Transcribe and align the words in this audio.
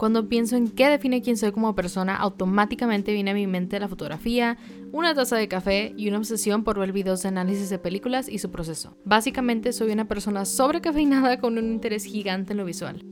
Cuando 0.00 0.30
pienso 0.30 0.56
en 0.56 0.70
qué 0.70 0.88
define 0.88 1.20
quién 1.20 1.36
soy 1.36 1.52
como 1.52 1.74
persona, 1.74 2.16
automáticamente 2.16 3.12
viene 3.12 3.32
a 3.32 3.34
mi 3.34 3.46
mente 3.46 3.78
la 3.78 3.86
fotografía, 3.86 4.56
una 4.92 5.14
taza 5.14 5.36
de 5.36 5.46
café 5.46 5.92
y 5.94 6.08
una 6.08 6.16
obsesión 6.16 6.64
por 6.64 6.78
ver 6.78 6.90
videos 6.90 7.22
de 7.22 7.28
análisis 7.28 7.68
de 7.68 7.78
películas 7.78 8.26
y 8.26 8.38
su 8.38 8.50
proceso. 8.50 8.96
Básicamente 9.04 9.74
soy 9.74 9.92
una 9.92 10.08
persona 10.08 10.46
sobrecafeinada 10.46 11.38
con 11.38 11.58
un 11.58 11.66
interés 11.66 12.04
gigante 12.04 12.54
en 12.54 12.56
lo 12.56 12.64
visual. 12.64 13.04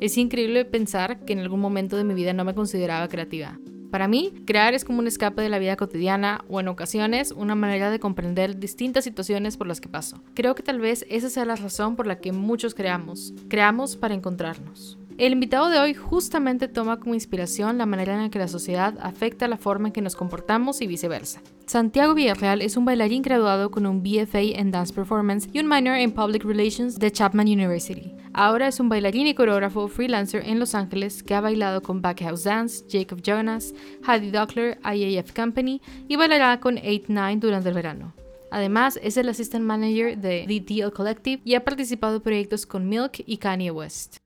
Es 0.00 0.18
increíble 0.18 0.66
pensar 0.66 1.24
que 1.24 1.32
en 1.32 1.38
algún 1.38 1.60
momento 1.60 1.96
de 1.96 2.04
mi 2.04 2.12
vida 2.12 2.34
no 2.34 2.44
me 2.44 2.54
consideraba 2.54 3.08
creativa. 3.08 3.58
Para 3.90 4.06
mí, 4.06 4.34
crear 4.46 4.74
es 4.74 4.84
como 4.84 4.98
un 4.98 5.06
escape 5.06 5.40
de 5.40 5.48
la 5.48 5.58
vida 5.58 5.76
cotidiana 5.76 6.44
o 6.46 6.60
en 6.60 6.68
ocasiones 6.68 7.32
una 7.32 7.54
manera 7.54 7.90
de 7.90 8.00
comprender 8.00 8.58
distintas 8.58 9.04
situaciones 9.04 9.56
por 9.56 9.66
las 9.66 9.80
que 9.80 9.88
paso. 9.88 10.22
Creo 10.34 10.54
que 10.54 10.62
tal 10.62 10.78
vez 10.78 11.06
esa 11.08 11.30
sea 11.30 11.46
la 11.46 11.56
razón 11.56 11.96
por 11.96 12.06
la 12.06 12.20
que 12.20 12.32
muchos 12.32 12.74
creamos. 12.74 13.32
Creamos 13.48 13.96
para 13.96 14.12
encontrarnos. 14.12 14.98
El 15.18 15.32
invitado 15.32 15.68
de 15.68 15.80
hoy 15.80 15.94
justamente 15.94 16.68
toma 16.68 17.00
como 17.00 17.12
inspiración 17.12 17.76
la 17.76 17.86
manera 17.86 18.14
en 18.14 18.22
la 18.22 18.30
que 18.30 18.38
la 18.38 18.46
sociedad 18.46 18.96
afecta 19.02 19.48
la 19.48 19.56
forma 19.56 19.88
en 19.88 19.92
que 19.92 20.00
nos 20.00 20.14
comportamos 20.14 20.80
y 20.80 20.86
viceversa. 20.86 21.42
Santiago 21.66 22.14
Villarreal 22.14 22.62
es 22.62 22.76
un 22.76 22.84
bailarín 22.84 23.22
graduado 23.22 23.72
con 23.72 23.84
un 23.86 24.00
BFA 24.00 24.42
en 24.42 24.70
Dance 24.70 24.94
Performance 24.94 25.48
y 25.52 25.58
un 25.58 25.68
minor 25.68 25.96
en 25.96 26.12
Public 26.12 26.44
Relations 26.44 27.00
de 27.00 27.10
Chapman 27.10 27.48
University. 27.48 28.14
Ahora 28.32 28.68
es 28.68 28.78
un 28.78 28.88
bailarín 28.88 29.26
y 29.26 29.34
coreógrafo 29.34 29.88
freelancer 29.88 30.46
en 30.46 30.60
Los 30.60 30.76
Ángeles 30.76 31.24
que 31.24 31.34
ha 31.34 31.40
bailado 31.40 31.82
con 31.82 32.00
Backhouse 32.00 32.44
Dance, 32.44 32.84
Jacob 32.88 33.20
Jonas, 33.20 33.74
Heidi 34.06 34.30
Dockler, 34.30 34.78
IAF 34.84 35.32
Company 35.32 35.82
y 36.06 36.14
bailará 36.14 36.60
con 36.60 36.76
8-9 36.76 37.40
durante 37.40 37.70
el 37.70 37.74
verano. 37.74 38.14
Además, 38.52 39.00
es 39.02 39.16
el 39.16 39.28
assistant 39.28 39.64
manager 39.64 40.16
de 40.16 40.44
The 40.46 40.60
Deal 40.60 40.92
Collective 40.92 41.42
y 41.44 41.54
ha 41.54 41.64
participado 41.64 42.16
en 42.16 42.22
proyectos 42.22 42.66
con 42.66 42.88
Milk 42.88 43.24
y 43.26 43.38
Kanye 43.38 43.72
West. 43.72 44.18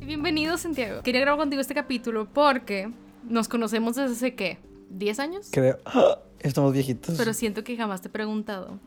Bienvenido, 0.00 0.56
Santiago. 0.56 1.02
Quería 1.02 1.20
grabar 1.20 1.40
contigo 1.40 1.60
este 1.60 1.74
capítulo 1.74 2.28
porque 2.32 2.90
nos 3.28 3.48
conocemos 3.48 3.96
desde 3.96 4.12
hace, 4.12 4.34
¿qué? 4.34 4.58
¿10 4.96 5.18
años? 5.18 5.48
Creo. 5.50 5.78
Estamos 6.40 6.72
viejitos. 6.72 7.16
Pero 7.16 7.32
siento 7.34 7.64
que 7.64 7.76
jamás 7.76 8.00
te 8.02 8.08
he 8.08 8.10
preguntado 8.10 8.78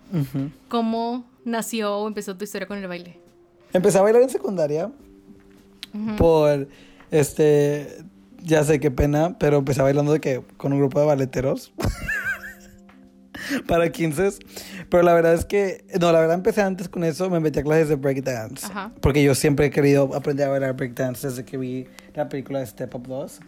cómo 0.68 1.26
nació 1.46 1.98
o 1.98 2.08
empezó 2.08 2.36
tu 2.36 2.44
historia 2.44 2.68
con 2.68 2.78
el 2.78 2.88
baile. 2.88 3.18
Empecé 3.74 3.98
a 3.98 4.02
bailar 4.02 4.22
en 4.22 4.30
secundaria 4.30 4.92
por, 6.18 6.68
este, 7.12 8.04
ya 8.44 8.64
sé 8.64 8.80
qué 8.80 8.92
pena, 8.92 9.38
pero 9.40 9.58
empecé 9.58 9.82
bailando 9.82 10.12
de 10.14 10.20
que 10.20 10.42
con 10.58 10.74
un 10.74 10.80
grupo 10.80 11.00
de 11.00 11.06
balleteros 11.06 11.74
para 13.68 13.92
15. 13.92 14.30
Pero 14.90 15.04
la 15.04 15.14
verdad 15.14 15.34
es 15.34 15.46
que, 15.46 15.86
no, 16.00 16.12
la 16.12 16.20
verdad 16.20 16.36
empecé 16.36 16.62
antes 16.62 16.90
con 16.90 17.04
eso, 17.04 17.30
me 17.30 17.40
metí 17.40 17.60
a 17.60 17.64
clases 17.64 17.90
de 17.90 17.96
breakdance. 17.96 18.66
Ajá. 18.66 18.92
Porque 19.02 19.24
yo 19.24 19.36
siempre 19.36 19.68
he 19.68 19.70
querido 19.70 20.14
aprender 20.16 20.48
a 20.48 20.52
bailar 20.52 20.76
breakdance 20.76 21.28
desde 21.28 21.46
que 21.46 21.58
vi 21.58 21.88
la 22.14 22.30
película 22.30 22.60
de 22.60 22.66
Step 22.66 22.94
Up 22.96 23.08
2. 23.08 23.40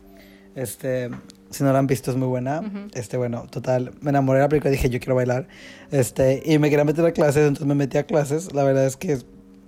Este, 0.55 1.09
si 1.51 1.63
no 1.63 1.71
la 1.71 1.79
han 1.79 1.87
visto 1.87 2.09
es 2.09 2.17
muy 2.17 2.27
buena. 2.27 2.61
Este, 2.93 3.15
bueno, 3.17 3.45
total, 3.49 3.91
me 4.01 4.09
enamoré 4.09 4.39
de 4.39 4.45
la 4.45 4.49
película 4.49 4.71
y 4.71 4.75
dije, 4.75 4.89
yo 4.89 4.99
quiero 4.99 5.15
bailar. 5.15 5.47
Este, 5.91 6.41
y 6.45 6.57
me 6.57 6.69
quería 6.69 6.83
meter 6.83 7.05
a 7.05 7.11
clases, 7.11 7.43
entonces 7.43 7.67
me 7.67 7.75
metí 7.75 7.97
a 7.97 8.03
clases. 8.03 8.53
La 8.53 8.63
verdad 8.63 8.85
es 8.85 8.97
que 8.97 9.19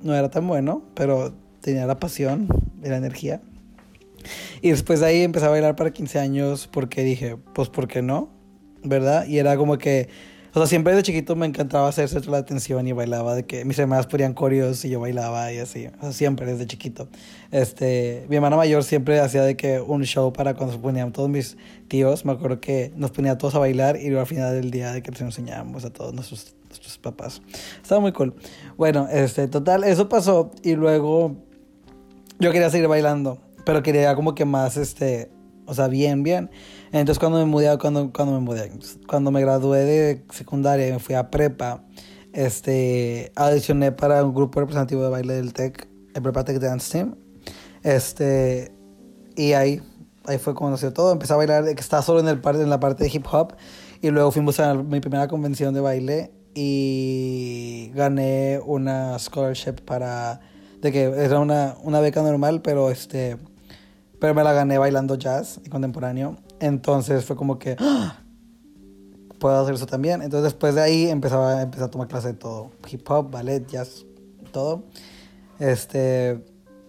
no 0.02 0.16
era 0.16 0.30
tan 0.30 0.48
bueno, 0.48 0.84
pero 0.96 1.34
tenía 1.62 1.86
la 1.86 2.00
pasión 2.00 2.48
y 2.84 2.90
la 2.90 2.98
energía. 2.98 3.42
Y 4.62 4.72
después 4.72 5.00
de 5.00 5.06
ahí 5.06 5.22
empecé 5.22 5.46
a 5.46 5.50
bailar 5.50 5.76
para 5.76 5.92
15 5.92 6.20
años 6.20 6.68
porque 6.72 7.04
dije, 7.04 7.38
pues, 7.54 7.70
¿por 7.70 7.88
qué 7.88 8.02
no? 8.02 8.30
¿Verdad? 8.84 9.26
Y 9.28 9.40
era 9.40 9.58
como 9.58 9.78
que, 9.78 10.10
o 10.54 10.58
sea, 10.58 10.66
siempre 10.66 10.96
de 10.96 11.04
chiquito 11.04 11.36
me 11.36 11.46
encantaba 11.46 11.88
hacer 11.88 12.10
centro 12.10 12.32
de 12.32 12.40
atención 12.40 12.88
y 12.88 12.92
bailaba, 12.92 13.36
de 13.36 13.46
que 13.46 13.66
mis 13.66 13.78
hermanas 13.78 14.08
ponían 14.08 14.34
coreos 14.34 14.84
y 14.84 14.90
yo 14.90 15.00
bailaba 15.00 15.52
y 15.54 15.60
así, 15.60 15.88
o 15.88 16.02
sea, 16.02 16.12
siempre 16.12 16.46
desde 16.46 16.66
chiquito. 16.66 17.08
Este, 17.52 18.26
mi 18.30 18.38
hermana 18.38 18.56
mayor 18.56 18.84
siempre 18.84 19.20
hacía 19.20 19.44
de 19.44 19.56
que 19.56 19.80
un 19.80 20.04
show 20.04 20.34
para 20.34 20.56
cuando 20.56 20.74
se 20.74 20.80
ponían 20.80 21.12
todos 21.12 21.30
mis 21.30 21.58
tíos, 21.88 22.26
me 22.26 22.32
acuerdo 22.32 22.60
que 22.60 22.92
nos 22.96 23.12
ponía 23.12 23.38
todos 23.38 23.56
a 23.56 23.60
bailar 23.60 23.98
y 23.98 24.08
luego 24.08 24.22
al 24.22 24.28
final 24.28 24.54
del 24.54 24.72
día 24.72 24.92
de 24.92 25.04
que 25.04 25.12
les 25.12 25.22
enseñábamos 25.22 25.86
a 25.86 25.92
todos 25.92 26.14
nuestros, 26.14 26.56
nuestros 26.68 26.98
papás. 26.98 27.42
Estaba 27.82 28.02
muy 28.02 28.12
cool. 28.12 28.34
Bueno, 28.76 29.08
este, 29.12 29.48
total, 29.48 29.84
eso 29.84 30.10
pasó 30.10 30.52
y 30.64 30.76
luego 30.76 31.36
yo 32.40 32.52
quería 32.52 32.70
seguir 32.70 32.88
bailando, 32.88 33.38
pero 33.66 33.84
quería 33.84 34.16
como 34.16 34.34
que 34.34 34.46
más, 34.46 34.78
este, 34.78 35.30
o 35.66 35.74
sea, 35.76 35.88
bien, 35.88 36.24
bien. 36.24 36.50
Entonces 36.92 37.20
cuando 37.20 37.38
me 37.40 37.46
mudé, 37.46 37.78
cuando, 37.78 38.12
cuando 38.12 38.34
me 38.34 38.40
mudé, 38.40 38.72
cuando 39.08 39.32
me 39.32 39.42
gradué 39.42 39.86
de 39.86 40.26
secundaria 40.32 40.88
y 40.88 40.92
me 40.92 41.00
fui 41.00 41.16
a 41.16 41.30
prepa, 41.30 41.84
este, 42.34 43.32
audicioné 43.36 43.92
para 43.92 44.24
un 44.24 44.34
grupo 44.34 44.60
representativo 44.60 45.04
de 45.04 45.10
baile 45.10 45.34
del 45.36 45.54
TEC, 45.54 45.88
el 46.16 46.22
Prepa 46.22 46.44
Tech 46.44 46.60
Dance 46.60 46.92
Team. 46.92 47.16
Este, 47.84 48.72
y 49.36 49.54
ahí, 49.54 49.82
ahí 50.26 50.38
fue 50.38 50.54
cuando 50.56 50.76
nació 50.76 50.92
todo. 50.94 51.12
Empecé 51.12 51.34
a 51.34 51.38
bailar, 51.38 51.64
que 51.64 51.82
estaba 51.82 52.02
solo 52.02 52.20
en, 52.20 52.28
el 52.28 52.40
par- 52.42 52.56
en 52.56 52.70
la 52.70 52.80
parte 52.80 53.04
de 53.04 53.12
hip 53.14 53.26
hop. 53.32 53.54
Y 54.02 54.10
luego 54.10 54.32
fuimos 54.32 54.60
a 54.60 54.74
mi 54.74 55.00
primera 55.00 55.28
convención 55.28 55.74
de 55.74 55.82
baile 55.82 56.32
y 56.56 57.92
gané 57.94 58.60
una 58.66 59.18
scholarship 59.20 59.82
para, 59.86 60.40
de 60.82 60.92
que 60.92 61.04
era 61.04 61.40
una, 61.40 61.76
una 61.84 62.00
beca 62.00 62.22
normal, 62.22 62.62
pero 62.62 62.90
este, 62.92 63.38
pero 64.20 64.34
me 64.34 64.44
la 64.44 64.54
gané 64.54 64.78
bailando 64.78 65.16
jazz 65.16 65.60
y 65.66 65.70
contemporáneo. 65.70 66.38
Entonces 66.60 67.26
fue 67.26 67.36
como 67.36 67.58
que, 67.60 67.76
¡ah! 67.80 68.24
puedo 69.40 69.60
hacer 69.60 69.76
eso 69.76 69.86
también. 69.86 70.22
Entonces 70.22 70.44
después 70.44 70.76
de 70.76 70.82
ahí 70.82 71.10
empezaba, 71.10 71.62
empecé 71.62 71.84
a 71.84 71.90
tomar 71.90 72.08
clase 72.08 72.30
de 72.30 72.34
todo. 72.36 72.72
Hip 72.92 73.10
hop, 73.10 73.32
ballet, 73.32 73.66
jazz, 73.68 74.06
todo. 74.52 74.84
Este, 75.60 76.44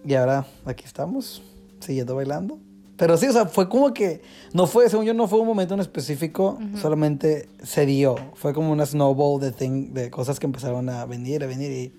y 0.05 0.13
ahora 0.13 0.45
aquí 0.65 0.85
estamos, 0.85 1.41
siguiendo 1.79 2.15
bailando. 2.15 2.59
Pero 2.97 3.17
sí, 3.17 3.25
o 3.25 3.31
sea, 3.31 3.47
fue 3.47 3.67
como 3.67 3.95
que, 3.95 4.21
no 4.53 4.67
fue, 4.67 4.87
según 4.87 5.05
yo, 5.05 5.15
no 5.15 5.27
fue 5.27 5.39
un 5.39 5.47
momento 5.47 5.73
en 5.73 5.79
específico, 5.79 6.59
solamente 6.79 7.49
se 7.63 7.87
dio. 7.87 8.15
Fue 8.35 8.53
como 8.53 8.71
una 8.71 8.85
snowball 8.85 9.41
de, 9.41 9.51
thing, 9.51 9.91
de 9.91 10.11
cosas 10.11 10.39
que 10.39 10.45
empezaron 10.45 10.87
a 10.87 11.05
venir, 11.07 11.43
a 11.43 11.47
venir 11.47 11.71
y 11.71 11.93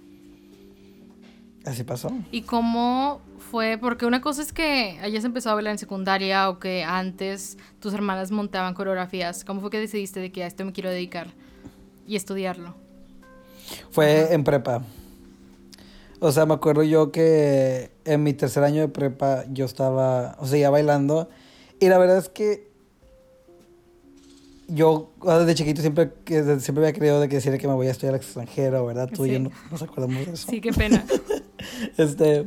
así 1.64 1.84
pasó. 1.84 2.10
¿Y 2.30 2.42
cómo 2.42 3.20
fue? 3.50 3.78
Porque 3.78 4.06
una 4.06 4.20
cosa 4.20 4.42
es 4.42 4.52
que 4.52 4.98
hayas 5.02 5.24
empezado 5.24 5.52
a 5.52 5.54
bailar 5.56 5.72
en 5.72 5.78
secundaria 5.78 6.48
o 6.48 6.58
que 6.58 6.84
antes 6.84 7.58
tus 7.80 7.94
hermanas 7.94 8.30
montaban 8.30 8.74
coreografías. 8.74 9.44
¿Cómo 9.44 9.60
fue 9.60 9.70
que 9.70 9.78
decidiste 9.78 10.20
de 10.20 10.32
que 10.32 10.44
a 10.44 10.46
esto 10.46 10.64
me 10.64 10.72
quiero 10.72 10.90
dedicar 10.90 11.28
y 12.06 12.16
estudiarlo? 12.16 12.74
Fue 13.90 14.32
en 14.32 14.44
prepa. 14.44 14.82
O 16.20 16.30
sea, 16.30 16.46
me 16.46 16.54
acuerdo 16.54 16.82
yo 16.84 17.10
que 17.10 17.90
en 18.04 18.22
mi 18.22 18.32
tercer 18.32 18.62
año 18.62 18.80
de 18.80 18.88
prepa 18.88 19.44
yo 19.50 19.64
estaba, 19.64 20.36
o 20.38 20.46
sea, 20.46 20.58
ya 20.58 20.70
bailando. 20.70 21.28
Y 21.80 21.88
la 21.88 21.98
verdad 21.98 22.18
es 22.18 22.28
que 22.28 22.70
yo 24.68 25.10
desde 25.20 25.54
chiquito 25.54 25.80
siempre, 25.82 26.12
siempre 26.26 26.84
había 26.84 26.92
querido 26.92 27.20
de 27.20 27.28
que 27.28 27.36
decir 27.36 27.56
que 27.58 27.68
me 27.68 27.74
voy 27.74 27.88
a 27.88 27.90
estudiar 27.90 28.14
al 28.14 28.20
extranjero, 28.20 28.86
¿verdad? 28.86 29.10
Tú 29.12 29.26
y 29.26 29.32
yo 29.32 29.40
no 29.40 29.50
nos 29.70 29.82
acordamos 29.82 30.24
de 30.26 30.32
eso. 30.32 30.48
Sí, 30.48 30.60
qué 30.60 30.72
pena. 30.72 31.04
Este, 31.96 32.46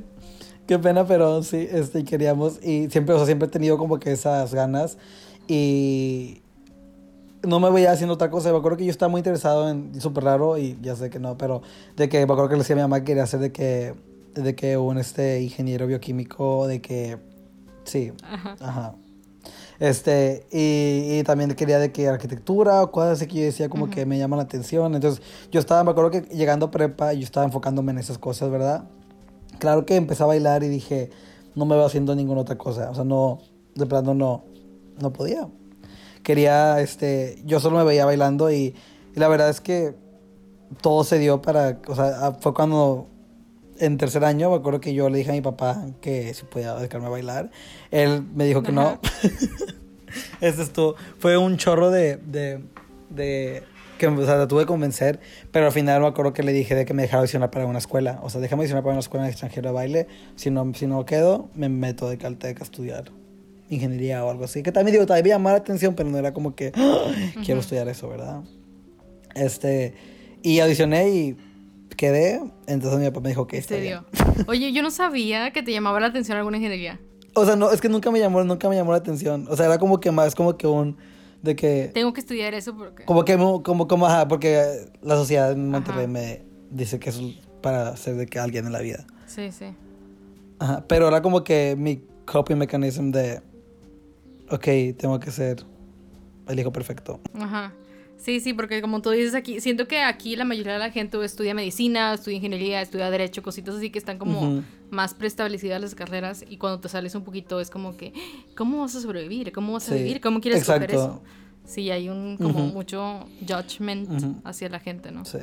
qué 0.68 0.80
pena, 0.80 1.06
pero 1.06 1.44
sí, 1.44 1.68
este, 1.72 2.04
queríamos. 2.04 2.64
Y 2.64 2.90
siempre, 2.90 3.14
o 3.16 3.18
sea, 3.18 3.26
siempre 3.26 3.48
he 3.48 3.52
tenido 3.52 3.78
como 3.78 4.00
que 4.00 4.12
esas 4.12 4.54
ganas. 4.54 4.98
Y 5.48 6.42
no 7.44 7.60
me 7.60 7.70
veía 7.70 7.92
haciendo 7.92 8.16
otra 8.16 8.30
cosa. 8.30 8.52
Me 8.52 8.58
acuerdo 8.58 8.78
que 8.78 8.86
yo 8.86 8.92
estaba 8.92 9.10
muy 9.10 9.20
interesado 9.20 9.70
en, 9.70 10.00
súper 10.02 10.24
raro, 10.24 10.58
y 10.58 10.78
ya 10.82 10.96
sé 10.96 11.10
que 11.10 11.20
no, 11.20 11.38
pero 11.38 11.62
de 11.96 12.10
que 12.10 12.18
me 12.18 12.24
acuerdo 12.24 12.50
que 12.50 12.56
le 12.56 12.62
decía 12.62 12.76
a 12.76 12.78
mi 12.78 12.82
mamá 12.84 13.00
que 13.00 13.06
quería 13.06 13.24
hacer 13.24 13.40
de 13.40 13.52
que, 13.52 13.94
de 14.34 14.56
que 14.56 14.78
un 14.78 14.98
este, 14.98 15.42
ingeniero 15.42 15.88
bioquímico, 15.88 16.68
de 16.68 16.82
que, 16.82 17.18
sí, 17.84 18.12
Ajá. 18.24 18.56
Ajá. 18.60 18.96
Este, 19.80 20.48
y, 20.52 21.20
y 21.20 21.24
también 21.24 21.54
quería 21.54 21.80
de 21.80 21.92
que 21.92 22.08
arquitectura 22.08 22.82
o 22.82 22.92
cosas 22.92 23.18
así 23.18 23.28
que 23.28 23.40
yo 23.40 23.44
decía 23.44 23.68
como 23.68 23.90
que 23.90 24.06
me 24.06 24.18
llaman 24.18 24.38
la 24.38 24.44
atención. 24.44 24.96
Entonces, 24.96 25.22
yo 25.52 25.60
estaba, 25.60 25.84
me 25.84 25.92
acuerdo 25.92 26.12
que 26.12 26.22
llegando 26.34 26.68
a 26.68 26.72
prepa, 26.72 27.14
yo 27.14 27.24
estaba 27.24 27.46
enfocándome 27.46 27.92
en 27.92 27.98
esas 27.98 28.18
cosas, 28.18 28.50
¿verdad? 28.50 28.86
Claro 29.60 29.86
que 29.86 29.96
empecé 29.96 30.24
a 30.24 30.28
bailar 30.28 30.64
y 30.64 30.68
dije, 30.68 31.10
no 31.56 31.66
me 31.66 31.76
veo 31.76 31.86
haciendo 31.86 32.16
ninguna 32.16 32.42
otra 32.42 32.58
cosa. 32.58 32.90
O 32.90 32.96
sea, 32.96 33.04
no, 33.04 33.40
de 33.76 33.86
plano 33.86 34.14
no, 34.14 34.44
no 35.02 35.14
podía. 35.14 35.48
Quería, 36.24 36.80
este, 36.82 37.42
yo 37.46 37.60
solo 37.60 37.78
me 37.78 37.84
veía 37.84 38.06
bailando 38.06 38.52
y, 38.52 38.76
y 39.16 39.20
la 39.20 39.28
verdad 39.28 39.50
es 39.50 39.62
que 39.62 39.96
todo 40.82 41.04
se 41.04 41.20
dio 41.20 41.42
para, 41.42 41.80
o 41.88 41.96
sea, 41.96 42.34
fue 42.40 42.54
cuando 42.54 43.08
en 43.80 43.98
tercer 43.98 44.24
año, 44.24 44.50
me 44.50 44.56
acuerdo 44.56 44.80
que 44.80 44.94
yo 44.94 45.10
le 45.10 45.18
dije 45.18 45.32
a 45.32 45.34
mi 45.34 45.42
papá 45.42 45.86
que 46.02 46.34
si 46.34 46.46
podía 46.46 46.76
dedicarme 46.76 47.08
a 47.08 47.10
bailar. 47.10 47.52
Él 47.92 48.24
me 48.34 48.46
dijo 48.46 48.64
que 48.64 48.72
no. 48.72 48.82
Ajá. 48.82 49.00
Este 50.40 50.62
estuvo, 50.62 50.96
fue 51.20 51.38
un 51.38 51.58
chorro 51.58 51.92
de, 51.92 52.18
de, 52.18 52.64
de 53.10 53.64
que 53.98 54.08
o 54.08 54.26
sea, 54.26 54.36
la 54.38 54.48
tuve 54.48 54.62
que 54.62 54.68
convencer, 54.68 55.20
pero 55.52 55.68
al 55.68 55.72
final 55.72 56.02
me 56.02 56.08
acuerdo 56.08 56.34
que 56.34 56.44
le 56.44 56.54
dije 56.54 56.76
de 56.76 56.86
que 56.86 56.94
me 56.94 57.04
dejara 57.04 57.20
audicionar 57.20 57.52
para 57.52 57.66
una 57.66 57.80
escuela. 57.80 58.20
O 58.24 58.30
sea, 58.30 58.42
déjame 58.42 58.62
audicionar 58.62 58.84
para 58.84 58.94
una 58.94 59.00
escuela 59.00 59.28
extranjera 59.28 59.70
de 59.70 59.74
baile. 59.74 60.08
Si 60.36 60.50
no, 60.50 60.72
si 60.74 60.88
no 60.88 61.06
quedo, 61.06 61.50
me 61.56 61.70
meto 61.70 62.10
de 62.10 62.18
Caltech 62.18 62.60
a 62.62 62.64
estudiar. 62.64 63.12
ingeniería 63.70 64.24
o 64.24 64.30
algo 64.30 64.46
así. 64.46 64.64
Que 64.64 64.72
también 64.72 64.94
digo, 64.94 65.06
también 65.06 65.24
me 65.24 65.30
llamaba 65.30 65.58
la 65.58 65.62
atención, 65.62 65.96
pero 65.96 66.10
no 66.10 66.18
era 66.18 66.34
como 66.34 66.56
que 66.56 66.72
¡Ah! 66.76 67.12
quiero 67.44 67.60
estudiar 67.62 67.88
eso, 67.88 68.08
¿verdad? 68.10 68.42
Este, 69.34 69.94
y 70.44 70.60
audicioné 70.60 71.10
y 71.10 71.38
quedé, 71.98 72.42
entonces 72.68 73.00
mi 73.00 73.06
papá 73.06 73.22
me 73.22 73.30
dijo 73.30 73.48
que 73.48 73.58
está 73.58 73.76
Oye, 74.48 74.72
yo 74.74 74.82
no 74.82 74.92
sabía 74.92 75.52
que 75.52 75.64
te 75.64 75.72
llamaba 75.72 76.00
la 76.00 76.08
atención 76.08 76.38
alguna 76.38 76.58
ingeniería. 76.58 77.00
O 77.34 77.46
sea, 77.46 77.56
no, 77.56 77.72
es 77.72 77.82
que 77.82 77.90
nunca 77.90 78.12
me 78.12 78.20
llamó, 78.20 78.44
nunca 78.44 78.70
me 78.70 78.76
llamó 78.76 78.92
la 78.92 78.98
atención. 78.98 79.48
O 79.50 79.56
sea, 79.58 79.66
era 79.66 79.78
como 79.78 80.00
que 80.00 80.12
más 80.12 80.36
como 80.36 80.58
que 80.58 80.68
un 80.68 80.98
de 81.46 81.56
que 81.56 81.92
tengo 81.94 82.12
que 82.12 82.20
estudiar 82.20 82.54
eso 82.54 82.76
porque 82.76 83.06
como 83.06 83.24
que 83.24 83.38
como 83.38 83.88
como 83.88 84.06
ajá, 84.06 84.28
porque 84.28 84.92
la 85.02 85.16
sociedad 85.16 85.52
en 85.52 85.70
Monterrey 85.70 86.08
me 86.08 86.44
dice 86.70 87.00
que 87.00 87.10
es 87.12 87.22
para 87.62 87.96
ser 87.96 88.16
de 88.16 88.26
que 88.26 88.40
alguien 88.40 88.66
en 88.66 88.74
la 88.74 88.82
vida. 88.82 89.06
Sí, 89.28 89.52
sí. 89.52 89.66
Ajá, 90.60 90.84
pero 90.88 91.08
era 91.08 91.22
como 91.22 91.44
que 91.44 91.76
mi 91.78 92.04
coping 92.26 92.58
mechanism 92.58 93.12
de 93.12 93.42
ok, 94.50 94.98
tengo 94.98 95.20
que 95.20 95.32
ser 95.32 95.64
el 96.48 96.60
hijo 96.60 96.72
perfecto. 96.72 97.20
Ajá. 97.34 97.74
Sí, 98.18 98.40
sí, 98.40 98.54
porque 98.54 98.82
como 98.82 99.02
tú 99.02 99.12
dices 99.12 99.36
aquí, 99.36 99.60
siento 99.60 99.88
que 99.88 100.02
aquí 100.02 100.36
la 100.36 100.46
mayoría 100.46 100.74
de 100.74 100.80
la 100.80 100.90
gente 100.90 101.24
estudia 101.24 101.54
medicina, 101.54 102.14
estudia 102.14 102.38
ingeniería, 102.38 102.82
estudia 102.82 103.10
derecho, 103.12 103.44
cositas 103.44 103.76
así 103.76 103.90
que 103.90 104.00
están 104.00 104.18
como 104.18 104.64
más 104.96 105.14
preestablecidas 105.14 105.80
las 105.80 105.94
carreras 105.94 106.44
y 106.48 106.58
cuando 106.58 106.80
te 106.80 106.90
sales 106.90 107.14
un 107.14 107.24
poquito 107.24 107.60
es 107.60 107.70
como 107.70 107.96
que, 107.98 108.14
¿cómo 108.56 108.82
vas 108.82 108.96
a 108.96 109.02
sobrevivir? 109.02 109.52
¿Cómo 109.52 109.74
vas 109.74 109.92
a 109.92 109.96
vivir? 109.96 110.22
¿Cómo 110.22 110.42
quieres 110.42 110.62
Exacto. 110.62 110.96
eso? 110.96 111.22
Sí, 111.66 111.92
hay 111.92 112.10
un 112.10 112.38
como 112.38 112.68
mucho 112.68 113.28
judgment 113.42 114.10
hacia 114.44 114.70
la 114.70 114.80
gente, 114.80 115.12
¿no? 115.12 115.26
Sí. 115.26 115.40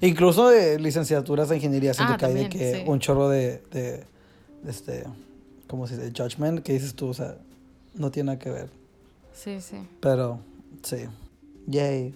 Incluso 0.00 0.48
de 0.48 0.78
licenciaturas 0.78 1.48
de 1.48 1.56
ingeniería 1.56 1.94
siento 1.94 2.14
ah, 2.14 2.16
que 2.18 2.26
hay 2.26 2.34
de 2.34 2.48
que 2.48 2.84
un 2.86 3.00
chorro 3.00 3.28
de, 3.28 3.62
de, 3.70 4.04
este, 4.66 5.04
¿cómo 5.66 5.86
se 5.86 5.96
dice? 5.96 6.12
Judgment 6.16 6.60
que 6.62 6.74
dices 6.74 6.94
tú, 6.94 7.08
o 7.08 7.14
sea, 7.14 7.36
no 7.94 8.10
tiene 8.10 8.28
nada 8.28 8.38
que 8.38 8.50
ver. 8.50 8.68
Sí, 9.32 9.60
sí. 9.60 9.76
Pero, 10.00 10.40
sí. 10.82 11.06
Yay. 11.66 12.14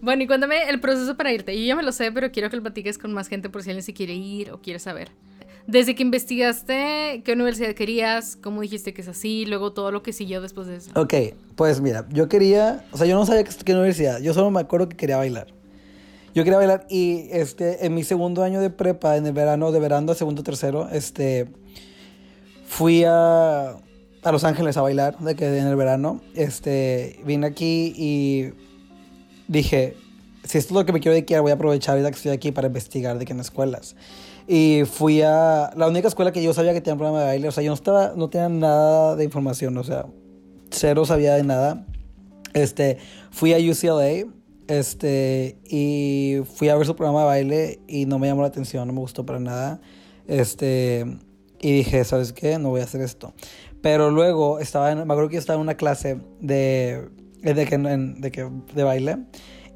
Bueno, 0.00 0.22
y 0.24 0.26
cuéntame 0.26 0.68
el 0.68 0.80
proceso 0.80 1.16
para 1.16 1.32
irte. 1.32 1.56
Yo 1.56 1.64
ya 1.64 1.76
me 1.76 1.82
lo 1.82 1.92
sé, 1.92 2.10
pero 2.10 2.32
quiero 2.32 2.50
que 2.50 2.56
lo 2.56 2.62
platiques 2.62 2.98
con 2.98 3.12
más 3.12 3.28
gente 3.28 3.48
por 3.50 3.62
si 3.62 3.70
alguien 3.70 3.84
se 3.84 3.94
quiere 3.94 4.14
ir 4.14 4.50
o 4.50 4.60
quiere 4.60 4.78
saber. 4.78 5.10
Desde 5.66 5.94
que 5.94 6.02
investigaste 6.02 7.22
qué 7.24 7.32
universidad 7.32 7.74
querías, 7.74 8.36
cómo 8.36 8.60
dijiste 8.62 8.92
que 8.92 9.02
es 9.02 9.08
así, 9.08 9.46
luego 9.46 9.72
todo 9.72 9.92
lo 9.92 10.02
que 10.02 10.12
siguió 10.12 10.40
después 10.40 10.66
de 10.66 10.76
eso. 10.76 10.90
Ok, 10.94 11.14
pues 11.54 11.80
mira, 11.80 12.06
yo 12.10 12.28
quería, 12.28 12.84
o 12.92 12.98
sea, 12.98 13.06
yo 13.06 13.14
no 13.14 13.24
sabía 13.24 13.44
qué, 13.44 13.72
universidad, 13.72 14.20
yo 14.20 14.34
solo 14.34 14.50
me 14.50 14.60
acuerdo 14.60 14.88
que 14.88 14.96
quería 14.96 15.16
bailar. 15.16 15.48
Yo 16.34 16.44
quería 16.44 16.56
bailar 16.56 16.86
y 16.88 17.28
este, 17.30 17.86
en 17.86 17.94
mi 17.94 18.04
segundo 18.04 18.42
año 18.42 18.60
de 18.60 18.70
prepa, 18.70 19.16
en 19.16 19.26
el 19.26 19.32
verano, 19.32 19.70
de 19.70 19.80
verano, 19.80 20.14
segundo, 20.14 20.42
tercero, 20.42 20.88
este, 20.90 21.46
fui 22.66 23.04
a, 23.04 23.76
a 24.22 24.32
Los 24.32 24.44
Ángeles 24.44 24.76
a 24.76 24.82
bailar 24.82 25.18
de 25.18 25.36
que 25.36 25.58
en 25.58 25.66
el 25.66 25.76
verano. 25.76 26.22
Este, 26.34 27.20
vine 27.24 27.46
aquí 27.46 27.92
y 27.96 28.52
dije, 29.46 29.94
si 30.44 30.58
esto 30.58 30.74
es 30.74 30.80
lo 30.80 30.86
que 30.86 30.92
me 30.92 31.00
quiero 31.00 31.14
dedicar, 31.14 31.40
voy 31.42 31.50
a 31.50 31.54
aprovechar 31.54 31.92
ahorita 31.92 32.10
que 32.10 32.16
estoy 32.16 32.32
aquí 32.32 32.50
para 32.50 32.66
investigar 32.68 33.18
de 33.18 33.24
que 33.24 33.32
en 33.32 33.40
escuelas. 33.40 33.94
Y 34.46 34.82
fui 34.84 35.22
a 35.22 35.70
la 35.76 35.88
única 35.88 36.08
escuela 36.08 36.32
que 36.32 36.42
yo 36.42 36.52
sabía 36.52 36.72
que 36.72 36.80
tenía 36.80 36.94
un 36.94 36.98
programa 36.98 37.20
de 37.20 37.26
baile, 37.26 37.48
o 37.48 37.52
sea, 37.52 37.62
yo 37.62 37.70
no 37.70 37.74
estaba 37.74 38.12
no 38.16 38.28
tenía 38.28 38.48
nada 38.48 39.16
de 39.16 39.24
información, 39.24 39.76
o 39.78 39.84
sea, 39.84 40.06
cero 40.70 41.04
sabía 41.04 41.34
de 41.34 41.44
nada. 41.44 41.86
Este, 42.54 42.98
fui 43.30 43.54
a 43.54 43.58
UCLA, 43.58 44.30
este, 44.68 45.58
y 45.68 46.38
fui 46.54 46.68
a 46.68 46.76
ver 46.76 46.86
su 46.86 46.96
programa 46.96 47.20
de 47.20 47.26
baile 47.26 47.80
y 47.86 48.06
no 48.06 48.18
me 48.18 48.26
llamó 48.26 48.42
la 48.42 48.48
atención, 48.48 48.86
no 48.86 48.92
me 48.92 49.00
gustó 49.00 49.24
para 49.24 49.38
nada. 49.38 49.80
Este, 50.26 51.04
y 51.60 51.72
dije, 51.72 52.04
¿sabes 52.04 52.32
qué? 52.32 52.58
No 52.58 52.70
voy 52.70 52.80
a 52.80 52.84
hacer 52.84 53.00
esto. 53.00 53.32
Pero 53.80 54.10
luego 54.10 54.58
estaba 54.60 54.92
en, 54.92 54.98
me 54.98 55.04
acuerdo 55.04 55.28
que 55.28 55.34
yo 55.34 55.40
estaba 55.40 55.56
en 55.56 55.62
una 55.62 55.76
clase 55.76 56.20
de, 56.40 57.08
de, 57.42 57.66
que, 57.66 57.78
de, 57.78 58.30
que, 58.30 58.48
de 58.74 58.82
baile 58.82 59.18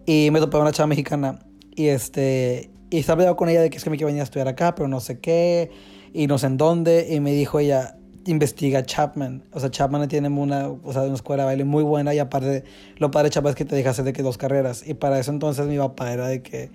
y 0.07 0.31
me 0.31 0.39
topé 0.39 0.57
una 0.59 0.73
chava 0.73 0.87
mexicana 0.87 1.41
y 1.75 1.87
este 1.87 2.71
y 2.91 2.99
estaba 2.99 3.23
hablando 3.23 3.37
con 3.37 3.49
ella 3.49 3.61
de 3.61 3.71
que 3.71 3.79
es 3.79 3.85
que 3.85 3.91
me 3.91 3.97
quiero 3.97 4.07
venir 4.09 4.21
a 4.21 4.25
estudiar 4.25 4.49
acá, 4.49 4.75
pero 4.75 4.89
no 4.89 5.01
sé 5.01 5.19
qué 5.19 5.71
y 6.13 6.27
no 6.27 6.39
sé 6.39 6.47
en 6.47 6.57
dónde 6.57 7.09
y 7.11 7.21
me 7.21 7.33
dijo 7.33 7.59
ella 7.59 7.97
investiga 8.27 8.85
Chapman. 8.85 9.45
O 9.53 9.61
sea, 9.61 9.71
Chapman 9.71 10.09
tiene 10.09 10.29
una, 10.29 10.69
o 10.69 10.93
sea, 10.93 11.03
una 11.03 11.15
escuela 11.15 11.45
de 11.45 11.47
baile 11.49 11.65
muy 11.65 11.85
buena 11.85 12.15
y 12.15 12.19
aparte 12.19 12.65
lo 12.97 13.11
padre 13.11 13.29
de 13.29 13.35
Chapman 13.35 13.51
es 13.51 13.57
que 13.57 13.65
te 13.65 13.77
deja 13.77 13.91
hacer 13.91 14.05
de 14.05 14.13
que 14.13 14.23
dos 14.23 14.39
carreras. 14.39 14.87
Y 14.87 14.95
para 14.95 15.19
eso 15.19 15.31
entonces 15.31 15.67
mi 15.67 15.79
papá 15.79 16.13
era 16.13 16.27
de 16.29 16.43
que... 16.43 16.71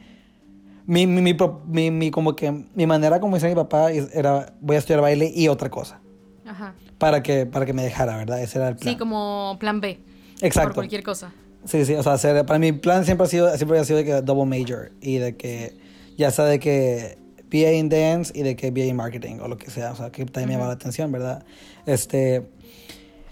Mi, 0.85 1.05
mi, 1.07 1.21
mi, 1.67 1.91
mi, 1.91 2.11
como 2.11 2.35
que 2.35 2.51
mi 2.73 2.87
manera 2.87 3.19
como 3.19 3.35
decía 3.35 3.49
mi 3.49 3.55
papá 3.55 3.91
era 3.91 4.53
voy 4.61 4.75
a 4.75 4.79
estudiar 4.79 5.01
baile 5.01 5.31
y 5.33 5.47
otra 5.47 5.69
cosa. 5.69 6.01
Ajá 6.45 6.73
para 7.01 7.23
que, 7.23 7.47
para 7.47 7.65
que 7.65 7.73
me 7.73 7.81
dejara, 7.81 8.15
¿verdad? 8.15 8.39
Ese 8.43 8.59
era 8.59 8.67
el 8.67 8.75
plan. 8.75 8.93
Sí, 8.93 8.99
como 8.99 9.57
plan 9.59 9.81
B. 9.81 9.99
Exacto. 10.39 10.69
Por 10.69 10.75
cualquier 10.75 11.01
cosa. 11.01 11.33
Sí, 11.65 11.83
sí, 11.83 11.95
o 11.95 12.03
sea, 12.03 12.45
para 12.45 12.59
mi 12.59 12.73
plan 12.73 13.05
siempre 13.05 13.25
ha 13.25 13.27
sido, 13.27 13.57
siempre 13.57 13.79
ha 13.79 13.83
sido 13.83 13.97
de 13.97 14.05
que 14.05 14.21
double 14.21 14.45
major 14.45 14.91
y 15.01 15.17
de 15.17 15.35
que 15.35 15.75
ya 16.17 16.31
sea 16.31 16.45
de 16.45 16.59
que 16.59 17.17
BA 17.51 17.73
in 17.73 17.89
dance 17.89 18.31
y 18.33 18.43
de 18.43 18.55
que 18.55 18.71
BA 18.71 18.85
in 18.85 18.95
marketing 18.95 19.39
o 19.41 19.47
lo 19.47 19.57
que 19.57 19.69
sea, 19.69 19.91
o 19.91 19.95
sea, 19.95 20.11
que 20.11 20.25
también 20.25 20.49
me 20.49 20.53
llama 20.55 20.67
la 20.67 20.73
atención, 20.73 21.11
¿verdad? 21.11 21.43
Este, 21.85 22.47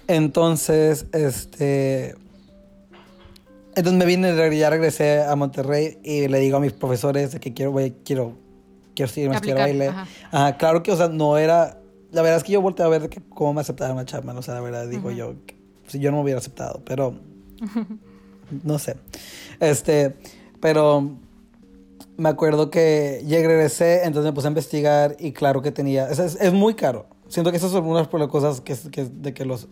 entonces, 0.08 1.06
este, 1.14 2.16
entonces 3.76 3.94
me 3.94 4.06
vine, 4.06 4.58
ya 4.58 4.70
regresé 4.70 5.22
a 5.22 5.36
Monterrey 5.36 6.00
y 6.04 6.28
le 6.28 6.40
digo 6.40 6.58
a 6.58 6.60
mis 6.60 6.74
profesores 6.74 7.32
de 7.32 7.40
que 7.40 7.54
quiero, 7.54 7.72
voy, 7.72 7.96
quiero, 8.04 8.34
quiero 8.96 9.12
seguir 9.12 9.32
a 9.32 9.40
baile. 9.56 9.94
Ajá. 10.32 10.58
claro 10.58 10.84
que, 10.84 10.92
o 10.92 10.98
sea, 10.98 11.08
no 11.08 11.38
era, 11.38 11.80
la 12.12 12.22
verdad 12.22 12.38
es 12.38 12.44
que 12.44 12.52
yo 12.52 12.62
volteé 12.62 12.86
a 12.86 12.90
ver 12.90 13.08
que 13.08 13.22
cómo 13.22 13.54
me 13.54 13.62
aceptaron 13.62 13.98
a 14.00 14.06
Chapman. 14.06 14.36
O 14.38 14.42
sea, 14.42 14.56
la 14.56 14.62
verdad 14.62 14.88
digo 14.88 15.12
yo, 15.12 15.36
si 15.88 16.00
yo 16.00 16.12
no 16.12 16.18
me 16.18 16.24
hubiera 16.24 16.40
aceptado, 16.40 16.82
pero 16.84 17.16
no 18.64 18.80
sé. 18.80 18.98
Este, 19.60 20.16
pero 20.60 21.18
me 22.20 22.30
acuerdo 22.30 22.70
que 22.70 23.24
llegué, 23.26 23.48
regresé, 23.48 24.04
entonces 24.04 24.26
me 24.26 24.34
puse 24.34 24.48
a 24.48 24.50
investigar 24.50 25.16
y 25.20 25.32
claro 25.32 25.62
que 25.62 25.72
tenía, 25.72 26.10
es, 26.10 26.20
es, 26.20 26.54
muy 26.54 26.76
caro. 26.76 27.08
Siento 27.30 27.52
que 27.52 27.58
esas 27.58 27.72
son 27.72 27.86
unas 27.86 28.12
de 28.12 28.20
las 28.20 28.28
cosas 28.28 28.62
que, 28.62 28.76
que, 28.92 29.06
de 29.06 29.34
que 29.34 29.46
los 29.46 29.68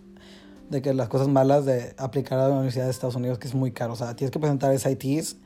de 0.69 0.81
que 0.81 0.93
las 0.93 1.07
cosas 1.07 1.29
malas 1.29 1.65
de 1.65 1.93
aplicar 1.97 2.39
a 2.39 2.49
la 2.49 2.55
Universidad 2.55 2.85
de 2.85 2.91
Estados 2.91 3.15
Unidos 3.15 3.39
que 3.39 3.47
es 3.47 3.55
muy 3.55 3.71
caro. 3.71 3.93
O 3.93 3.95
sea, 3.95 4.15
tienes 4.15 4.31
que 4.31 4.39
presentar 4.39 4.77
SATs 4.77 5.37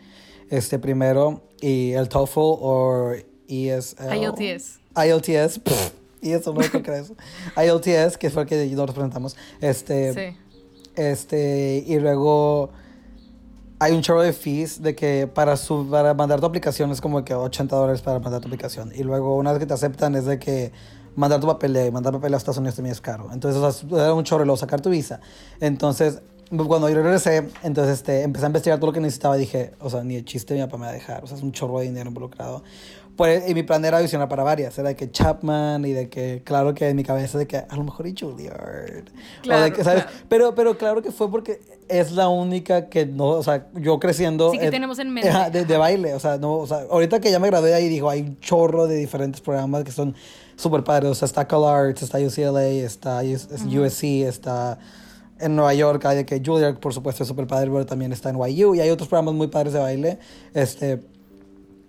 este 0.50 0.80
primero 0.80 1.44
y 1.62 1.92
el 1.92 2.10
TOEFL 2.10 2.40
o 2.40 3.12
ESL. 3.48 4.16
IELTS. 4.16 4.80
IELTS 4.96 5.62
y 6.22 6.32
eso 6.32 6.54
no 6.54 6.62
es 6.62 6.74
lo 6.74 6.82
que 6.82 6.84
crees. 6.84 7.14
ILTS, 7.58 8.18
que 8.18 8.30
fue 8.30 8.44
el 8.44 8.48
que 8.48 8.66
nosotros 8.68 8.96
presentamos. 8.96 9.36
Este, 9.60 10.14
sí. 10.14 10.38
Este, 10.96 11.84
y 11.88 12.00
luego 12.00 12.72
hay 13.82 13.94
un 13.94 14.04
chorro 14.04 14.22
de 14.22 14.32
fees 14.32 14.84
de 14.84 14.94
que 14.94 15.26
para, 15.26 15.58
su, 15.58 15.90
para 15.90 16.14
mandar 16.14 16.40
tu 16.40 16.46
aplicación 16.46 16.92
es 16.92 17.02
como 17.02 17.26
que 17.26 17.34
80 17.34 17.76
dólares 17.76 18.02
para 18.04 18.20
mandar 18.20 18.40
tu 18.40 18.48
aplicación. 18.48 18.92
Y 18.96 19.02
luego 19.02 19.36
una 19.36 19.54
vez 19.54 19.60
que 19.60 19.66
te 19.66 19.74
aceptan 19.74 20.14
es 20.14 20.26
de 20.26 20.38
que 20.38 20.72
mandar 21.16 21.40
tu 21.40 21.48
papel 21.48 21.76
y 21.76 21.90
mandar 21.90 22.14
papel 22.14 22.36
a 22.36 22.38
Estados 22.38 22.60
Unidos 22.60 22.76
también 22.76 22.92
es 22.92 23.02
caro. 23.02 23.30
Entonces, 23.34 23.60
o 23.60 23.72
sea, 23.72 24.06
era 24.06 24.14
un 24.14 24.24
chorro 24.24 24.46
luego 24.46 24.56
sacar 24.56 24.82
tu 24.82 24.92
visa. 24.92 25.20
Entonces, 25.60 26.22
cuando 26.68 26.90
yo 26.90 26.96
regresé, 27.02 27.50
entonces 27.64 27.96
este, 27.96 28.22
empecé 28.22 28.46
a 28.46 28.50
investigar 28.50 28.78
todo 28.78 28.92
lo 28.92 28.94
que 28.94 29.00
necesitaba 29.00 29.36
dije, 29.36 29.72
o 29.80 29.90
sea, 29.90 30.04
ni 30.04 30.16
el 30.16 30.26
chiste 30.26 30.54
mi 30.54 30.60
papá 30.60 30.78
me 30.78 30.84
va 30.84 30.92
a 30.92 30.94
dejar. 30.94 31.24
O 31.24 31.28
sea, 31.28 31.36
es 31.36 31.42
un 31.42 31.52
chorro 31.52 31.80
de 31.80 31.86
dinero 31.86 32.10
involucrado. 32.10 32.62
Pues, 33.22 33.48
y 33.48 33.54
mi 33.54 33.62
plan 33.62 33.86
era 33.86 33.98
audicionar 33.98 34.28
para 34.28 34.42
varias. 34.42 34.76
Era 34.80 34.90
de 34.90 34.96
que 34.96 35.12
Chapman 35.12 35.86
y 35.86 35.92
de 35.92 36.10
que, 36.10 36.42
claro 36.44 36.74
que 36.74 36.90
en 36.90 36.96
mi 36.96 37.04
cabeza 37.04 37.38
de 37.38 37.46
que 37.46 37.58
a 37.58 37.76
lo 37.76 37.84
mejor 37.84 38.08
y 38.08 38.16
Juilliard. 38.20 39.04
Claro, 39.44 39.84
¿sabes? 39.84 40.06
Pero, 40.28 40.56
pero 40.56 40.76
claro 40.76 41.04
que 41.04 41.12
fue 41.12 41.30
porque 41.30 41.62
es 41.88 42.14
la 42.14 42.30
única 42.30 42.90
que 42.90 43.06
no, 43.06 43.28
o 43.28 43.44
sea, 43.44 43.68
yo 43.76 44.00
creciendo. 44.00 44.50
Sí 44.50 44.58
que 44.58 44.72
tenemos 44.72 44.98
en 44.98 45.10
mente. 45.14 45.30
De, 45.52 45.78
baile, 45.78 46.16
o 46.16 46.20
sea, 46.20 46.40
no, 46.40 46.56
o 46.56 46.66
sea, 46.66 46.88
ahorita 46.90 47.20
que 47.20 47.30
ya 47.30 47.38
me 47.38 47.46
gradué 47.46 47.76
ahí, 47.76 47.90
digo, 47.90 48.10
hay 48.10 48.22
un 48.22 48.40
chorro 48.40 48.88
de 48.88 48.96
diferentes 48.96 49.40
programas 49.40 49.84
que 49.84 49.92
son 49.92 50.16
súper 50.56 50.84
padres. 50.84 51.12
O 51.12 51.14
sea, 51.14 51.28
está 51.28 51.48
CalArts, 51.48 52.02
está 52.02 52.18
UCLA, 52.18 52.64
está 52.64 53.22
USC, 53.22 54.04
está 54.26 54.80
en 55.42 55.56
Nueva 55.56 55.74
York 55.74 56.06
hay 56.06 56.18
de 56.18 56.26
que 56.26 56.42
Juilliard, 56.44 56.80
por 56.80 56.94
supuesto, 56.94 57.24
es 57.24 57.28
súper 57.28 57.48
padre, 57.48 57.70
pero 57.70 57.86
también 57.86 58.14
está 58.14 58.30
en 58.30 58.38
YU 58.38 58.76
y 58.76 58.80
hay 58.80 58.90
otros 58.90 59.10
programas 59.10 59.34
muy 59.34 59.48
padres 59.48 59.74
de 59.74 59.80
baile. 59.80 60.20
Este, 60.54 61.02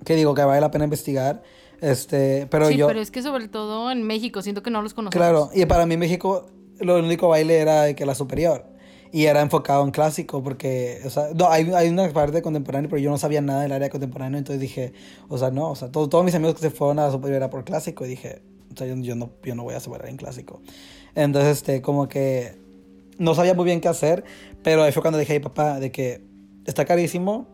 que 0.05 0.17
digo 0.17 0.35
que 0.35 0.43
vale 0.45 0.61
la 0.61 0.71
pena 0.71 0.85
investigar. 0.85 1.43
Este, 1.81 2.47
pero 2.47 2.69
sí, 2.69 2.77
yo... 2.77 2.87
pero 2.87 3.01
es 3.01 3.11
que 3.11 3.23
sobre 3.23 3.49
todo 3.49 3.91
en 3.91 4.03
México, 4.05 4.41
siento 4.43 4.63
que 4.63 4.71
no 4.71 4.83
los 4.83 4.95
conocemos. 4.95 5.21
Claro, 5.21 5.51
y 5.53 5.67
para 5.67 5.85
mí 5.85 5.97
México 5.97 6.47
lo 6.79 6.99
único 6.99 7.29
baile 7.29 7.59
era 7.59 7.93
que 7.95 8.07
la 8.07 8.15
superior. 8.15 8.67
Y 9.15 9.27
era 9.27 9.43
enfocado 9.43 9.85
en 9.85 9.91
clásico, 9.91 10.43
porque, 10.43 11.01
o 11.05 11.11
sea, 11.11 11.29
no, 11.35 11.51
hay, 11.51 11.71
hay 11.75 11.91
una 11.91 12.09
parte 12.13 12.37
de 12.37 12.43
contemporáneo, 12.43 12.89
pero 12.89 13.03
yo 13.03 13.11
no 13.11 13.19
sabía 13.19 13.43
nada 13.43 13.63
del 13.63 13.73
área 13.73 13.91
contemporáneo, 13.91 14.39
entonces 14.39 14.59
dije, 14.59 14.95
o 15.29 15.37
sea, 15.37 15.51
no, 15.51 15.71
o 15.71 15.77
sea, 15.77 15.91
todos 15.93 16.25
mis 16.25 16.35
amigos 16.35 16.55
que 16.55 16.63
se 16.63 16.71
fueron 16.71 16.99
a 16.99 17.07
la 17.07 17.13
superior 17.13 17.37
era 17.37 17.51
por 17.51 17.63
clásico, 17.63 18.07
y 18.07 18.09
dije, 18.09 18.41
o 18.73 18.77
sea, 18.77 18.87
yo, 18.87 19.15
no, 19.15 19.31
yo 19.43 19.55
no 19.55 19.65
voy 19.65 19.75
a 19.75 19.81
superar 19.81 20.09
en 20.09 20.17
clásico. 20.17 20.63
Entonces, 21.15 21.59
este, 21.59 21.83
como 21.83 22.09
que 22.09 22.57
no 23.19 23.35
sabía 23.35 23.53
muy 23.53 23.67
bien 23.67 23.83
qué 23.83 23.89
hacer, 23.89 24.25
pero 24.63 24.83
ahí 24.83 24.93
fue 24.93 25.03
cuando 25.03 25.19
dije, 25.19 25.39
papá, 25.41 25.79
de 25.79 25.93
que 25.93 26.23
está 26.65 26.87
carísimo, 26.87 27.47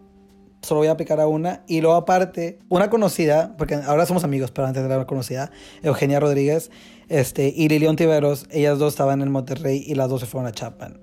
solo 0.63 0.81
voy 0.81 0.89
a 0.89 0.93
aplicar 0.93 1.21
a 1.21 1.27
una. 1.27 1.63
Y 1.67 1.81
luego 1.81 1.97
aparte, 1.97 2.59
una 2.69 2.91
conocida, 2.91 3.55
porque 3.57 3.75
ahora 3.75 4.07
somos 4.07 4.25
amigos, 4.25 4.51
pero 4.51 4.67
antes 4.67 4.85
era 4.85 4.97
una 4.97 5.07
conocida, 5.07 5.51
Eugenia 5.83 6.21
Rodríguez 6.21 6.71
este, 7.09 7.53
y 7.55 7.69
Lilian 7.69 7.97
Tiveros, 7.97 8.47
ellas 8.51 8.79
dos 8.79 8.93
estaban 8.93 9.23
en 9.23 9.31
Monterrey 9.31 9.83
y 9.87 9.95
las 9.95 10.09
dos 10.09 10.21
se 10.21 10.27
fueron 10.27 10.47
a 10.47 10.53
Chapman. 10.53 11.01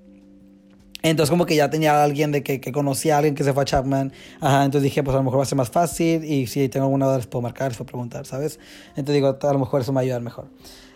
Entonces 1.02 1.30
como 1.30 1.46
que 1.46 1.56
ya 1.56 1.70
tenía 1.70 2.04
alguien 2.04 2.32
de 2.32 2.42
que, 2.42 2.60
que 2.60 2.72
conocía 2.72 3.16
a 3.16 3.18
alguien 3.20 3.36
que 3.36 3.44
se 3.44 3.54
fue 3.54 3.62
a 3.62 3.66
Chapman. 3.66 4.12
Ajá, 4.42 4.66
entonces 4.66 4.84
dije, 4.84 5.04
pues 5.04 5.14
a 5.14 5.20
lo 5.20 5.24
mejor 5.24 5.40
va 5.40 5.44
a 5.44 5.46
ser 5.46 5.58
más 5.58 5.70
fácil 5.70 6.24
y 6.26 6.48
si 6.48 6.68
tengo 6.68 6.86
alguna 6.88 7.06
duda 7.06 7.18
les 7.18 7.28
puedo 7.28 7.44
marcar, 7.44 7.70
les 7.70 7.78
puedo 7.78 7.88
preguntar, 7.88 8.26
¿sabes? 8.26 8.60
Entonces 8.90 9.16
digo, 9.16 9.38
a 9.40 9.54
lo 9.54 9.60
mejor 9.60 9.82
eso 9.82 9.92
me 9.92 9.98
va 9.98 10.02
a 10.02 10.04
ayudar 10.04 10.22
mejor. 10.22 10.50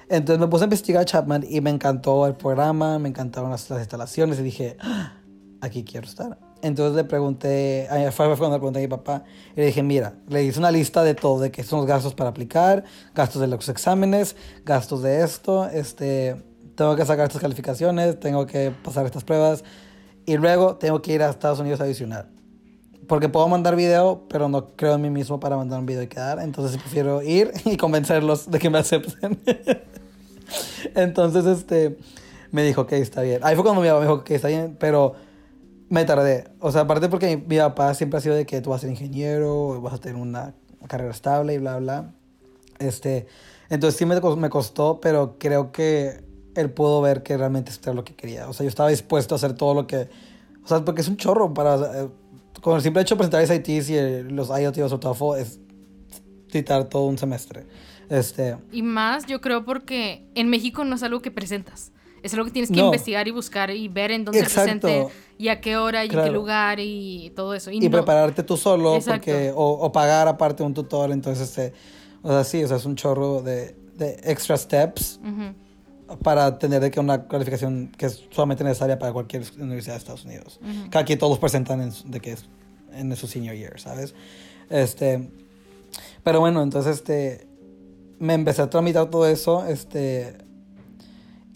Entonces 0.10 0.40
me 0.40 0.48
puse 0.48 0.64
a 0.64 0.66
investigar 0.66 1.06
Chapman 1.06 1.46
y 1.48 1.62
me 1.62 1.70
encantó 1.70 2.26
el 2.26 2.36
programa, 2.36 2.98
me 2.98 3.10
encantaron 3.10 3.52
las, 3.52 3.70
las 3.70 3.80
instalaciones 3.80 4.40
y 4.40 4.44
dije, 4.44 4.78
¡Ah! 4.82 5.14
aquí 5.62 5.84
quiero 5.84 6.08
estar. 6.08 6.40
Entonces 6.62 6.96
le 6.96 7.04
pregunté, 7.06 7.88
fue 8.12 8.26
cuando 8.38 8.52
le 8.52 8.60
pregunté 8.60 8.80
a 8.80 8.82
mi 8.82 8.88
papá, 8.88 9.24
y 9.56 9.62
le 9.62 9.68
dije, 9.68 9.82
mira, 9.82 10.16
le 10.28 10.44
hice 10.44 10.60
una 10.60 10.72
lista 10.72 11.04
de 11.04 11.16
todo, 11.16 11.40
de 11.40 11.52
que 11.52 11.64
son 11.64 11.80
los 11.80 11.88
gastos 11.88 12.14
para 12.14 12.30
aplicar, 12.30 12.84
gastos 13.16 13.42
de 13.42 13.48
los 13.48 13.70
exámenes, 13.70 14.36
gastos 14.66 15.02
de 15.02 15.24
esto, 15.24 15.68
este, 15.70 16.36
tengo 16.76 16.96
que 16.96 17.06
sacar 17.06 17.28
estas 17.28 17.42
calificaciones, 17.42 18.20
tengo 18.20 18.46
que 18.46 18.72
pasar 18.84 19.06
estas 19.06 19.24
pruebas, 19.24 19.64
y 20.26 20.38
luego 20.38 20.76
tengo 20.76 21.02
que 21.02 21.14
ir 21.14 21.24
a 21.24 21.30
Estados 21.30 21.60
Unidos 21.60 21.80
a 21.82 21.86
adicionar. 21.86 22.28
Porque 23.08 23.30
puedo 23.30 23.48
mandar 23.48 23.76
video, 23.76 24.26
pero 24.30 24.50
no 24.50 24.76
creo 24.76 24.94
en 24.94 25.02
mí 25.02 25.10
mismo 25.10 25.40
para 25.40 25.58
mandar 25.58 25.80
un 25.80 25.88
video 25.88 26.04
y 26.04 26.08
quedar. 26.08 26.40
Entonces 26.40 26.80
prefiero 26.80 27.24
ir 27.24 27.52
y 27.66 27.78
convencerlos 27.78 28.52
de 28.52 28.60
que 28.60 28.70
me 28.70 28.78
acepten. 28.78 29.40
Entonces, 30.96 31.46
este, 31.46 31.98
me 32.52 32.64
dijo 32.64 32.86
que 32.86 33.00
está 33.00 33.22
bien. 33.22 33.40
Ahí 33.44 33.56
fue 33.56 33.64
cuando 33.64 33.82
mi 33.82 33.88
papá 33.88 34.02
me 34.02 34.06
dijo 34.06 34.24
que 34.24 34.36
está 34.36 34.50
bien, 34.50 34.78
pero 34.80 35.16
me 35.90 36.06
tardé. 36.06 36.46
O 36.60 36.72
sea, 36.72 36.82
aparte 36.82 37.10
porque 37.10 37.38
mi, 37.38 37.58
papá 37.58 37.94
siempre 37.94 38.20
ha 38.20 38.22
sido 38.22 38.36
de 38.36 38.46
que 38.46 38.62
tú 38.62 38.70
vas 38.70 38.80
a 38.80 38.82
ser 38.82 38.92
ingeniero, 38.92 39.82
vas 39.82 39.96
a 39.96 39.98
tener 39.98 40.22
una 40.22 40.54
carrera 40.88 41.12
estable 41.12 41.56
y 41.56 41.58
bla, 41.58 41.78
bla. 41.78 42.14
Este, 42.78 43.28
entonces 43.70 43.98
sí 43.98 44.06
me, 44.06 44.20
me 44.20 44.50
costó, 44.50 45.02
pero 45.02 45.38
creo 45.38 45.72
que 45.72 46.24
él 46.56 46.72
pudo 46.72 47.02
ver 47.02 47.24
que 47.24 47.38
realmente 47.38 47.72
era 47.82 47.94
lo 47.94 48.04
que 48.04 48.16
quería. 48.16 48.48
O 48.48 48.54
sea, 48.54 48.64
yo 48.64 48.70
estaba 48.70 48.90
dispuesto 48.90 49.36
a 49.36 49.38
hacer 49.38 49.54
todo 49.54 49.74
lo 49.74 49.88
que... 49.88 50.10
O 50.64 50.68
sea, 50.68 50.84
porque 50.86 51.02
es 51.02 51.08
un 51.08 51.18
chorro 51.18 51.54
para... 51.54 51.76
Eh, 51.76 52.10
con 52.62 52.76
el 52.76 52.82
simple 52.82 53.02
hecho 53.02 53.16
de 53.16 53.20
presentar 53.20 53.46
SATs 53.46 53.90
y 53.90 54.24
los 54.32 54.50
IoT 54.50 54.78
o 54.80 55.00
TOEFL 55.00 55.40
es 55.40 55.60
citar 56.52 56.86
todo 56.86 57.06
un 57.06 57.18
semestre. 57.18 57.66
Este... 58.10 58.58
Y 58.72 58.82
más, 58.82 59.26
yo 59.26 59.40
creo, 59.40 59.64
porque 59.64 60.28
en 60.36 60.50
México 60.50 60.84
no 60.84 60.96
es 60.96 61.04
algo 61.04 61.22
que 61.22 61.32
presentas. 61.32 61.92
Es 62.24 62.34
algo 62.34 62.46
que 62.46 62.52
tienes 62.52 62.72
que 62.72 62.80
investigar 62.80 63.28
y 63.28 63.32
buscar 63.32 63.72
y 63.72 63.88
ver 63.88 64.12
en 64.12 64.26
dónde 64.26 64.46
se 64.46 64.54
presente 64.54 65.08
y 65.38 65.48
a 65.48 65.62
qué 65.62 65.78
hora 65.78 66.06
y 66.06 66.10
en 66.10 66.24
qué 66.24 66.32
lugar 66.32 66.80
y 66.80 67.32
todo 67.36 67.54
eso. 67.54 67.72
Y, 67.72 67.88
prepararte 67.90 68.44
tú 68.44 68.58
solo 68.58 69.00
porque, 69.06 69.52
o, 69.56 69.92
pagar 69.92 70.28
aparte 70.28 70.64
un 70.64 70.74
tutor. 70.74 71.12
Entonces, 71.12 71.50
este, 71.50 71.74
o 72.22 72.30
sea, 72.30 72.44
sí, 72.44 72.64
o 72.64 72.68
sea, 72.68 72.78
es 72.78 72.86
un 72.86 72.96
chorro 72.96 73.42
de, 73.42 73.76
de 73.96 74.20
extra 74.24 74.58
steps 74.58 75.20
para 76.24 76.58
tener 76.58 76.82
de 76.82 76.92
que 76.92 77.00
una 77.00 77.28
calificación 77.28 77.92
que 77.98 78.08
es 78.08 78.26
solamente 78.32 78.64
necesaria 78.64 78.98
para 78.98 79.14
cualquier 79.14 79.44
universidad 79.60 79.94
de 79.94 80.00
Estados 80.00 80.26
Unidos. 80.26 80.60
Que 80.92 80.98
aquí 80.98 81.16
todos 81.16 81.38
presentan 81.38 81.82
en, 81.82 81.92
de 82.06 82.20
que 82.20 82.34
es 82.34 82.46
en 82.94 83.16
su 83.16 83.28
senior 83.28 83.56
year, 83.56 83.80
¿sabes? 83.80 84.16
Este, 84.70 85.30
pero 86.24 86.40
bueno, 86.40 86.62
entonces, 86.64 86.98
este, 86.98 87.48
me 88.20 88.34
empecé 88.34 88.62
a 88.62 88.70
tramitar 88.70 89.10
todo 89.10 89.28
eso, 89.28 89.66
este 89.66 90.49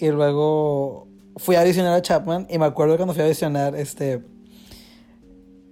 y 0.04 0.12
luego 0.12 1.08
fui 1.38 1.56
a 1.56 1.62
audicionar 1.62 1.94
a 1.94 2.02
Chapman 2.02 2.46
y 2.50 2.58
me 2.58 2.66
acuerdo 2.66 2.98
cuando 2.98 3.14
fui 3.14 3.22
a 3.22 3.26
audicionar, 3.26 3.74
este, 3.74 4.22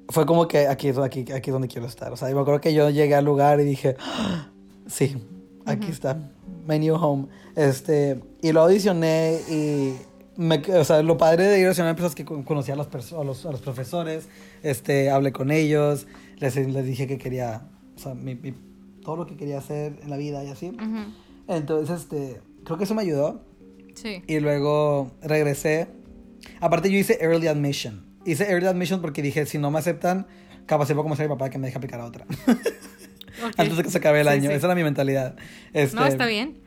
fue 0.07 0.25
como 0.25 0.47
que 0.47 0.67
aquí, 0.67 0.87
aquí, 0.89 1.25
aquí 1.33 1.49
es 1.49 1.51
donde 1.51 1.67
quiero 1.67 1.85
estar. 1.85 2.13
O 2.13 2.15
sea, 2.15 2.31
y 2.31 2.33
me 2.33 2.39
acuerdo 2.39 2.61
que 2.61 2.73
yo 2.73 2.89
llegué 2.89 3.13
al 3.13 3.25
lugar 3.25 3.59
y 3.59 3.65
dije, 3.65 3.97
ah, 3.99 4.49
sí, 4.87 5.17
aquí 5.65 5.91
está, 5.91 6.17
my 6.65 6.79
new 6.79 6.95
home. 6.95 7.27
Este, 7.57 8.21
y 8.41 8.53
lo 8.53 8.61
audicioné 8.61 9.41
y 9.49 9.97
me, 10.37 10.59
o 10.77 10.85
sea, 10.85 11.01
lo 11.03 11.17
padre 11.17 11.47
de 11.47 11.59
ir 11.59 11.65
a 11.65 11.67
audicionar 11.67 11.99
es 11.99 12.15
que 12.15 12.23
conocí 12.23 12.71
a 12.71 12.77
los, 12.77 12.87
a 12.87 13.23
los, 13.25 13.45
a 13.45 13.51
los, 13.51 13.59
profesores, 13.59 14.29
este, 14.63 15.09
hablé 15.09 15.33
con 15.33 15.51
ellos, 15.51 16.07
les, 16.37 16.55
les 16.55 16.85
dije 16.85 17.05
que 17.05 17.17
quería, 17.17 17.63
o 17.97 17.99
sea, 17.99 18.13
mi, 18.13 18.37
todo 19.03 19.17
lo 19.17 19.25
que 19.25 19.35
quería 19.35 19.57
hacer 19.57 19.99
en 20.01 20.09
la 20.09 20.15
vida 20.15 20.41
y 20.45 20.47
así. 20.47 20.71
Entonces, 21.49 21.99
este, 21.99 22.41
creo 22.63 22.77
que 22.77 22.85
eso 22.85 22.95
me 22.95 23.01
ayudó. 23.01 23.50
Y 24.27 24.39
luego 24.39 25.11
regresé. 25.21 25.87
Aparte 26.59 26.91
yo 26.91 26.97
hice 26.97 27.17
early 27.21 27.47
admission. 27.47 28.05
Hice 28.25 28.49
early 28.49 28.67
admission 28.67 29.01
porque 29.01 29.21
dije, 29.21 29.45
si 29.45 29.57
no 29.57 29.71
me 29.71 29.79
aceptan, 29.79 30.27
capaz 30.65 30.87
se 30.87 30.95
como 30.95 31.15
ser 31.15 31.27
mi 31.27 31.35
papá 31.35 31.49
que 31.49 31.57
me 31.57 31.67
deja 31.67 31.77
aplicar 31.77 31.99
a 31.99 32.05
otra. 32.05 32.25
Antes 33.57 33.77
de 33.77 33.83
que 33.83 33.89
se 33.89 33.97
acabe 33.97 34.21
el 34.21 34.27
año. 34.27 34.51
Esa 34.51 34.67
era 34.67 34.75
mi 34.75 34.83
mentalidad. 34.83 35.35
Este, 35.73 35.95
no, 35.95 36.05
está 36.05 36.25
bien. 36.25 36.59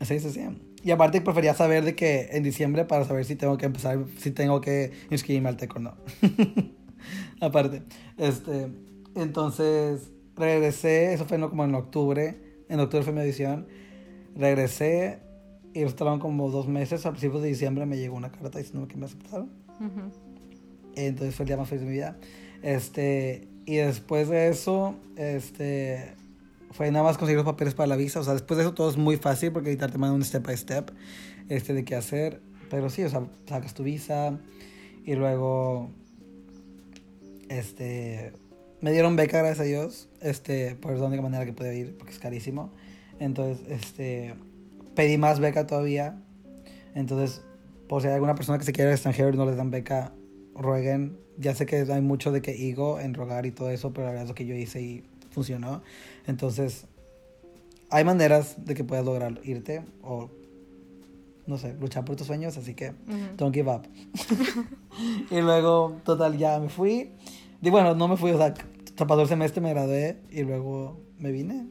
Sí, 0.00 0.20
sí, 0.20 0.30
sí. 0.30 0.40
Y 0.82 0.90
aparte 0.90 1.20
prefería 1.20 1.54
saber 1.54 1.84
de 1.84 1.94
que 1.94 2.28
en 2.32 2.42
diciembre 2.42 2.84
para 2.84 3.04
saber 3.04 3.24
si 3.24 3.36
tengo 3.36 3.56
que 3.56 3.66
empezar, 3.66 3.98
si 4.18 4.30
tengo 4.30 4.60
que 4.60 4.92
inscribirme 5.10 5.48
al 5.48 5.56
TEC 5.56 5.76
o 5.76 5.78
no. 5.78 5.96
aparte. 7.40 7.82
Este, 8.18 8.68
entonces 9.14 10.10
regresé, 10.36 11.14
eso 11.14 11.24
fue 11.24 11.38
no, 11.38 11.48
como 11.48 11.64
en 11.64 11.74
octubre. 11.74 12.64
En 12.68 12.80
octubre 12.80 13.04
fue 13.04 13.12
mi 13.12 13.20
edición. 13.20 13.66
Regresé 14.36 15.20
y 15.74 15.82
estaban 15.82 16.20
como 16.20 16.50
dos 16.50 16.68
meses. 16.68 17.04
A 17.04 17.10
principios 17.10 17.42
de 17.42 17.48
diciembre 17.48 17.84
me 17.84 17.98
llegó 17.98 18.16
una 18.16 18.30
carta 18.30 18.58
diciendo 18.58 18.86
que 18.86 18.96
me 18.96 19.06
aceptaron. 19.06 19.50
Entonces 20.94 21.34
fue 21.34 21.42
el 21.42 21.48
día 21.48 21.56
más 21.56 21.68
feliz 21.68 21.82
de 21.82 21.86
mi 21.86 21.94
vida. 21.94 22.16
Este, 22.62 23.48
y 23.66 23.76
después 23.76 24.28
de 24.28 24.48
eso, 24.48 24.94
este, 25.16 26.14
fue 26.70 26.90
nada 26.92 27.04
más 27.04 27.18
conseguir 27.18 27.38
los 27.38 27.44
papeles 27.44 27.74
para 27.74 27.88
la 27.88 27.96
visa. 27.96 28.20
O 28.20 28.24
sea, 28.24 28.34
después 28.34 28.56
de 28.56 28.62
eso 28.62 28.72
todo 28.72 28.88
es 28.88 28.96
muy 28.96 29.16
fácil 29.16 29.52
porque 29.52 29.70
ahorita 29.70 29.88
te 29.88 29.98
mandan 29.98 30.16
un 30.16 30.24
step 30.24 30.46
by 30.46 30.56
step 30.56 30.92
este, 31.48 31.74
de 31.74 31.84
qué 31.84 31.96
hacer. 31.96 32.40
Pero 32.70 32.88
sí, 32.88 33.02
o 33.02 33.10
sea, 33.10 33.26
sacas 33.48 33.74
tu 33.74 33.82
visa 33.82 34.38
y 35.04 35.14
luego, 35.14 35.90
este, 37.48 38.32
me 38.80 38.92
dieron 38.92 39.16
beca, 39.16 39.38
gracias 39.38 39.60
a 39.60 39.64
Dios. 39.64 40.08
Este, 40.20 40.76
por 40.76 40.96
la 40.96 41.06
única 41.06 41.22
manera 41.22 41.44
que 41.44 41.52
pude 41.52 41.76
ir 41.76 41.96
porque 41.98 42.12
es 42.12 42.20
carísimo. 42.20 42.72
Entonces, 43.18 43.66
este, 43.68 44.34
pedí 44.94 45.18
más 45.18 45.40
beca 45.40 45.66
todavía. 45.66 46.16
Entonces, 46.94 47.42
por 47.88 48.02
si 48.02 48.08
hay 48.08 48.14
alguna 48.14 48.34
persona 48.34 48.58
que 48.58 48.64
se 48.64 48.72
quiere 48.72 48.90
al 48.90 48.94
extranjero 48.94 49.30
y 49.32 49.36
no 49.36 49.46
les 49.46 49.56
dan 49.56 49.70
beca, 49.70 50.12
rueguen. 50.54 51.18
Ya 51.36 51.54
sé 51.54 51.66
que 51.66 51.76
hay 51.76 52.00
mucho 52.00 52.30
de 52.30 52.40
que 52.42 52.68
ego 52.68 53.00
en 53.00 53.14
rogar 53.14 53.46
y 53.46 53.50
todo 53.50 53.70
eso, 53.70 53.92
pero 53.92 54.06
la 54.06 54.10
verdad 54.10 54.24
es 54.24 54.28
lo 54.28 54.34
que 54.34 54.46
yo 54.46 54.54
hice 54.54 54.80
y 54.80 55.04
funcionó. 55.30 55.82
Entonces, 56.26 56.86
hay 57.90 58.04
maneras 58.04 58.64
de 58.64 58.74
que 58.74 58.84
puedas 58.84 59.04
lograr 59.04 59.40
irte 59.44 59.82
o, 60.02 60.30
no 61.46 61.58
sé, 61.58 61.74
luchar 61.74 62.04
por 62.04 62.16
tus 62.16 62.26
sueños, 62.26 62.56
así 62.56 62.74
que 62.74 62.92
don't 63.36 63.54
give 63.54 63.70
up. 63.70 63.82
y 65.30 65.40
luego, 65.40 66.00
total, 66.04 66.38
ya 66.38 66.58
me 66.60 66.68
fui. 66.68 67.10
Y 67.60 67.70
bueno, 67.70 67.94
no 67.94 68.08
me 68.08 68.16
fui, 68.16 68.30
o 68.30 68.38
sea, 68.38 68.54
pasó 68.96 69.22
el 69.22 69.28
semestre, 69.28 69.60
me 69.60 69.70
gradué 69.70 70.18
y 70.30 70.42
luego 70.42 71.00
me 71.18 71.32
vine. 71.32 71.66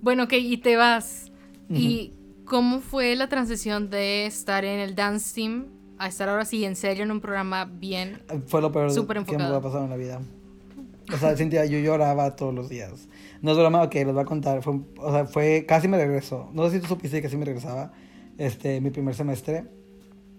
Bueno, 0.00 0.24
ok, 0.24 0.34
y 0.34 0.58
te 0.58 0.76
vas. 0.76 1.32
¿Y 1.70 2.12
¿Cómo 2.48 2.80
fue 2.80 3.14
la 3.14 3.28
transición 3.28 3.90
de 3.90 4.26
estar 4.26 4.64
en 4.64 4.80
el 4.80 4.94
dance 4.94 5.34
team 5.34 5.66
a 5.98 6.08
estar 6.08 6.28
ahora 6.28 6.44
sí 6.44 6.64
en 6.64 6.76
serio 6.76 7.04
en 7.04 7.10
un 7.10 7.20
programa 7.20 7.64
bien 7.66 8.22
Fue 8.46 8.62
lo 8.62 8.72
peor 8.72 8.92
que 9.26 9.36
me 9.36 9.44
ha 9.44 9.60
pasado 9.60 9.84
en 9.84 9.90
la 9.90 9.96
vida. 9.96 10.20
O 11.12 11.16
sea, 11.16 11.36
Cintia, 11.36 11.64
yo 11.64 11.78
lloraba 11.78 12.36
todos 12.36 12.54
los 12.54 12.68
días. 12.68 13.08
No 13.40 13.52
es 13.52 13.56
broma, 13.58 13.82
ok, 13.82 13.94
les 13.94 14.12
voy 14.12 14.20
a 14.20 14.24
contar. 14.24 14.62
Fue, 14.62 14.80
o 14.98 15.12
sea, 15.12 15.24
fue, 15.26 15.64
casi 15.66 15.88
me 15.88 15.96
regresó. 15.96 16.50
No 16.52 16.68
sé 16.68 16.76
si 16.76 16.80
tú 16.80 16.88
supiste 16.88 17.18
que 17.18 17.22
casi 17.22 17.36
me 17.36 17.46
regresaba, 17.46 17.92
este, 18.36 18.80
mi 18.80 18.90
primer 18.90 19.14
semestre. 19.14 19.64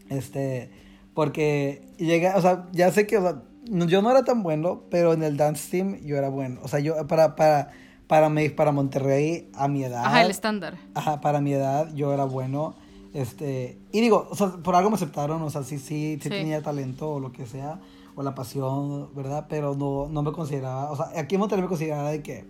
Este, 0.10 0.70
porque 1.14 1.88
llegué, 1.98 2.30
o 2.30 2.42
sea, 2.42 2.68
ya 2.72 2.92
sé 2.92 3.08
que, 3.08 3.18
o 3.18 3.22
sea, 3.22 3.44
yo 3.66 4.02
no 4.02 4.12
era 4.12 4.24
tan 4.24 4.44
bueno, 4.44 4.84
pero 4.90 5.14
en 5.14 5.24
el 5.24 5.38
dance 5.38 5.70
team 5.72 6.00
yo 6.04 6.18
era 6.18 6.30
bueno. 6.30 6.60
O 6.64 6.68
sea, 6.68 6.80
yo, 6.80 7.08
para, 7.08 7.36
para, 7.36 7.72
para, 8.10 8.28
mí, 8.28 8.50
para 8.50 8.72
Monterrey 8.72 9.52
a 9.54 9.68
mi 9.68 9.84
edad. 9.84 10.04
Ajá, 10.04 10.24
el 10.24 10.32
estándar. 10.32 10.80
Ajá, 10.96 11.22
para 11.22 11.42
mi 11.42 11.54
edad 11.54 11.94
yo 11.94 12.12
era 12.12 12.26
bueno. 12.26 12.74
Este, 13.14 13.78
y 13.92 14.02
digo, 14.02 14.28
o 14.32 14.36
sea, 14.36 14.48
por 14.64 14.76
algo 14.76 14.90
me 14.90 14.96
aceptaron, 14.96 15.44
o 15.44 15.50
sea, 15.52 15.62
sí, 15.62 15.78
sí, 15.78 16.18
sí, 16.20 16.30
tenía 16.30 16.64
talento 16.64 17.12
o 17.12 17.20
lo 17.20 17.32
que 17.32 17.46
sea, 17.46 17.80
o 18.16 18.24
la 18.24 18.34
pasión, 18.34 19.14
¿verdad? 19.14 19.46
Pero 19.48 19.76
no, 19.76 20.08
no 20.10 20.24
me 20.24 20.32
consideraba, 20.32 20.90
o 20.90 20.96
sea, 20.96 21.12
aquí 21.20 21.36
en 21.36 21.40
Monterrey 21.40 21.62
me 21.62 21.68
consideraba 21.68 22.10
de 22.10 22.24
que, 22.24 22.50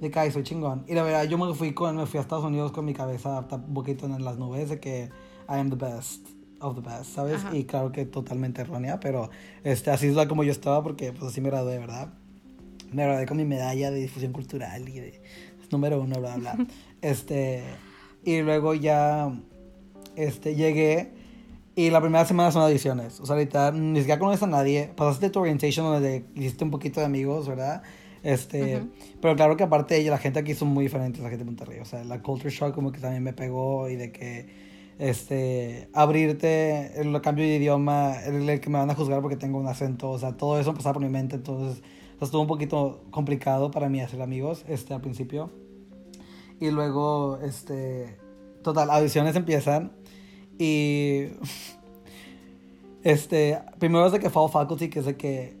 de 0.00 0.10
que, 0.10 0.30
soy 0.30 0.42
chingón. 0.42 0.86
Y 0.88 0.94
la 0.94 1.02
verdad, 1.02 1.24
yo 1.24 1.36
me 1.36 1.52
fui, 1.52 1.74
con, 1.74 1.94
me 1.94 2.06
fui 2.06 2.16
a 2.16 2.22
Estados 2.22 2.44
Unidos 2.44 2.72
con 2.72 2.86
mi 2.86 2.94
cabeza 2.94 3.46
un 3.50 3.74
poquito 3.74 4.06
en 4.06 4.24
las 4.24 4.38
nubes 4.38 4.70
de 4.70 4.80
que 4.80 5.10
I 5.50 5.58
am 5.58 5.68
the 5.68 5.76
best 5.76 6.26
of 6.60 6.76
the 6.76 6.80
best, 6.80 7.14
¿sabes? 7.14 7.42
Y 7.52 7.64
claro 7.64 7.92
que 7.92 8.06
totalmente 8.06 8.62
errónea, 8.62 9.00
pero 9.00 9.28
este, 9.64 9.90
así 9.90 10.06
es 10.06 10.14
la 10.14 10.28
como 10.28 10.44
yo 10.44 10.50
estaba 10.52 10.82
porque 10.82 11.12
pues 11.12 11.30
así 11.30 11.42
me 11.42 11.50
gradué, 11.50 11.78
¿verdad? 11.78 12.14
Me 12.92 13.04
gradué 13.04 13.26
con 13.26 13.36
mi 13.36 13.44
medalla 13.44 13.90
de 13.90 14.00
difusión 14.00 14.32
cultural 14.32 14.88
y 14.88 15.00
de 15.00 15.20
número 15.70 16.00
uno, 16.00 16.20
bla, 16.20 16.36
bla. 16.36 16.56
este, 17.02 17.62
y 18.24 18.40
luego 18.42 18.74
ya 18.74 19.32
este, 20.16 20.54
llegué 20.54 21.12
Y 21.74 21.90
la 21.90 22.00
primera 22.00 22.24
semana 22.24 22.52
son 22.52 22.62
audiciones. 22.62 23.18
O 23.20 23.26
sea, 23.26 23.34
ahorita 23.34 23.72
ni 23.72 24.00
siquiera 24.00 24.18
conoces 24.18 24.42
a 24.42 24.46
nadie. 24.46 24.90
Pasaste 24.94 25.30
tu 25.30 25.40
orientation 25.40 25.86
donde 25.86 26.24
hiciste 26.34 26.64
un 26.64 26.70
poquito 26.70 27.00
de 27.00 27.06
amigos, 27.06 27.48
¿verdad? 27.48 27.82
Este, 28.22 28.84
pero 29.20 29.34
claro 29.34 29.56
que 29.56 29.64
aparte 29.64 29.94
de 29.94 30.02
ella, 30.02 30.10
la 30.12 30.18
gente 30.18 30.38
aquí 30.38 30.54
son 30.54 30.68
muy 30.68 30.84
diferentes, 30.84 31.22
la 31.22 31.30
gente 31.30 31.44
de 31.44 31.50
Monterrey. 31.50 31.80
O 31.80 31.84
sea, 31.84 32.04
la 32.04 32.22
culture 32.22 32.50
shock 32.50 32.74
como 32.74 32.92
que 32.92 33.00
también 33.00 33.22
me 33.22 33.32
pegó 33.32 33.88
y 33.88 33.96
de 33.96 34.12
que, 34.12 34.46
este, 34.98 35.88
abrirte, 35.94 37.00
el 37.00 37.20
cambio 37.20 37.44
de 37.44 37.56
idioma, 37.56 38.20
el, 38.24 38.60
que 38.60 38.70
me 38.70 38.78
van 38.78 38.90
a 38.90 38.94
juzgar 38.94 39.20
porque 39.22 39.36
tengo 39.36 39.58
un 39.58 39.66
acento, 39.66 40.10
o 40.10 40.18
sea, 40.18 40.36
todo 40.36 40.60
eso 40.60 40.74
pasaba 40.74 40.92
por 40.94 41.02
mi 41.02 41.08
mente, 41.08 41.36
entonces, 41.36 41.82
estuvo 42.24 42.42
un 42.42 42.48
poquito 42.48 43.04
complicado 43.10 43.70
para 43.70 43.88
mí 43.88 44.00
hacer 44.00 44.22
amigos, 44.22 44.64
este, 44.68 44.94
al 44.94 45.00
principio. 45.00 45.50
Y 46.60 46.70
luego, 46.70 47.38
este, 47.42 48.18
total, 48.62 48.90
audiciones 48.90 49.34
empiezan 49.36 49.92
y, 50.58 51.26
este, 53.02 53.60
primero 53.78 54.06
es 54.06 54.12
de 54.12 54.20
que 54.20 54.30
Fall 54.30 54.50
Faculty, 54.50 54.88
que 54.88 55.00
es 55.00 55.06
de 55.06 55.16
que 55.16 55.56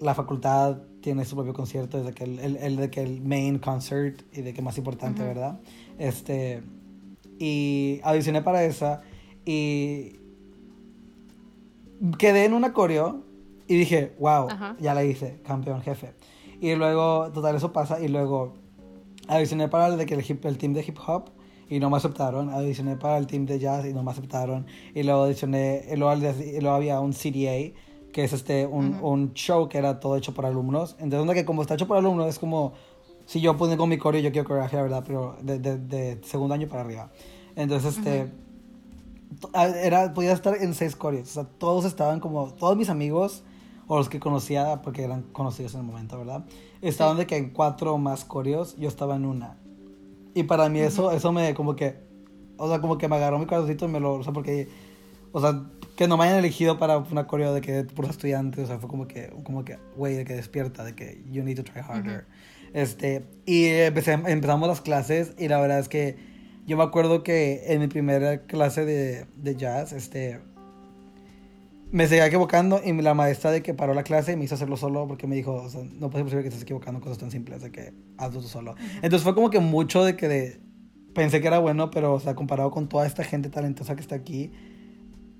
la 0.00 0.14
facultad 0.14 0.78
tiene 1.00 1.24
su 1.24 1.34
propio 1.34 1.54
concierto, 1.54 1.98
desde 1.98 2.12
que 2.12 2.24
el, 2.24 2.56
el, 2.56 2.76
de 2.76 2.90
que 2.90 3.02
el 3.02 3.22
main 3.22 3.58
concert 3.58 4.22
y 4.36 4.42
de 4.42 4.52
que 4.52 4.62
más 4.62 4.76
importante, 4.78 5.22
¿verdad? 5.22 5.60
Este, 5.98 6.62
y 7.38 8.00
audicioné 8.02 8.42
para 8.42 8.64
esa 8.64 9.02
y 9.44 10.16
quedé 12.18 12.44
en 12.44 12.52
una 12.52 12.72
coreo 12.72 13.27
y 13.68 13.76
dije, 13.76 14.14
wow, 14.18 14.48
ya 14.80 14.94
la 14.94 15.04
hice, 15.04 15.40
campeón 15.44 15.82
jefe. 15.82 16.14
Y 16.60 16.74
luego, 16.74 17.30
total, 17.32 17.54
eso 17.56 17.72
pasa 17.72 18.00
y 18.00 18.08
luego 18.08 18.54
audicioné 19.28 19.68
para 19.68 19.88
el, 19.88 19.98
de 19.98 20.06
que 20.06 20.14
el, 20.14 20.24
hip, 20.28 20.44
el 20.46 20.58
team 20.58 20.72
de 20.72 20.80
hip 20.80 20.98
hop 21.06 21.30
y 21.68 21.78
no 21.78 21.90
me 21.90 21.98
aceptaron. 21.98 22.50
Audicioné 22.50 22.96
para 22.96 23.18
el 23.18 23.26
team 23.26 23.46
de 23.46 23.58
jazz 23.58 23.84
y 23.84 23.92
no 23.92 24.02
me 24.02 24.10
aceptaron. 24.10 24.66
Y 24.94 25.02
luego 25.02 25.24
audicioné, 25.24 25.84
y 25.92 25.96
luego, 25.96 26.14
y 26.16 26.60
luego 26.60 26.76
había 26.76 27.00
un 27.00 27.12
CDA 27.12 27.74
que 28.12 28.24
es 28.24 28.32
este, 28.32 28.66
un, 28.66 28.98
un, 29.02 29.34
show 29.34 29.68
que 29.68 29.76
era 29.76 30.00
todo 30.00 30.16
hecho 30.16 30.32
por 30.32 30.46
alumnos. 30.46 30.96
Entonces, 30.98 31.34
que 31.34 31.44
como 31.44 31.62
está 31.62 31.74
hecho 31.74 31.86
por 31.86 31.98
alumnos, 31.98 32.26
es 32.26 32.38
como 32.38 32.72
si 33.26 33.42
yo 33.42 33.56
pongo 33.58 33.86
mi 33.86 33.98
coreo, 33.98 34.22
yo 34.22 34.32
quiero 34.32 34.48
coreografía, 34.48 34.82
¿verdad? 34.82 35.04
Pero 35.06 35.36
de, 35.42 35.58
de, 35.58 35.76
de, 35.76 36.20
segundo 36.24 36.54
año 36.54 36.66
para 36.66 36.80
arriba. 36.80 37.10
Entonces, 37.54 37.98
este, 37.98 38.32
era, 39.54 40.14
podía 40.14 40.32
estar 40.32 40.56
en 40.56 40.72
seis 40.74 40.96
coreos. 40.96 41.28
O 41.28 41.32
sea, 41.32 41.44
todos 41.44 41.84
estaban 41.84 42.20
como, 42.20 42.54
todos 42.54 42.76
mis 42.76 42.88
amigos, 42.88 43.44
o 43.88 43.96
los 43.96 44.08
que 44.08 44.20
conocía, 44.20 44.82
porque 44.82 45.02
eran 45.02 45.22
conocidos 45.22 45.74
en 45.74 45.80
el 45.80 45.86
momento, 45.86 46.18
¿verdad? 46.18 46.44
Estaban 46.82 47.16
de 47.16 47.26
que 47.26 47.36
en 47.36 47.50
cuatro 47.50 47.96
más 47.98 48.24
coreos, 48.24 48.76
yo 48.76 48.86
estaba 48.86 49.16
en 49.16 49.24
una. 49.24 49.56
Y 50.34 50.44
para 50.44 50.68
mí 50.68 50.80
eso, 50.80 51.10
eso 51.10 51.32
me, 51.32 51.54
como 51.54 51.74
que, 51.74 51.96
o 52.58 52.68
sea, 52.68 52.80
como 52.80 52.98
que 52.98 53.08
me 53.08 53.16
agarró 53.16 53.38
mi 53.38 53.46
corazoncito 53.46 53.86
y 53.86 53.88
me 53.88 53.98
lo, 53.98 54.14
o 54.14 54.22
sea, 54.22 54.32
porque, 54.32 54.68
o 55.32 55.40
sea, 55.40 55.64
que 55.96 56.06
no 56.06 56.18
me 56.18 56.24
hayan 56.24 56.38
elegido 56.38 56.78
para 56.78 56.98
una 56.98 57.26
coreo 57.26 57.54
de 57.54 57.62
que 57.62 57.82
por 57.84 58.04
estudiantes, 58.04 58.64
o 58.64 58.66
sea, 58.66 58.78
fue 58.78 58.90
como 58.90 59.08
que, 59.08 59.30
como 59.42 59.64
que, 59.64 59.78
güey, 59.96 60.14
de 60.14 60.24
que 60.24 60.34
despierta, 60.34 60.84
de 60.84 60.94
que 60.94 61.24
you 61.30 61.42
need 61.42 61.56
to 61.56 61.64
try 61.64 61.80
harder. 61.80 62.26
Este, 62.74 63.24
y 63.46 63.66
empecé, 63.66 64.12
empezamos 64.12 64.68
las 64.68 64.82
clases 64.82 65.34
y 65.38 65.48
la 65.48 65.58
verdad 65.58 65.78
es 65.78 65.88
que 65.88 66.16
yo 66.66 66.76
me 66.76 66.82
acuerdo 66.84 67.22
que 67.22 67.72
en 67.72 67.80
mi 67.80 67.86
primera 67.86 68.42
clase 68.42 68.84
de, 68.84 69.24
de 69.36 69.56
jazz, 69.56 69.92
este, 69.92 70.40
me 71.90 72.06
seguía 72.06 72.26
equivocando 72.26 72.80
y 72.84 72.92
la 72.92 73.14
maestra 73.14 73.50
de 73.50 73.62
que 73.62 73.74
paró 73.74 73.94
la 73.94 74.02
clase 74.02 74.32
y 74.32 74.36
me 74.36 74.44
hizo 74.44 74.54
hacerlo 74.54 74.76
solo 74.76 75.06
porque 75.06 75.26
me 75.26 75.36
dijo, 75.36 75.54
o 75.54 75.68
sea, 75.68 75.82
no 75.84 76.10
puede 76.10 76.28
ser 76.28 76.42
que 76.42 76.48
estés 76.48 76.62
equivocando 76.62 77.00
cosas 77.00 77.18
tan 77.18 77.30
simples 77.30 77.62
de 77.62 77.70
que 77.70 77.94
hazlo 78.18 78.40
tú 78.40 78.48
solo. 78.48 78.74
Entonces 78.96 79.22
fue 79.22 79.34
como 79.34 79.50
que 79.50 79.60
mucho 79.60 80.04
de 80.04 80.16
que 80.16 80.28
de, 80.28 80.60
pensé 81.14 81.40
que 81.40 81.46
era 81.46 81.58
bueno, 81.58 81.90
pero 81.90 82.14
o 82.14 82.20
sea, 82.20 82.34
comparado 82.34 82.70
con 82.70 82.88
toda 82.88 83.06
esta 83.06 83.24
gente 83.24 83.48
talentosa 83.48 83.94
que 83.94 84.02
está 84.02 84.14
aquí, 84.14 84.52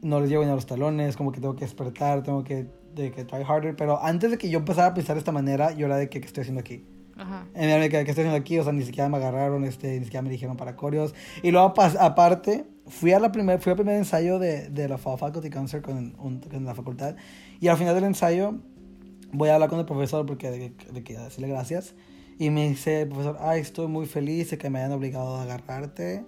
no 0.01 0.21
les 0.21 0.31
llevo 0.31 0.45
ni 0.45 0.51
a 0.51 0.55
los 0.55 0.67
talones, 0.67 1.17
como 1.17 1.33
que 1.33 1.41
tengo 1.41 1.55
que 1.55 1.65
despertar, 1.65 2.23
tengo 2.23 2.45
que, 2.45 2.67
de 2.95 3.13
que 3.13 3.25
try 3.25 3.43
harder, 3.43 3.77
pero 3.77 4.03
antes 4.03 4.31
de 4.31 4.39
que 4.39 4.49
yo 4.49 4.61
empezara 4.61 4.89
a 4.89 4.95
pensar 4.95 5.17
de 5.17 5.21
esta 5.21 5.33
manera, 5.33 5.73
yo 5.73 5.87
era 5.87 5.97
de 5.97 6.09
que, 6.09 6.21
¿qué 6.21 6.27
estoy 6.27 6.43
haciendo 6.43 6.61
aquí? 6.61 6.87
Ajá. 7.17 7.47
En 7.55 7.69
el 7.69 7.83
que, 7.91 8.05
¿qué 8.05 8.11
estoy 8.11 8.23
haciendo 8.23 8.37
aquí? 8.37 8.59
O 8.59 8.65
sea, 8.65 8.73
ni 8.73 8.85
siquiera 8.85 9.09
me 9.09 9.17
agarraron, 9.17 9.65
este, 9.65 9.99
ni 9.99 10.05
siquiera 10.05 10.23
me 10.23 10.31
dijeron 10.31 10.57
para 10.57 10.77
coreos. 10.77 11.15
Y 11.43 11.51
luego, 11.51 11.75
aparte, 11.99 12.65
fui, 12.89 13.13
a 13.13 13.21
la 13.21 13.33
primer, 13.33 13.61
fui 13.61 13.71
al 13.71 13.77
primer 13.77 13.97
ensayo 13.97 14.39
de, 14.39 14.69
de 14.69 14.89
la 14.89 14.99
Faculty 14.99 15.51
Concert 15.51 15.85
con, 15.85 16.11
con, 16.13 16.65
la 16.65 16.75
facultad. 16.75 17.17
Y 17.61 17.69
al 17.69 17.77
final 17.77 17.95
del 17.95 18.05
ensayo, 18.05 18.55
voy 19.33 19.49
a 19.49 19.55
hablar 19.55 19.69
con 19.69 19.79
el 19.79 19.87
profesor 19.87 20.27
porque 20.27 20.51
de, 20.51 20.73
de, 20.93 21.01
decirle 21.01 21.49
gracias. 21.49 21.95
Y 22.39 22.51
me 22.51 22.69
dice 22.69 23.03
el 23.03 23.09
profesor, 23.09 23.37
ay, 23.41 23.61
estoy 23.61 23.89
muy 23.89 24.07
feliz 24.07 24.51
de 24.51 24.59
que 24.59 24.71
me 24.71 24.79
hayan 24.79 24.93
obligado 24.93 25.37
a 25.37 25.43
agarrarte. 25.43 26.25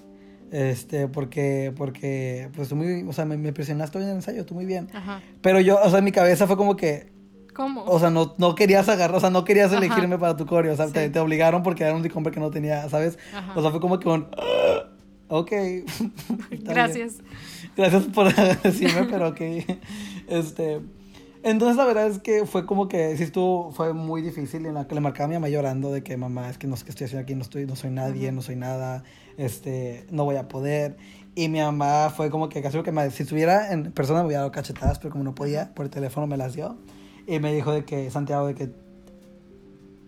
Este, 0.51 1.07
porque, 1.07 1.73
porque, 1.77 2.49
pues 2.57 2.69
tú 2.69 2.77
muy, 2.77 3.05
o 3.09 3.13
sea, 3.13 3.25
me, 3.25 3.37
me 3.37 3.53
presionaste 3.53 3.99
en 3.99 4.05
el 4.05 4.11
ensayo, 4.17 4.45
tú 4.45 4.55
muy 4.55 4.67
bien. 4.67 4.89
Ajá. 4.93 5.23
Pero 5.43 5.61
yo, 5.61 5.81
o 5.81 5.89
sea, 5.89 6.01
en 6.01 6.05
mi 6.05 6.13
cabeza 6.13 6.47
fue 6.47 6.57
como 6.57 6.77
que... 6.77 7.13
¿Cómo? 7.55 7.85
O 7.85 7.99
sea, 8.01 8.11
no, 8.11 8.35
no 8.39 8.55
querías 8.55 8.89
agarrar, 8.89 9.17
o 9.17 9.21
sea, 9.21 9.31
no 9.31 9.45
querías 9.45 9.73
elegirme 9.73 10.19
para 10.19 10.37
tu 10.37 10.47
coreo, 10.47 10.73
o 10.73 10.77
sea, 10.77 10.87
te, 10.87 11.11
te, 11.11 11.19
obligaron 11.19 11.63
porque 11.63 11.85
era 11.85 11.95
un 11.95 12.09
hombre 12.15 12.33
que 12.33 12.41
no 12.41 12.51
tenía, 12.51 12.89
¿sabes? 12.89 13.19
Ajá. 13.35 13.53
O 13.57 13.63
sea, 13.63 13.71
fue 13.71 13.81
como 13.81 13.99
que 13.99 14.09
un... 14.09 14.29
Ah, 14.37 14.90
ok. 15.31 15.53
Gracias. 16.51 17.19
Gracias 17.77 18.05
por 18.05 18.35
decirme, 18.63 19.05
pero 19.05 19.29
ok. 19.29 19.41
Este... 20.29 20.81
Entonces 21.43 21.79
la 21.79 21.87
verdad 21.87 22.07
es 22.07 22.19
que 22.19 22.45
fue 22.45 22.67
como 22.67 22.87
que 22.87 23.17
sí 23.17 23.23
estuvo, 23.23 23.73
fue 23.73 23.95
muy 23.95 24.21
difícil 24.21 24.67
en 24.67 24.75
la 24.75 24.87
que 24.87 24.95
le 24.95 25.01
marcaba 25.01 25.25
a 25.25 25.29
mi 25.29 25.35
mamá 25.37 25.49
llorando 25.49 25.91
de 25.91 26.03
que 26.03 26.19
mamá, 26.19 26.51
es 26.51 26.59
que 26.59 26.67
no 26.67 26.77
sé 26.77 26.85
qué 26.85 26.91
estoy 26.91 27.07
haciendo 27.07 27.23
aquí, 27.23 27.35
no 27.35 27.41
estoy, 27.41 27.65
no 27.65 27.77
soy 27.77 27.89
nadie, 27.89 28.31
no 28.31 28.43
soy 28.43 28.57
nada, 28.57 29.05
este, 29.39 30.07
no 30.11 30.27
voy 30.27 30.37
a 30.37 30.49
poder. 30.49 30.99
Y 31.35 31.49
mi 31.49 31.61
mamá 31.61 32.11
fue 32.15 32.29
como 32.29 32.51
que 32.51 32.61
casi 32.61 32.83
que 32.83 32.93
me, 32.93 33.11
si 33.11 33.23
estuviera 33.23 33.73
en 33.73 33.91
persona 33.93 34.21
me 34.21 34.27
hubiera 34.27 34.41
dado 34.41 34.53
cachetadas, 34.53 34.99
pero 34.99 35.13
como 35.13 35.25
no 35.25 35.35
podía, 35.35 35.73
por 35.75 35.87
el 35.87 35.91
teléfono 35.91 36.27
me 36.27 36.37
las 36.37 36.53
dio. 36.53 36.77
Y 37.27 37.39
me 37.39 37.55
dijo 37.55 37.73
de 37.73 37.87
que, 37.87 38.11
Santiago, 38.11 38.47
de 38.47 38.55
que 38.55 38.71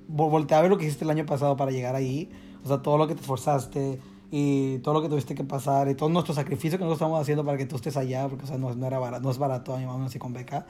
voltea 0.09 0.59
a 0.59 0.63
ver 0.63 0.71
lo 0.71 0.77
que 0.77 0.85
hiciste 0.85 1.05
el 1.05 1.11
año 1.11 1.25
pasado 1.25 1.57
para 1.57 1.71
llegar 1.71 1.95
ahí. 1.95 2.29
O 2.63 2.69
sea, 2.69 2.83
todo 2.83 2.99
lo 2.99 3.09
que 3.09 3.15
te 3.15 3.21
esforzaste 3.21 4.01
y 4.35 4.79
todo 4.79 4.95
lo 4.95 5.03
que 5.03 5.11
tuviste 5.11 5.35
que 5.35 5.45
pasar 5.45 5.89
y 5.91 5.95
todo 5.95 6.09
nuestro 6.09 6.35
sacrificio 6.35 6.79
que 6.79 6.85
nosotros 6.85 7.03
estamos 7.03 7.21
haciendo 7.21 7.45
para 7.45 7.59
que 7.59 7.67
tú 7.67 7.77
estés 7.77 7.99
allá, 7.99 8.27
porque 8.29 8.45
o 8.45 8.49
sea, 8.49 8.57
no, 8.57 8.75
no, 8.75 8.87
era 8.87 8.99
barato, 8.99 9.23
no 9.23 9.31
es 9.31 9.37
barato, 9.37 9.75
a 9.75 9.79
mi 9.79 9.85
mamá 9.85 10.07
así 10.07 10.19
con 10.19 10.33
beca. 10.33 10.67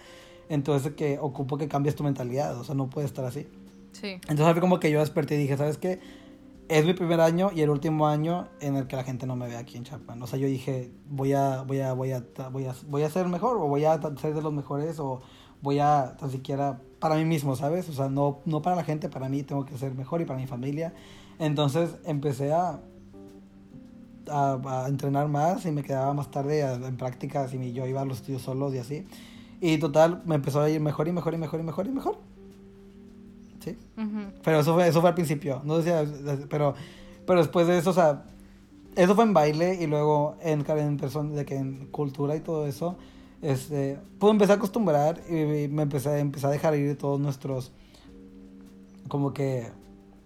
Entonces, 0.48 0.94
que 0.94 1.18
ocupo 1.20 1.56
que 1.56 1.68
cambies 1.68 1.94
tu 1.94 2.02
mentalidad, 2.02 2.58
o 2.58 2.64
sea, 2.64 2.74
no 2.74 2.90
puede 2.90 3.06
estar 3.06 3.24
así. 3.24 3.46
Sí. 3.92 4.14
Entonces, 4.28 4.52
fue 4.52 4.60
como 4.60 4.80
que 4.80 4.90
yo 4.90 4.98
desperté 4.98 5.36
y 5.36 5.38
dije, 5.38 5.56
¿sabes 5.56 5.78
qué? 5.78 6.00
es 6.68 6.86
mi 6.86 6.94
primer 6.94 7.20
año 7.20 7.50
y 7.54 7.60
el 7.60 7.68
último 7.68 8.06
año 8.06 8.48
en 8.60 8.76
el 8.76 8.86
que 8.86 8.96
la 8.96 9.04
gente 9.04 9.26
no 9.26 9.36
me 9.36 9.46
ve 9.46 9.56
aquí 9.56 9.76
en 9.76 9.84
Chapman. 9.84 10.22
O 10.22 10.26
sea, 10.26 10.38
yo 10.38 10.46
dije, 10.46 10.90
voy 11.06 11.34
a, 11.34 11.62
voy 11.62 11.80
a, 11.80 11.92
voy 11.92 12.12
a, 12.12 12.24
voy 12.50 12.64
a, 12.64 12.74
voy 12.88 13.02
a 13.02 13.10
ser 13.10 13.28
mejor 13.28 13.58
o 13.58 13.68
voy 13.68 13.84
a 13.84 14.00
ser 14.16 14.34
de 14.34 14.40
los 14.40 14.52
mejores 14.52 14.98
o 14.98 15.20
voy 15.60 15.80
a 15.80 16.16
tan 16.18 16.30
siquiera 16.30 16.80
para 16.98 17.16
mí 17.16 17.24
mismo, 17.24 17.56
¿sabes? 17.56 17.88
O 17.90 17.92
sea, 17.92 18.08
no, 18.08 18.40
no 18.46 18.62
para 18.62 18.74
la 18.76 18.84
gente, 18.84 19.08
para 19.08 19.28
mí 19.28 19.42
tengo 19.42 19.66
que 19.66 19.76
ser 19.76 19.94
mejor 19.94 20.22
y 20.22 20.24
para 20.24 20.38
mi 20.38 20.46
familia. 20.46 20.94
Entonces 21.38 21.96
empecé 22.04 22.52
a, 22.52 22.80
a, 24.28 24.86
entrenar 24.88 25.28
más 25.28 25.64
y 25.66 25.72
me 25.72 25.82
quedaba 25.82 26.12
más 26.14 26.30
tarde 26.30 26.60
en 26.60 26.96
prácticas 26.96 27.52
y 27.54 27.72
yo 27.72 27.86
iba 27.86 28.00
a 28.00 28.04
los 28.04 28.18
estudios 28.18 28.42
solos 28.42 28.74
y 28.74 28.78
así. 28.78 29.06
Y 29.60 29.78
total, 29.78 30.22
me 30.26 30.34
empezó 30.34 30.60
a 30.60 30.68
ir 30.68 30.80
mejor 30.80 31.08
y 31.08 31.12
mejor 31.12 31.34
y 31.34 31.38
mejor 31.38 31.60
y 31.60 31.62
mejor 31.62 31.86
y 31.86 31.90
mejor. 31.90 32.16
¿sí? 33.62 33.78
Pero 34.42 34.60
eso 34.60 34.74
fue, 34.74 34.88
eso 34.88 35.00
fue 35.00 35.10
al 35.10 35.14
principio, 35.14 35.62
no 35.64 35.78
decía, 35.78 36.04
pero, 36.48 36.74
pero 37.26 37.38
después 37.40 37.66
de 37.66 37.78
eso, 37.78 37.90
o 37.90 37.92
sea, 37.92 38.24
eso 38.96 39.14
fue 39.14 39.24
en 39.24 39.32
baile 39.32 39.78
y 39.80 39.86
luego 39.86 40.36
en, 40.42 40.64
en 40.68 40.96
persona, 40.96 41.32
de 41.32 41.44
que 41.44 41.56
en 41.56 41.86
cultura 41.86 42.36
y 42.36 42.40
todo 42.40 42.66
eso, 42.66 42.96
este, 43.40 43.98
pues 44.18 44.32
empecé 44.32 44.52
a 44.52 44.56
acostumbrar 44.56 45.20
y, 45.28 45.68
me 45.68 45.82
empecé, 45.82 46.18
empecé 46.18 46.46
a 46.46 46.50
dejar 46.50 46.74
ir 46.74 46.96
todos 46.98 47.20
nuestros, 47.20 47.72
como 49.08 49.32
que, 49.32 49.68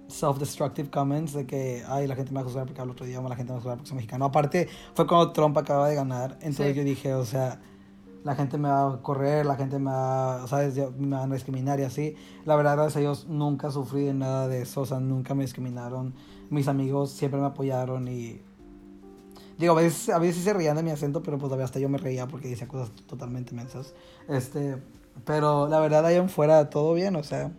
self-destructive 0.09 0.91
comments 0.91 1.33
de 1.33 1.47
que, 1.47 1.85
ay, 1.89 2.07
la 2.07 2.15
gente 2.15 2.31
me 2.31 2.37
va 2.37 2.41
a 2.43 2.45
juzgar 2.45 2.67
porque 2.67 2.81
hablo 2.81 2.93
otro 2.93 3.07
idioma, 3.07 3.29
la 3.29 3.37
gente 3.37 3.53
me 3.53 3.55
va 3.55 3.59
a 3.59 3.63
juzgar 3.63 3.77
porque 3.79 3.89
soy 3.89 3.97
mexicano. 3.97 4.25
Aparte, 4.25 4.69
fue 4.95 5.07
cuando 5.07 5.33
Trump 5.33 5.57
acaba 5.59 5.89
de 5.89 5.95
ganar, 5.95 6.39
entonces 6.41 6.75
yo 6.77 6.85
dije, 6.85 7.15
o 7.15 7.25
sea, 7.25 7.61
la 8.25 8.35
gente 8.35 8.59
me 8.59 8.69
va 8.69 8.95
a 8.95 9.03
correr, 9.03 9.47
la 9.47 9.57
gente 9.57 9.79
me 9.79 9.91
va, 9.91 10.47
¿sabes? 10.49 10.77
me 10.99 11.17
van 11.17 11.31
a 11.31 11.35
discriminar 11.35 11.79
y 11.79 11.85
así. 11.85 12.17
La 12.45 12.57
verdad, 12.57 12.75
gracias 12.75 12.97
a 12.97 13.01
Dios, 13.01 13.27
nunca 13.29 13.71
sufrí 13.71 14.05
de 14.05 14.15
nada 14.15 14.49
de 14.49 14.63
eso, 14.63 14.81
o 14.81 14.87
sea, 14.87 14.99
nunca 14.99 15.35
me 15.35 15.45
discriminaron. 15.45 16.15
Mis 16.51 16.69
amigos 16.69 17.11
siempre 17.11 17.41
me 17.41 17.47
apoyaron 17.47 18.09
y... 18.09 18.41
Digo, 19.59 19.73
a 19.73 19.81
veces, 19.81 20.11
a 20.11 20.19
veces 20.19 20.37
sí 20.37 20.43
se 20.43 20.53
reían 20.53 20.77
de 20.77 20.83
mi 20.83 20.91
acento, 20.91 21.23
pero 21.23 21.39
pues 21.39 21.51
hasta 21.53 21.79
yo 21.79 21.89
me 21.89 21.99
reía 21.99 22.27
porque 22.27 22.49
decía 22.49 22.69
cosas 22.69 22.91
totalmente 23.07 23.55
mensas. 23.55 23.95
Este, 24.29 24.77
pero 25.25 25.67
la 25.69 25.81
verdad, 25.81 26.05
ahí 26.05 26.17
en 26.17 26.29
fuera, 26.29 26.69
todo 26.69 26.95
bien, 26.95 27.17
o 27.17 27.23
sea... 27.23 27.53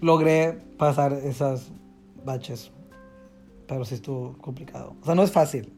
Logré 0.00 0.58
pasar 0.78 1.12
esas 1.12 1.70
baches, 2.24 2.70
pero 3.66 3.84
sí 3.84 3.94
estuvo 3.94 4.36
complicado. 4.38 4.94
O 5.02 5.04
sea, 5.04 5.14
no 5.14 5.22
es 5.22 5.30
fácil. 5.30 5.72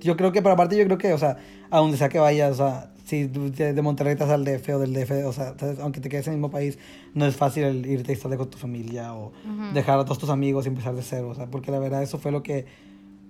Yo 0.00 0.16
creo 0.16 0.32
que, 0.32 0.42
pero 0.42 0.54
aparte 0.54 0.76
yo 0.76 0.84
creo 0.84 0.98
que, 0.98 1.12
o 1.12 1.18
sea, 1.18 1.38
a 1.70 1.78
donde 1.78 1.96
sea 1.96 2.08
que 2.08 2.18
vayas, 2.18 2.52
o 2.52 2.56
sea, 2.56 2.92
si 3.04 3.26
de 3.26 3.82
Monterrey 3.82 4.12
estás 4.12 4.30
al 4.30 4.44
DF 4.44 4.68
o 4.74 4.78
del 4.78 4.92
DF, 4.92 5.26
o 5.26 5.32
sea, 5.32 5.54
aunque 5.80 6.00
te 6.00 6.08
quedes 6.08 6.26
en 6.26 6.34
el 6.34 6.38
mismo 6.38 6.50
país, 6.50 6.78
no 7.14 7.24
es 7.26 7.36
fácil 7.36 7.86
irte 7.86 8.12
y 8.12 8.14
estar 8.14 8.36
con 8.36 8.50
tu 8.50 8.58
familia 8.58 9.14
o 9.14 9.32
dejar 9.72 9.98
a 9.98 10.04
todos 10.04 10.18
tus 10.18 10.30
amigos 10.30 10.66
y 10.66 10.68
empezar 10.68 10.94
de 10.94 11.02
cero, 11.02 11.28
o 11.30 11.34
sea, 11.34 11.46
porque 11.46 11.70
la 11.70 11.78
verdad 11.78 12.02
eso 12.02 12.18
fue 12.18 12.32
lo 12.32 12.42
que, 12.42 12.66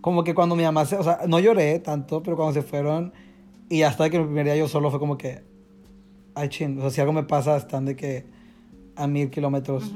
como 0.01 0.25
que 0.25 0.35
cuando 0.35 0.57
mi 0.57 0.63
mamá 0.63 0.87
se, 0.87 0.97
o 0.97 1.03
sea, 1.03 1.21
no 1.29 1.39
lloré 1.39 1.79
tanto, 1.79 2.23
pero 2.23 2.37
cuando 2.37 2.55
se 2.55 2.63
fueron, 2.63 3.13
Y 3.69 3.83
hasta 3.83 4.09
que 4.11 4.17
el 4.17 4.25
primer 4.25 4.45
día 4.45 4.57
yo 4.57 4.69
solo 4.69 4.91
fue 4.91 5.01
como 5.01 5.19
que, 5.19 5.43
ay, 6.35 6.49
chin, 6.49 6.79
o 6.79 6.83
sea, 6.83 6.91
si 6.91 7.01
algo 7.01 7.13
me 7.13 7.25
pasa, 7.25 7.57
están 7.57 7.85
de 7.85 7.97
que 7.97 8.25
a 8.97 9.07
mil 9.07 9.31
kilómetros. 9.31 9.93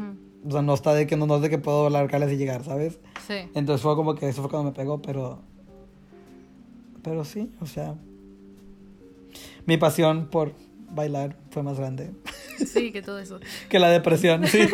O 0.46 0.50
sea, 0.50 0.62
no 0.62 0.74
está 0.74 0.94
de 0.94 1.06
que 1.06 1.16
no, 1.16 1.26
no 1.26 1.36
es 1.36 1.42
de 1.42 1.50
que 1.50 1.58
puedo 1.58 1.90
largarles 1.90 2.32
y 2.32 2.36
llegar, 2.36 2.64
¿sabes? 2.64 2.98
Sí. 3.26 3.34
Entonces 3.54 3.82
fue 3.82 3.94
como 3.96 4.14
que 4.14 4.28
eso 4.28 4.40
fue 4.42 4.50
cuando 4.50 4.70
me 4.70 4.76
pegó, 4.76 5.02
pero. 5.02 5.40
Pero 7.02 7.24
sí, 7.24 7.50
o 7.60 7.66
sea. 7.66 7.94
Mi 9.66 9.76
pasión 9.76 10.28
por 10.30 10.54
bailar 10.92 11.36
fue 11.50 11.62
más 11.62 11.78
grande 11.78 12.12
Sí, 12.66 12.92
que 12.92 13.02
todo 13.02 13.18
eso. 13.18 13.40
que 13.68 13.78
la 13.78 13.90
depresión, 13.90 14.46
sí. 14.46 14.60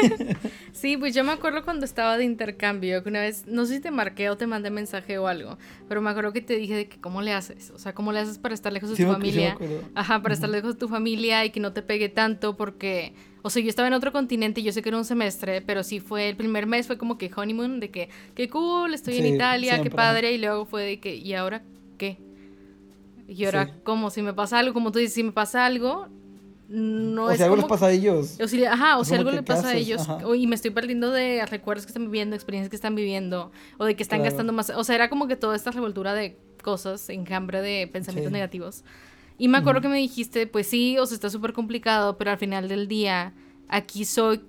Sí, 0.73 0.99
pues 0.99 1.15
yo 1.15 1.25
me 1.25 1.33
acuerdo 1.33 1.65
cuando 1.65 1.87
estaba 1.87 2.19
de 2.19 2.25
intercambio, 2.25 3.03
que 3.03 3.09
una 3.09 3.21
vez, 3.21 3.47
no 3.47 3.65
sé 3.65 3.77
si 3.77 3.81
te 3.81 3.91
marqué 3.91 4.29
o 4.29 4.37
te 4.37 4.47
mandé 4.47 4.71
mensaje 4.71 5.17
o 5.17 5.27
algo, 5.27 5.57
pero 5.89 6.03
me 6.03 6.11
acuerdo 6.11 6.35
que 6.35 6.43
te 6.43 6.55
dije 6.57 6.75
de 6.75 6.87
que 6.87 7.01
cómo 7.01 7.23
le 7.23 7.33
haces, 7.33 7.71
o 7.71 7.79
sea, 7.79 7.95
cómo 7.95 8.13
le 8.13 8.19
haces 8.19 8.39
para 8.39 8.53
estar 8.55 8.71
lejos 8.73 8.91
de 8.91 8.97
Sí 8.97 9.05
tu 9.05 9.11
familia. 9.11 9.57
Ajá, 9.95 10.21
para 10.21 10.35
estar 10.35 10.51
lejos 10.51 10.75
de 10.75 10.79
tu 10.79 10.89
familia 10.89 11.45
y 11.47 11.51
que 11.51 11.61
no 11.61 11.73
te 11.73 11.81
pegue 11.81 12.11
tanto 12.11 12.57
porque, 12.59 13.15
o 13.41 13.49
sea, 13.49 13.63
yo 13.63 13.71
estaba 13.71 13.89
en 13.89 13.95
otro 13.95 14.13
continente 14.13 14.61
y 14.61 14.65
yo 14.65 14.73
sé 14.73 14.83
que 14.83 14.91
era 14.91 14.99
un 14.99 15.07
semestre, 15.07 15.63
pero 15.63 15.83
sí 15.83 15.99
fue 15.99 16.29
el 16.29 16.37
primer 16.37 16.67
mes 16.67 16.87
fue 16.87 16.99
como 16.99 17.17
que 17.17 17.31
honeymoon, 17.35 17.81
de 17.81 17.91
que, 17.91 18.11
qué 18.35 18.51
cool, 18.51 18.93
estoy 18.93 19.17
en 19.17 19.25
Sí, 19.25 19.35
Italia, 19.35 19.81
qué 19.81 19.91
padre, 19.91 20.33
y 20.33 20.39
luego 20.39 20.67
fue 20.67 20.83
de 20.85 21.01
que, 21.01 21.17
¿y 21.17 21.33
ahora 21.33 21.63
qué? 21.97 22.19
Y 23.29 23.45
ahora, 23.47 23.65
Sí. 23.67 23.73
¿cómo? 23.83 24.11
Si 24.11 24.21
me 24.23 24.35
pasa 24.35 24.59
algo, 24.59 24.73
como 24.75 24.93
tú 24.93 24.99
dices, 24.99 25.15
si 25.15 25.23
me 25.25 25.33
pasa 25.33 25.65
algo, 25.67 26.07
no 26.69 27.27
o 27.27 27.31
es 27.31 27.37
si 27.39 27.43
algo 27.45 27.57
les 27.57 27.65
como- 27.65 27.75
pasa 27.75 27.87
a 27.87 27.93
ellos. 27.93 28.39
o 28.43 28.49
si, 28.49 28.65
ajá, 28.65 28.99
o 28.99 29.03
como 29.05 29.15
algo 29.17 29.31
le 29.31 29.37
¿qué 29.39 29.43
pasa 29.45 29.69
a 29.69 29.71
haces? 29.71 29.83
ellos 29.83 30.03
Ajá. 30.03 30.27
o- 30.27 30.35
y 30.35 30.47
me 30.47 30.55
estoy 30.57 30.71
perdiendo 30.73 31.11
de 31.13 31.45
recuerdos 31.47 31.87
que 31.87 31.91
están 31.91 32.05
viviendo, 32.05 32.35
experiencias 32.35 32.71
que 32.71 32.77
están 32.77 32.95
viviendo 32.95 33.53
o 33.79 33.85
de 33.85 33.95
que 33.97 34.03
están 34.03 34.19
Claro. 34.19 34.31
gastando 34.33 34.53
más. 34.53 34.71
O 34.71 34.83
sea, 34.85 34.95
era 34.97 35.09
como 35.09 35.29
que 35.29 35.37
toda 35.37 35.55
esta 35.55 35.71
revoltura 35.71 36.15
de 36.15 36.37
cosas, 36.63 37.09
enjambre 37.11 37.63
de 37.63 37.87
pensamientos 37.87 38.31
Sí. 38.31 38.35
negativos. 38.35 38.85
Y 39.39 39.49
me 39.49 39.59
acuerdo 39.59 39.81
que 39.81 39.89
me 39.89 39.99
dijiste, 39.99 40.47
pues 40.47 40.67
sí, 40.67 40.99
o 40.99 41.07
sea, 41.07 41.15
está 41.15 41.31
súper 41.31 41.53
complicado, 41.53 42.17
pero 42.17 42.31
al 42.33 42.39
final 42.39 42.69
del 42.69 42.89
día, 42.89 43.35
aquí 43.69 44.05
soy 44.05 44.41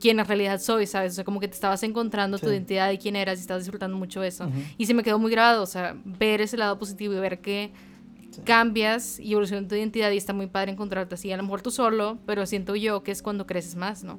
quien 0.00 0.18
en 0.18 0.24
realidad 0.26 0.58
soy, 0.60 0.86
¿sabes? 0.86 1.12
O 1.12 1.14
sea, 1.16 1.24
como 1.24 1.40
que 1.40 1.46
te 1.48 1.54
estabas 1.54 1.82
encontrando 1.82 2.38
tu 2.38 2.46
Sí. 2.46 2.52
identidad 2.52 2.90
y 2.90 2.96
quién 2.96 3.16
eras 3.16 3.38
y 3.38 3.42
estabas 3.42 3.64
disfrutando 3.64 3.98
mucho 3.98 4.22
eso. 4.22 4.46
Ujú. 4.46 4.54
Y 4.78 4.86
se 4.86 4.94
me 4.94 5.02
quedó 5.02 5.18
muy 5.18 5.30
grabado, 5.30 5.62
o 5.62 5.66
sea, 5.66 5.94
ver 6.06 6.40
ese 6.40 6.56
lado 6.56 6.78
positivo 6.78 7.12
y 7.12 7.18
ver 7.18 7.40
que 7.42 7.70
Sí. 8.40 8.44
cambias 8.46 9.18
y 9.20 9.32
evolucionas 9.32 9.68
tu 9.68 9.74
identidad 9.74 10.10
y 10.10 10.16
está 10.16 10.32
muy 10.32 10.46
padre 10.48 10.72
encontrarte 10.72 11.14
así. 11.14 11.30
A 11.32 11.36
lo 11.36 11.42
mejor 11.42 11.62
tú 11.62 11.70
solo, 11.70 12.18
pero 12.26 12.44
siento 12.46 12.74
yo 12.76 13.02
que 13.02 13.10
es 13.12 13.22
cuando 13.22 13.46
creces 13.46 13.76
más, 13.76 14.04
¿no? 14.04 14.18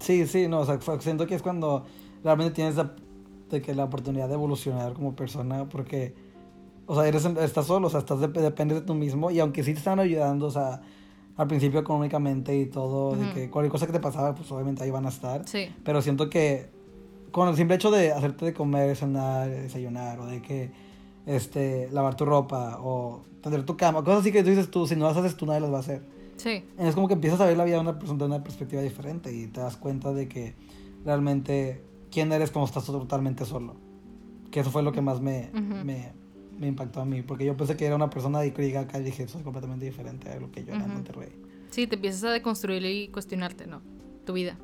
Sí, 0.00 0.26
sí, 0.26 0.48
no, 0.48 0.60
o 0.60 0.64
sea, 0.66 0.78
siento 1.00 1.26
que 1.26 1.34
es 1.34 1.42
cuando 1.42 1.84
realmente 2.22 2.54
tienes 2.54 2.76
la, 2.76 2.94
de 3.50 3.62
que 3.62 3.74
la 3.74 3.84
oportunidad 3.84 4.28
de 4.28 4.34
evolucionar 4.34 4.92
como 4.92 5.16
persona, 5.16 5.68
porque, 5.68 6.14
o 6.86 6.94
sea, 6.94 7.06
eres, 7.08 7.24
estás 7.24 7.66
solo, 7.66 7.86
o 7.88 7.90
sea, 7.90 8.00
estás 8.00 8.18
dep- 8.20 8.32
dependes 8.40 8.78
de 8.80 8.84
tú 8.86 8.94
mismo, 8.94 9.30
y 9.30 9.40
aunque 9.40 9.62
sí 9.64 9.72
te 9.72 9.78
están 9.78 9.98
ayudando, 9.98 10.46
o 10.46 10.50
sea, 10.50 10.82
al 11.36 11.46
principio 11.46 11.80
económicamente 11.80 12.56
y 12.58 12.66
todo, 12.66 13.14
de 13.16 13.32
que 13.32 13.50
cualquier 13.50 13.70
cosa 13.72 13.86
que 13.86 13.92
te 13.92 14.00
pasaba, 14.00 14.34
pues 14.34 14.50
obviamente 14.52 14.82
ahí 14.84 14.90
van 14.90 15.06
a 15.06 15.08
estar, 15.08 15.46
Sí. 15.48 15.68
pero 15.84 16.02
siento 16.02 16.28
que 16.30 16.68
con 17.30 17.48
el 17.48 17.56
simple 17.56 17.76
hecho 17.76 17.90
de 17.90 18.10
hacerte 18.12 18.44
de 18.46 18.52
comer, 18.54 18.96
cenar, 18.96 19.48
desayunar, 19.48 20.18
o 20.20 20.26
de 20.26 20.42
que, 20.42 20.70
este, 21.28 21.88
lavar 21.92 22.16
tu 22.16 22.24
ropa, 22.24 22.78
o 22.80 23.22
tener 23.42 23.64
tu 23.64 23.76
cama, 23.76 24.02
cosas 24.02 24.20
así 24.20 24.32
que 24.32 24.42
tú 24.42 24.48
dices 24.50 24.70
tú, 24.70 24.86
si 24.86 24.96
no 24.96 25.06
las 25.06 25.16
haces 25.16 25.36
tú, 25.36 25.46
nadie 25.46 25.60
las 25.60 25.70
va 25.70 25.76
a 25.76 25.80
hacer. 25.80 26.02
Sí. 26.36 26.64
Es 26.78 26.94
como 26.94 27.06
que 27.06 27.14
empiezas 27.14 27.40
a 27.40 27.46
ver 27.46 27.56
la 27.56 27.64
vida 27.64 27.74
de 27.76 27.82
una 27.82 27.98
persona 27.98 28.18
de 28.20 28.24
una 28.24 28.42
perspectiva 28.42 28.80
diferente 28.82 29.32
y 29.32 29.46
te 29.48 29.60
das 29.60 29.76
cuenta 29.76 30.12
de 30.12 30.28
que 30.28 30.54
realmente 31.04 31.82
quién 32.10 32.32
eres 32.32 32.50
cuando 32.50 32.66
estás 32.66 32.84
totalmente 32.86 33.44
solo. 33.44 33.74
Que 34.50 34.60
eso 34.60 34.70
fue 34.70 34.82
lo 34.82 34.92
que 34.92 35.02
más 35.02 35.20
me, 35.20 35.50
Ujú. 35.52 35.84
me, 35.84 36.12
me 36.58 36.66
impactó 36.68 37.00
a 37.00 37.04
mí. 37.04 37.22
Porque 37.22 37.44
yo 37.44 37.56
pensé 37.56 37.76
que 37.76 37.84
era 37.84 37.96
una 37.96 38.08
persona 38.08 38.44
y 38.46 38.52
que 38.52 38.62
llega 38.62 38.80
acá 38.80 38.98
y 38.98 39.02
dije, 39.04 39.28
soy 39.28 39.42
completamente 39.42 39.84
diferente 39.84 40.30
a 40.30 40.38
lo 40.40 40.50
que 40.50 40.64
yo 40.64 40.68
era 40.72 40.84
en 40.84 40.90
Ujú. 40.90 40.94
Monterrey. 40.94 41.28
Sí, 41.70 41.86
te 41.86 41.96
empiezas 41.96 42.24
a 42.24 42.30
deconstruir 42.30 42.84
y 42.84 43.08
cuestionarte, 43.08 43.66
¿no? 43.66 43.82
Tu 44.28 44.34
vida, 44.34 44.58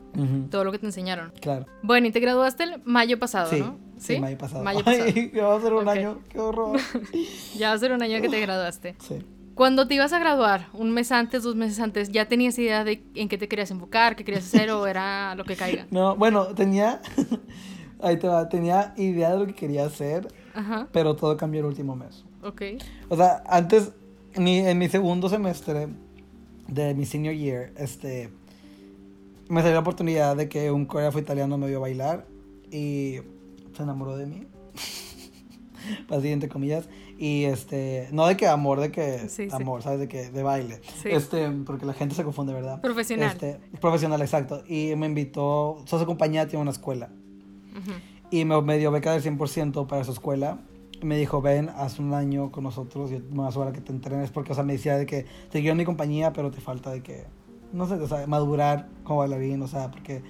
todo 0.51 0.63
lo 0.63 0.73
que 0.73 0.79
te 0.79 0.85
enseñaron. 0.85 1.33
Claro. 1.41 1.65
Bueno, 1.83 2.07
y 2.07 2.13
te 2.13 2.21
graduaste 2.21 2.65
el 2.65 2.83
mayo 2.85 3.19
pasado, 3.19 3.49
Sí, 3.49 3.61
¿no? 3.61 3.79
sí, 3.97 4.21
mayo 4.21 4.37
pasado. 4.37 4.63
Mayo 4.63 4.85
pasado. 4.85 5.05
Ay, 5.07 5.33
ya 5.35 5.47
va 5.47 5.57
a 5.57 5.61
ser 5.63 5.73
un 5.73 5.89
año, 5.89 6.19
qué 6.29 6.39
horror. 6.39 6.79
Ya 7.59 7.71
va 7.71 7.75
a 7.75 7.79
ser 7.79 7.93
un 7.93 8.03
año 8.03 8.21
que 8.21 8.29
te 8.29 8.39
graduaste. 8.41 8.95
Sí. 8.99 9.25
Cuando 9.55 9.89
te 9.89 9.95
ibas 9.95 10.13
a 10.13 10.19
graduar, 10.19 10.67
un 10.75 10.91
mes 10.91 11.11
antes, 11.13 11.45
dos 11.45 11.57
meses 11.57 11.81
antes, 11.81 12.11
¿ya 12.11 12.27
tenías 12.29 12.59
idea 12.59 12.85
de 12.85 13.03
en 13.15 13.31
qué 13.31 13.39
te 13.39 13.49
querías 13.49 13.71
enfocar, 13.71 14.17
qué 14.17 14.25
querías 14.25 14.45
hacer 14.45 14.71
o 14.71 14.87
era 14.87 15.35
lo 15.35 15.45
que 15.45 15.57
caiga? 15.57 15.87
No, 15.91 16.15
bueno, 16.15 16.49
tenía, 16.49 17.01
ahí 18.03 18.19
te 18.19 18.29
va, 18.29 18.47
tenía 18.51 18.93
idea 18.99 19.31
de 19.33 19.39
lo 19.39 19.47
que 19.47 19.55
quería 19.55 19.87
hacer, 19.87 20.29
Ajá, 20.55 20.89
pero 20.93 21.17
todo 21.17 21.39
cambió 21.39 21.61
el 21.61 21.67
último 21.69 21.97
mes. 21.97 22.23
ok. 22.43 22.63
O 23.09 23.17
sea, 23.17 23.43
antes, 23.47 23.93
mi, 24.37 24.59
en 24.59 24.77
mi 24.77 24.91
segundo 24.91 25.31
semestre 25.31 25.89
de 26.69 26.95
mi 26.95 27.07
senior 27.07 27.35
year, 27.35 27.73
este, 27.79 28.31
me 29.49 29.61
salió 29.61 29.75
la 29.75 29.81
oportunidad 29.81 30.37
de 30.37 30.49
que 30.49 30.71
un 30.71 30.87
coreógrafo 30.87 31.19
italiano 31.19 31.59
me 31.59 31.69
vio 31.69 31.81
bailar 31.81 32.27
y 32.71 33.19
se 33.77 33.83
enamoró 33.83 34.17
de 34.17 34.27
mí. 34.27 34.47
Así, 36.11 36.29
entre 36.29 36.49
comillas. 36.49 36.89
Y 37.19 37.45
este, 37.45 38.09
no 38.11 38.27
de 38.27 38.37
que 38.37 38.49
amor, 38.49 38.81
de 38.81 38.91
que 38.91 39.29
Sí, 39.29 39.49
sí. 39.49 39.49
amor, 39.53 39.83
¿sabes? 39.83 40.01
De 40.01 40.09
que 40.09 40.31
de 40.31 40.43
baile. 40.43 40.81
Sí. 41.03 41.11
Este, 41.11 41.49
porque 41.65 41.87
la 41.87 41.93
gente 41.93 42.15
se 42.15 42.25
confunde, 42.25 42.53
¿verdad? 42.53 42.81
Profesional. 42.81 43.31
Este, 43.31 43.61
profesional, 43.81 44.21
exacto. 44.21 44.65
Y 44.67 44.95
me 44.97 45.07
invitó, 45.07 45.73
o 45.75 45.87
sea, 45.87 45.99
su 45.99 46.07
compañía 46.07 46.49
tiene 46.49 46.63
una 46.63 46.73
escuela. 46.73 47.11
Ujú. 47.73 47.93
Y 48.31 48.45
me, 48.45 48.61
me 48.63 48.79
dio 48.79 48.91
beca 48.91 49.13
del 49.13 49.23
100% 49.23 49.87
para 49.87 50.03
su 50.05 50.11
escuela. 50.13 50.59
Y 51.01 51.05
me 51.07 51.17
dijo, 51.17 51.41
ven, 51.41 51.69
haz 51.77 51.99
un 51.99 52.15
año 52.15 52.51
con 52.51 52.65
nosotros 52.65 53.13
y 53.13 53.19
más 53.35 53.57
hora 53.57 53.73
que 53.73 53.81
te 53.81 53.93
entrenes. 53.93 54.31
Porque, 54.31 54.53
o 54.53 54.55
sea, 54.55 54.65
me 54.65 54.73
decía 54.73 54.97
de 54.97 55.07
que 55.07 55.27
te 55.51 55.61
quiero 55.61 55.73
en 55.73 55.79
mi 55.79 55.85
compañía, 55.85 56.33
pero 56.33 56.51
te 56.51 56.61
falta 56.61 56.91
de 56.91 57.03
que, 57.03 57.25
no 57.75 57.87
sé, 57.87 57.95
o 57.95 58.07
sea, 58.09 58.27
madurar 58.27 58.89
como 59.05 59.19
bailarín, 59.21 59.61
o 59.63 59.69
sea, 59.69 59.91
porque 59.91 60.23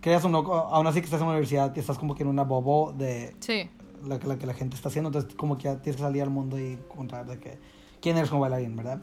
creas 0.00 0.24
uno, 0.24 0.38
aún 0.38 0.86
así 0.86 1.00
que 1.00 1.04
estás 1.04 1.20
en 1.20 1.26
la 1.26 1.32
universidad, 1.32 1.76
estás 1.76 1.98
como 1.98 2.14
que 2.14 2.22
en 2.22 2.28
una 2.28 2.42
bobo 2.42 2.92
de 2.92 3.36
Sí, 3.40 3.68
la, 4.06 4.18
que- 4.18 4.26
la 4.26 4.38
que 4.38 4.46
la 4.46 4.54
gente 4.54 4.74
está 4.76 4.88
haciendo. 4.88 5.08
Entonces, 5.08 5.34
como 5.34 5.56
que 5.58 5.64
ya 5.64 5.76
tienes 5.82 5.96
que 5.96 6.02
salir 6.02 6.22
al 6.22 6.30
mundo 6.30 6.58
y 6.58 6.72
encontrar 6.72 7.26
de 7.26 7.38
que, 7.38 7.58
quién 8.00 8.16
eres 8.16 8.30
como 8.30 8.40
bailarín, 8.42 8.74
¿verdad? 8.76 9.02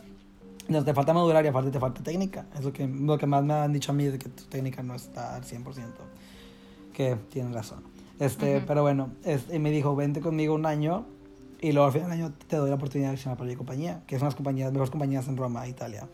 Entonces, 0.61 0.85
te 0.85 0.93
falta 0.93 1.13
madurar 1.13 1.45
y 1.45 1.47
aparte 1.47 1.71
te 1.71 1.79
falta 1.79 2.01
técnica. 2.03 2.47
Es 2.57 2.65
lo 2.65 2.73
que, 2.73 2.87
lo 2.87 3.17
que 3.17 3.25
más 3.27 3.43
me 3.43 3.53
han 3.53 3.71
dicho 3.71 3.91
a 3.91 3.95
mí, 3.95 4.05
de 4.05 4.17
que 4.19 4.27
tu 4.27 4.43
técnica 4.45 4.83
no 4.83 4.95
está 4.95 5.35
al 5.35 5.43
100%. 5.43 5.63
Que 6.93 7.15
tienen 7.29 7.53
razón. 7.53 7.83
Este, 8.19 8.59
pero 8.61 8.81
bueno, 8.81 9.11
es- 9.23 9.45
y 9.53 9.59
me 9.59 9.69
dijo, 9.71 9.95
vente 9.95 10.19
conmigo 10.19 10.55
un 10.55 10.65
año 10.65 11.05
y 11.61 11.71
luego 11.71 11.85
al 11.87 11.93
final 11.93 12.09
del 12.09 12.19
año 12.23 12.33
te 12.47 12.55
doy 12.55 12.69
la 12.69 12.75
oportunidad 12.75 13.09
de 13.09 13.13
accionar 13.13 13.37
para 13.37 13.49
mi 13.49 13.55
compañía, 13.55 14.01
que 14.07 14.17
son 14.17 14.25
las 14.27 14.35
compañías, 14.35 14.71
mejores 14.71 14.89
compañías 14.89 15.27
en 15.27 15.37
Roma, 15.37 15.67
Italia. 15.67 16.07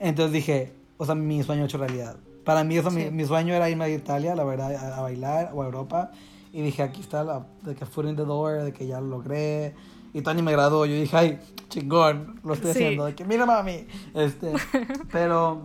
Entonces 0.00 0.32
dije, 0.32 0.72
o 0.96 1.04
sea, 1.04 1.14
mi 1.14 1.42
sueño 1.42 1.64
hecho 1.64 1.78
realidad. 1.78 2.16
Para 2.44 2.62
mí, 2.64 2.76
eso, 2.76 2.90
mi, 2.90 3.04
Sí. 3.04 3.10
mi 3.10 3.24
sueño 3.24 3.54
era 3.54 3.70
irme 3.70 3.84
a 3.84 3.88
Italia, 3.88 4.34
la 4.34 4.44
verdad, 4.44 4.74
a, 4.74 4.98
a 4.98 5.00
bailar 5.02 5.50
o 5.54 5.62
a 5.62 5.64
Europa. 5.66 6.10
Y 6.52 6.60
dije, 6.62 6.82
aquí 6.82 7.00
está, 7.00 7.24
la, 7.24 7.46
de 7.62 7.74
que 7.74 7.84
foot 7.86 8.06
in 8.06 8.16
the 8.16 8.24
door, 8.24 8.62
de 8.62 8.72
que 8.72 8.86
ya 8.86 9.00
lo 9.00 9.08
logré. 9.08 9.74
Y 10.12 10.20
Tony 10.22 10.42
me 10.42 10.52
graduó. 10.52 10.86
Yo 10.86 10.94
dije, 10.94 11.16
ay, 11.16 11.40
chingón, 11.68 12.40
lo 12.44 12.54
estoy 12.54 12.72
Sí. 12.72 12.78
haciendo. 12.84 13.06
De 13.06 13.14
que, 13.14 13.24
mira, 13.24 13.44
mami. 13.46 13.86
Este, 14.14 14.52
pero 15.12 15.62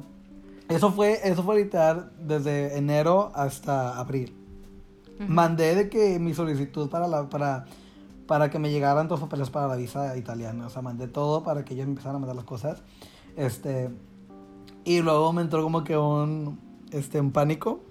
eso 0.68 0.92
fue, 0.92 1.20
eso 1.24 1.44
fue 1.44 1.58
literal 1.58 2.12
desde 2.20 2.78
enero 2.78 3.32
hasta 3.36 4.00
abril. 4.00 4.34
Ujú. 5.20 5.32
Mandé 5.32 5.76
de 5.76 5.90
que 5.90 6.18
mi 6.18 6.34
solicitud 6.34 6.90
para 6.90 7.08
la 7.08 7.30
para 7.30 7.66
para 8.26 8.50
que 8.52 8.60
me 8.60 8.70
llegaran 8.70 9.08
todos 9.08 9.22
los 9.22 9.28
papeles 9.30 9.50
para 9.50 9.68
la 9.68 9.76
visa 9.76 10.16
italiana, 10.16 10.68
o 10.68 10.70
sea, 10.70 10.84
mandé 10.84 11.08
todo 11.08 11.44
para 11.44 11.66
que 11.66 11.74
ellos 11.74 11.88
empezaran 11.88 12.18
a 12.18 12.20
mandar 12.20 12.36
las 12.36 12.46
cosas. 12.46 12.84
Este 13.36 13.90
y 14.90 15.02
luego 15.02 15.32
me 15.34 15.42
entró 15.44 15.62
como 15.64 15.84
que 15.84 15.96
un 15.98 16.60
este 16.92 17.20
un 17.20 17.32
pánico 17.32 17.82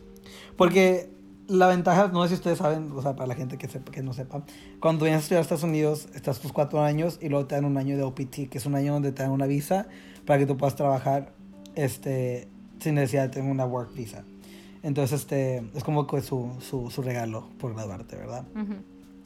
porque 0.57 1.11
la 1.47 1.69
ventaja, 1.69 2.09
no 2.13 2.23
sé 2.25 2.29
si 2.31 2.35
ustedes 2.35 2.59
saben, 2.59 2.91
o 2.93 3.01
sea, 3.01 3.15
para 3.17 3.29
la 3.29 3.35
gente 3.35 3.57
que, 3.57 3.69
sepa, 3.69 3.91
que 3.91 4.03
no 4.03 4.13
sepa, 4.13 4.43
cuando 4.81 5.05
vienes 5.05 5.21
a 5.21 5.23
estudiar 5.23 5.39
a 5.39 5.43
Estados 5.43 5.63
Unidos, 5.63 6.09
estás 6.15 6.41
tus 6.41 6.53
cuatro 6.53 6.83
años 6.83 7.19
y 7.23 7.29
luego 7.31 7.47
te 7.47 7.55
dan 7.55 7.65
un 7.65 7.79
año 7.79 7.97
de 7.97 8.03
OPT, 8.03 8.51
que 8.51 8.59
es 8.59 8.67
un 8.67 8.75
año 8.75 8.93
donde 8.93 9.13
te 9.13 9.23
dan 9.23 9.31
una 9.33 9.47
visa 9.47 9.87
para 10.27 10.39
que 10.39 10.45
tú 10.47 10.59
puedas 10.59 10.75
trabajar 10.77 11.33
este, 11.75 12.49
sin 12.81 12.97
necesidad 12.97 13.23
de 13.23 13.29
tener 13.31 13.51
una 13.51 13.65
work 13.65 13.95
visa. 13.95 14.25
Entonces, 14.83 15.21
este, 15.21 15.63
es 15.75 15.85
como 15.85 16.07
que 16.07 16.21
su, 16.21 16.51
su, 16.61 16.91
su 16.91 17.01
regalo 17.03 17.49
por 17.59 17.73
graduarte, 17.75 18.17
¿verdad? 18.17 18.45
Ujú. 18.55 18.75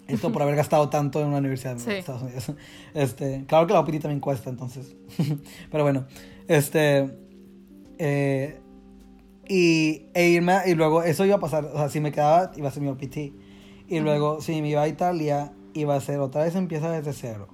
Esto 0.07 0.31
por 0.33 0.43
haber 0.43 0.55
gastado 0.57 0.91
tanto 0.91 1.21
en 1.21 1.27
una 1.29 1.39
universidad 1.39 1.79
Sí. 1.79 1.87
de 1.91 1.99
Estados 1.99 2.23
Unidos. 2.23 2.53
Este, 2.95 3.45
claro 3.49 3.67
que 3.67 3.73
la 3.73 3.81
OPT 3.81 4.01
también 4.01 4.21
cuesta, 4.21 4.49
entonces. 4.51 4.95
Pero 5.73 5.83
bueno, 5.83 6.05
este. 6.47 7.19
Eh, 8.05 8.61
y, 9.49 10.07
e 10.13 10.29
irme, 10.31 10.59
y 10.67 10.75
luego 10.75 11.05
eso 11.05 11.25
iba 11.25 11.37
a 11.37 11.39
pasar, 11.39 11.67
o 11.67 11.77
sea, 11.77 11.89
si 11.89 12.01
me 12.01 12.11
quedaba, 12.11 12.51
iba 12.57 12.69
a 12.69 12.73
ser 12.73 12.83
mi 12.83 12.89
OPT. 12.89 13.17
Y 13.87 14.01
luego, 14.01 14.41
si 14.41 14.61
me 14.61 14.71
iba 14.71 14.83
a 14.83 14.89
Italia, 14.89 15.53
iba 15.73 15.95
a 15.95 16.01
ser 16.01 16.19
otra 16.19 16.43
vez 16.43 16.57
empieza 16.57 16.91
desde 16.91 17.13
cero. 17.13 17.47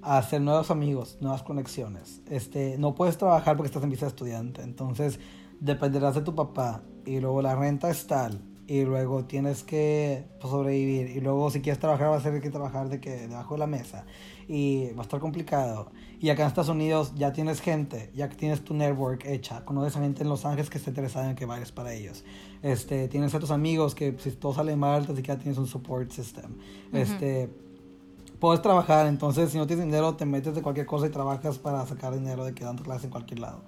A 0.00 0.16
hacer 0.16 0.40
nuevos 0.40 0.70
amigos, 0.70 1.18
nuevas 1.20 1.42
conexiones. 1.42 2.22
Este, 2.30 2.78
no 2.78 2.94
puedes 2.94 3.18
trabajar 3.18 3.56
porque 3.58 3.66
estás 3.66 3.82
en 3.82 3.90
visa 3.90 4.06
de 4.06 4.10
estudiante, 4.10 4.62
entonces 4.62 5.20
dependerás 5.60 6.14
de 6.14 6.22
tu 6.22 6.34
papá. 6.34 6.82
Y 7.04 7.20
luego 7.20 7.42
la 7.42 7.54
renta 7.54 7.90
es 7.90 8.06
tal. 8.06 8.40
y 8.66 8.84
luego 8.84 9.26
tienes 9.26 9.62
que 9.62 10.24
pues, 10.40 10.50
sobrevivir 10.50 11.10
y 11.10 11.20
luego 11.20 11.50
si 11.50 11.60
quieres 11.60 11.80
trabajar 11.80 12.08
vas 12.08 12.20
a 12.20 12.28
tener 12.28 12.40
que 12.40 12.48
trabajar 12.48 12.88
de 12.88 13.00
que 13.00 13.28
debajo 13.28 13.54
de 13.54 13.58
la 13.58 13.66
mesa 13.66 14.06
y 14.48 14.92
va 14.92 15.00
a 15.00 15.02
estar 15.02 15.20
complicado 15.20 15.90
y 16.22 16.30
acá 16.30 16.42
en 16.42 16.48
Estados 16.48 16.68
Unidos 16.68 17.12
ya 17.16 17.32
tienes 17.32 17.60
gente 17.60 18.10
ya 18.14 18.28
tienes 18.28 18.64
tu 18.64 18.74
network 18.74 19.24
hecha. 19.26 19.64
Conoces 19.64 19.96
a 19.96 20.00
gente 20.00 20.22
en 20.22 20.28
Los 20.28 20.46
Ángeles 20.46 20.70
que 20.70 20.78
está 20.78 20.90
interesada 20.90 21.28
en 21.28 21.34
que 21.34 21.46
vayas 21.46 21.72
para 21.72 21.92
ellos. 21.92 22.24
Este 22.62 23.08
tienes 23.08 23.34
a 23.34 23.40
tus 23.40 23.50
amigos 23.50 23.96
que 23.96 24.16
si 24.18 24.30
todo 24.30 24.54
sale 24.54 24.76
mal 24.76 25.04
te 25.04 25.16
siquiera 25.16 25.38
tienes 25.38 25.58
un 25.58 25.66
support 25.66 26.12
system. 26.12 26.54
Este 26.92 27.50
puedes 28.38 28.62
trabajar 28.62 29.08
entonces 29.08 29.50
si 29.50 29.58
no 29.58 29.66
tienes 29.66 29.84
dinero 29.84 30.14
te 30.14 30.24
metes 30.24 30.54
de 30.54 30.62
cualquier 30.62 30.86
cosa 30.86 31.08
y 31.08 31.10
trabajas 31.10 31.58
para 31.58 31.84
sacar 31.86 32.14
dinero 32.14 32.44
de 32.44 32.54
que 32.54 32.64
dan 32.64 32.78
clase 32.78 33.06
en 33.06 33.10
cualquier 33.10 33.40
lado. 33.40 33.62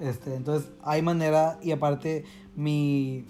Este 0.00 0.34
entonces 0.34 0.70
hay 0.82 1.02
manera 1.02 1.58
y 1.62 1.72
aparte 1.72 2.24
mi 2.56 3.26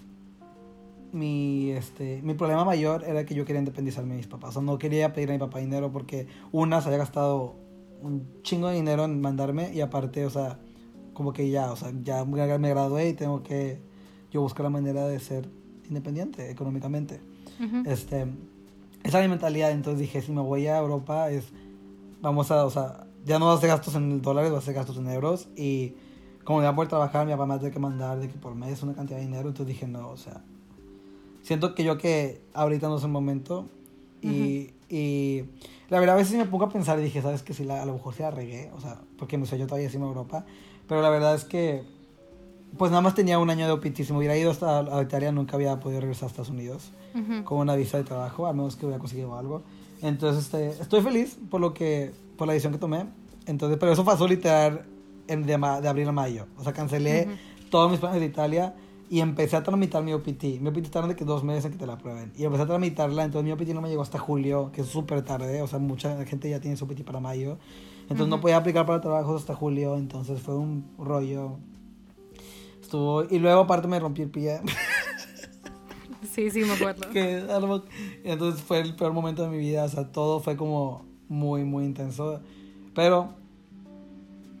mi, 1.11 1.71
este, 1.71 2.21
mi 2.21 2.35
problema 2.35 2.63
mayor 2.63 3.03
era 3.03 3.25
que 3.25 3.33
yo 3.33 3.43
quería 3.43 3.59
independizarme 3.59 4.11
de 4.11 4.17
mis 4.17 4.27
papás. 4.27 4.55
O 4.55 4.61
no 4.61 4.77
quería 4.77 5.11
pedir 5.11 5.31
a 5.31 5.33
mi 5.33 5.39
papá 5.39 5.57
dinero 5.57 5.91
porque 5.91 6.27
una 6.51 6.81
se 6.81 6.87
había 6.87 6.99
gastado 6.99 7.55
un 8.01 8.41
chingo 8.43 8.67
de 8.67 8.75
dinero 8.75 9.05
en 9.05 9.21
mandarme 9.21 9.73
y 9.73 9.81
aparte, 9.81 10.25
o 10.25 10.29
sea, 10.29 10.59
como 11.13 11.33
que 11.33 11.49
ya, 11.49 11.71
o 11.71 11.75
sea, 11.75 11.91
ya 12.03 12.23
me 12.25 12.69
gradué 12.69 13.09
y 13.09 13.13
tengo 13.13 13.43
que 13.43 13.79
yo 14.31 14.41
buscar 14.41 14.63
la 14.63 14.69
manera 14.69 15.07
de 15.07 15.19
ser 15.19 15.49
independiente 15.87 16.49
económicamente. 16.49 17.19
este, 17.85 18.27
esa 19.03 19.19
es 19.19 19.25
mi 19.25 19.29
mentalidad. 19.29 19.71
Entonces 19.71 19.99
dije, 19.99 20.21
si 20.21 20.31
me 20.31 20.41
voy 20.41 20.67
a 20.67 20.77
Europa 20.77 21.29
es, 21.29 21.45
vamos 22.21 22.51
a, 22.51 22.65
o 22.65 22.69
sea, 22.69 23.05
ya 23.25 23.39
no 23.39 23.47
vas 23.47 23.55
a 23.55 23.57
hacer 23.57 23.69
gastos 23.69 23.95
en 23.95 24.21
dólares, 24.21 24.51
vas 24.51 24.59
a 24.59 24.63
hacer 24.63 24.75
gastos 24.75 24.97
en 24.97 25.09
euros 25.09 25.49
y 25.55 25.93
como 26.43 26.61
ya 26.61 26.73
por 26.73 26.87
trabajar, 26.87 27.25
mi 27.25 27.33
papá 27.33 27.45
me 27.45 27.59
tiene 27.59 27.73
que 27.73 27.79
mandar 27.79 28.19
de 28.19 28.27
que 28.27 28.37
por 28.39 28.55
mes 28.55 28.81
una 28.81 28.93
cantidad 28.93 29.19
de 29.19 29.25
dinero, 29.25 29.49
entonces 29.49 29.67
dije, 29.67 29.87
no, 29.87 30.09
o 30.09 30.17
sea, 30.17 30.43
siento 31.43 31.75
que 31.75 31.83
yo 31.83 31.97
que 31.97 32.41
ahorita 32.53 32.87
no 32.87 32.97
es 32.97 33.03
el 33.03 33.09
momento. 33.09 33.67
Y, 34.21 34.71
y 34.89 35.45
la 35.89 35.99
verdad, 35.99 36.15
a 36.15 36.17
veces 36.19 36.37
me 36.37 36.45
pongo 36.45 36.65
a 36.65 36.69
pensar 36.69 36.99
y 36.99 37.03
dije, 37.03 37.21
¿sabes 37.21 37.41
que 37.41 37.53
Si 37.53 37.63
la, 37.63 37.81
a 37.81 37.85
lo 37.85 37.93
mejor 37.93 38.13
se 38.13 38.23
la 38.23 38.31
regué, 38.31 38.71
o 38.75 38.79
sea, 38.79 39.01
porque 39.17 39.37
me 39.37 39.45
soy 39.45 39.59
yo 39.59 39.65
todavía 39.65 39.87
encima 39.87 40.05
de 40.05 40.09
Europa. 40.09 40.45
Pero 40.87 41.01
la 41.01 41.09
verdad 41.09 41.35
es 41.35 41.45
que, 41.45 41.83
pues 42.77 42.91
nada 42.91 43.01
más 43.01 43.15
tenía 43.15 43.39
un 43.39 43.49
año 43.49 43.65
de 43.65 43.71
OPT. 43.71 44.03
Si 44.03 44.13
me 44.13 44.19
hubiera 44.19 44.37
ido 44.37 44.51
hasta 44.51 44.79
a 44.79 45.01
Italia, 45.01 45.31
nunca 45.31 45.55
había 45.55 45.79
podido 45.79 46.01
regresar 46.01 46.25
a 46.25 46.27
Estados 46.27 46.49
Unidos 46.49 46.91
con 47.43 47.57
una 47.57 47.75
visa 47.75 47.97
de 47.97 48.03
trabajo, 48.03 48.45
a 48.45 48.53
menos 48.53 48.75
que 48.75 48.85
hubiera 48.85 48.99
conseguido 48.99 49.35
algo. 49.35 49.63
Entonces, 50.01 50.45
este, 50.45 50.81
estoy 50.81 51.01
feliz 51.01 51.37
por 51.49 51.59
lo 51.59 51.73
que, 51.73 52.11
por 52.37 52.47
la 52.47 52.53
decisión 52.53 52.73
que 52.73 52.79
tomé. 52.79 53.05
Entonces, 53.47 53.77
pero 53.79 53.91
eso 53.91 54.05
pasó 54.05 54.27
literal 54.27 54.85
en, 55.27 55.45
de, 55.45 55.57
de 55.57 55.87
abril 55.87 56.07
a 56.07 56.11
mayo. 56.11 56.45
O 56.57 56.63
sea, 56.63 56.71
cancelé 56.71 57.27
todos 57.71 57.89
mis 57.89 57.99
planes 57.99 58.19
de 58.19 58.27
Italia 58.27 58.75
y 59.09 59.21
empecé 59.21 59.55
a 59.55 59.63
tramitar 59.63 60.03
mi 60.03 60.13
OPT. 60.13 60.43
Mi 60.59 60.69
OPT 60.69 60.89
tarda 60.89 61.15
que 61.15 61.25
dos 61.25 61.43
meses 61.43 61.65
en 61.65 61.71
que 61.71 61.77
te 61.77 61.87
la 61.87 61.93
aprueben. 61.93 62.31
Y 62.37 62.43
empecé 62.43 62.63
a 62.63 62.67
tramitarla, 62.67 63.23
entonces 63.23 63.45
mi 63.45 63.51
OPT 63.51 63.73
no 63.73 63.81
me 63.81 63.89
llegó 63.89 64.03
hasta 64.03 64.19
julio, 64.19 64.71
que 64.71 64.81
es 64.81 64.87
súper 64.87 65.23
tarde, 65.23 65.61
o 65.61 65.67
sea, 65.67 65.79
mucha 65.79 66.23
gente 66.25 66.49
ya 66.49 66.59
tiene 66.59 66.77
su 66.77 66.85
OPT 66.85 67.03
para 67.03 67.19
mayo. 67.19 67.57
Entonces 68.03 68.27
no 68.27 68.41
podía 68.41 68.57
aplicar 68.57 68.85
para 68.85 69.01
trabajos 69.01 69.41
hasta 69.41 69.55
julio, 69.55 69.95
entonces 69.95 70.41
fue 70.41 70.55
un 70.55 70.85
rollo. 70.97 71.57
Estuvo... 72.81 73.23
Y 73.23 73.39
luego 73.39 73.61
aparte 73.61 73.87
me 73.87 73.99
rompí 73.99 74.21
el 74.21 74.29
pie. 74.29 74.61
Sí, 76.31 76.51
sí, 76.51 76.61
me 76.61 76.73
acuerdo. 76.73 77.09
que, 77.13 77.43
entonces 78.23 78.61
fue 78.61 78.79
el 78.79 78.95
peor 78.95 79.13
momento 79.13 79.43
de 79.43 79.49
mi 79.49 79.57
vida, 79.57 79.83
o 79.83 79.89
sea, 79.89 80.11
todo 80.11 80.39
fue 80.39 80.55
como 80.55 81.05
muy, 81.27 81.63
muy 81.63 81.85
intenso. 81.85 82.39
Pero 82.93 83.33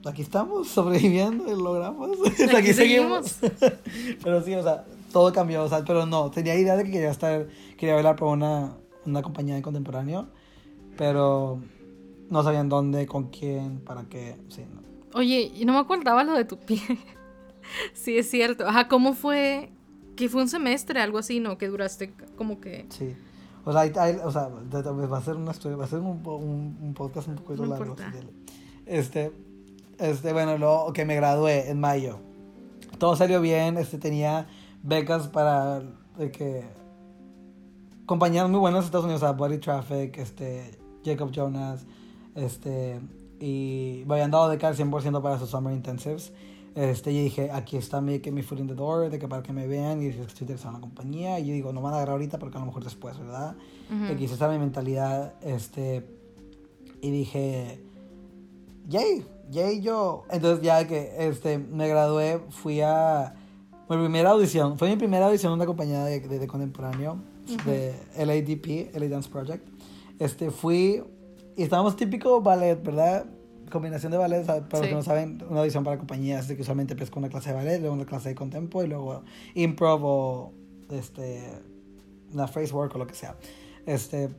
aquí 0.05 0.21
estamos 0.21 0.67
sobreviviendo 0.67 1.47
y 1.47 1.61
logramos. 1.61 2.11
Aquí, 2.55 2.73
seguimos. 2.73 3.37
pero 4.23 4.41
sí, 4.43 4.53
o 4.53 4.63
sea, 4.63 4.85
todo 5.11 5.31
cambió, 5.33 5.63
o 5.63 5.69
sea, 5.69 5.83
pero 5.85 6.05
no, 6.05 6.31
tenía 6.31 6.55
idea 6.55 6.75
de 6.75 6.83
que 6.83 6.91
quería 6.91 7.11
estar, 7.11 7.47
quería 7.77 7.95
bailar 7.95 8.15
por 8.15 8.29
una, 8.29 8.73
una 9.05 9.21
compañía 9.21 9.55
de 9.55 9.61
contemporáneo, 9.61 10.27
pero 10.97 11.59
no 12.29 12.43
sabían 12.43 12.69
dónde, 12.69 13.07
con 13.07 13.29
quién, 13.29 13.79
para 13.79 14.03
qué, 14.03 14.35
sí, 14.49 14.63
no. 14.73 14.89
Oye, 15.17 15.51
no 15.65 15.73
me 15.73 15.79
acordaba 15.79 16.23
lo 16.23 16.33
de 16.33 16.45
tu 16.45 16.57
pie. 16.57 16.79
sí, 17.93 18.17
es 18.17 18.29
cierto. 18.29 18.67
Ajá, 18.67 18.87
¿cómo 18.87 19.13
fue? 19.13 19.71
Que 20.15 20.29
fue 20.29 20.41
un 20.41 20.49
semestre, 20.49 21.01
algo 21.01 21.17
así, 21.17 21.39
¿no? 21.39 21.57
Que 21.57 21.67
duraste 21.67 22.13
como 22.35 22.59
que... 22.61 22.85
Sí. 22.89 23.15
O 23.65 23.73
sea, 23.73 23.83
o 24.23 24.31
sea 24.31 24.47
va 24.47 25.17
a 25.17 25.21
ser 25.21 25.35
una 25.35 25.51
va 25.51 25.83
a 25.83 25.87
ser 25.87 25.99
un, 25.99 26.25
un, 26.81 26.93
podcast 26.95 27.27
un 27.27 27.35
poco 27.35 27.55
largo. 27.65 27.95
Este, 28.85 29.31
este, 29.99 30.33
bueno, 30.33 30.57
luego 30.57 30.93
que 30.93 31.05
me 31.05 31.15
gradué 31.15 31.69
en 31.69 31.79
mayo. 31.79 32.19
Todo 32.97 33.15
salió 33.15 33.41
bien, 33.41 33.77
este, 33.77 33.97
tenía 33.97 34.47
becas 34.83 35.27
para 35.27 35.81
de 36.17 36.31
que 36.31 36.63
compañías 38.05 38.49
muy 38.49 38.59
buenas 38.59 38.81
en 38.81 38.85
Estados 38.85 39.05
Unidos, 39.05 39.23
o 39.23 39.33
Body 39.33 39.57
Traffic, 39.59 40.17
este, 40.17 40.79
Jacob 41.05 41.31
Jonas, 41.31 41.85
este, 42.35 42.99
y 43.39 44.03
me 44.07 44.15
habían 44.15 44.31
dado 44.31 44.49
becas 44.49 44.79
100% 44.79 45.21
para 45.21 45.39
sus 45.39 45.49
Summer 45.49 45.73
Intensives. 45.73 46.33
Este, 46.75 47.11
y 47.11 47.23
dije, 47.23 47.51
aquí 47.51 47.77
está 47.77 47.99
mi, 47.99 48.19
que 48.19 48.31
mi 48.31 48.41
foot 48.41 48.59
in 48.59 48.67
the 48.67 48.75
door, 48.75 49.09
de 49.09 49.19
que 49.19 49.27
para 49.27 49.43
que 49.43 49.51
me 49.53 49.67
vean 49.67 50.01
y 50.01 50.07
estoy 50.07 50.41
interesado 50.41 50.69
en 50.69 50.75
la 50.75 50.81
compañía. 50.81 51.39
Y 51.39 51.47
yo 51.47 51.53
digo, 51.53 51.73
no 51.73 51.81
van 51.81 51.93
a 51.93 51.97
agarrar 51.97 52.13
ahorita, 52.13 52.39
porque 52.39 52.57
a 52.57 52.61
lo 52.61 52.67
mejor 52.67 52.83
después, 52.83 53.17
¿verdad? 53.17 53.55
Uh 53.89 53.93
-huh. 53.93 54.23
esa 54.23 54.49
mi 54.49 54.59
mentalidad, 54.59 55.33
este, 55.41 56.05
y 57.01 57.11
dije, 57.11 57.83
yay, 58.89 59.25
yay 59.49 59.81
yo. 59.81 60.25
Entonces 60.31 60.63
ya 60.63 60.85
que 60.87 61.13
este, 61.19 61.57
me 61.57 61.87
gradué, 61.87 62.41
fui 62.49 62.81
a 62.81 63.35
mi 63.89 63.97
primera 63.97 64.31
audición. 64.31 64.77
Fue 64.77 64.89
mi 64.89 64.97
primera 64.97 65.27
audición 65.27 65.51
en 65.51 65.57
una 65.57 65.65
compañía 65.65 66.03
de, 66.03 66.19
de, 66.19 66.47
contemporáneo, 66.47 67.19
de 67.65 67.95
LADP, 68.17 68.95
LA 68.95 69.07
Dance 69.07 69.29
Project. 69.29 69.67
Este, 70.19 70.51
fui 70.51 71.03
y 71.55 71.63
estábamos 71.63 71.95
típico 71.95 72.41
ballet, 72.41 72.81
¿verdad? 72.83 73.25
Combinación 73.71 74.11
de 74.11 74.17
ballet, 74.17 74.45
para 74.45 74.59
los 74.59 74.87
que 74.87 74.93
no 74.93 75.03
saben, 75.03 75.43
una 75.49 75.59
audición 75.59 75.83
para 75.83 75.97
compañías 75.97 76.47
de 76.47 76.55
que 76.55 76.63
usualmente 76.63 76.95
con 77.09 77.23
una 77.23 77.29
clase 77.29 77.49
de 77.49 77.55
ballet, 77.55 77.79
luego 77.79 77.95
una 77.95 78.05
clase 78.05 78.29
de 78.29 78.35
contempo 78.35 78.83
y 78.83 78.87
luego 78.87 79.23
improv 79.53 80.03
o 80.03 80.53
este, 80.89 81.43
una 82.33 82.47
phrase 82.47 82.73
work 82.73 82.95
o 82.95 82.97
lo 82.97 83.07
que 83.07 83.13
sea. 83.13 83.35
Este, 83.85 84.29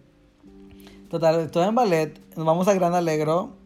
total, 1.08 1.50
todo 1.50 1.64
en 1.64 1.74
ballet, 1.74 2.20
nos 2.36 2.46
vamos 2.46 2.68
a 2.68 2.74
Gran 2.74 2.94
Alegro 2.94 3.59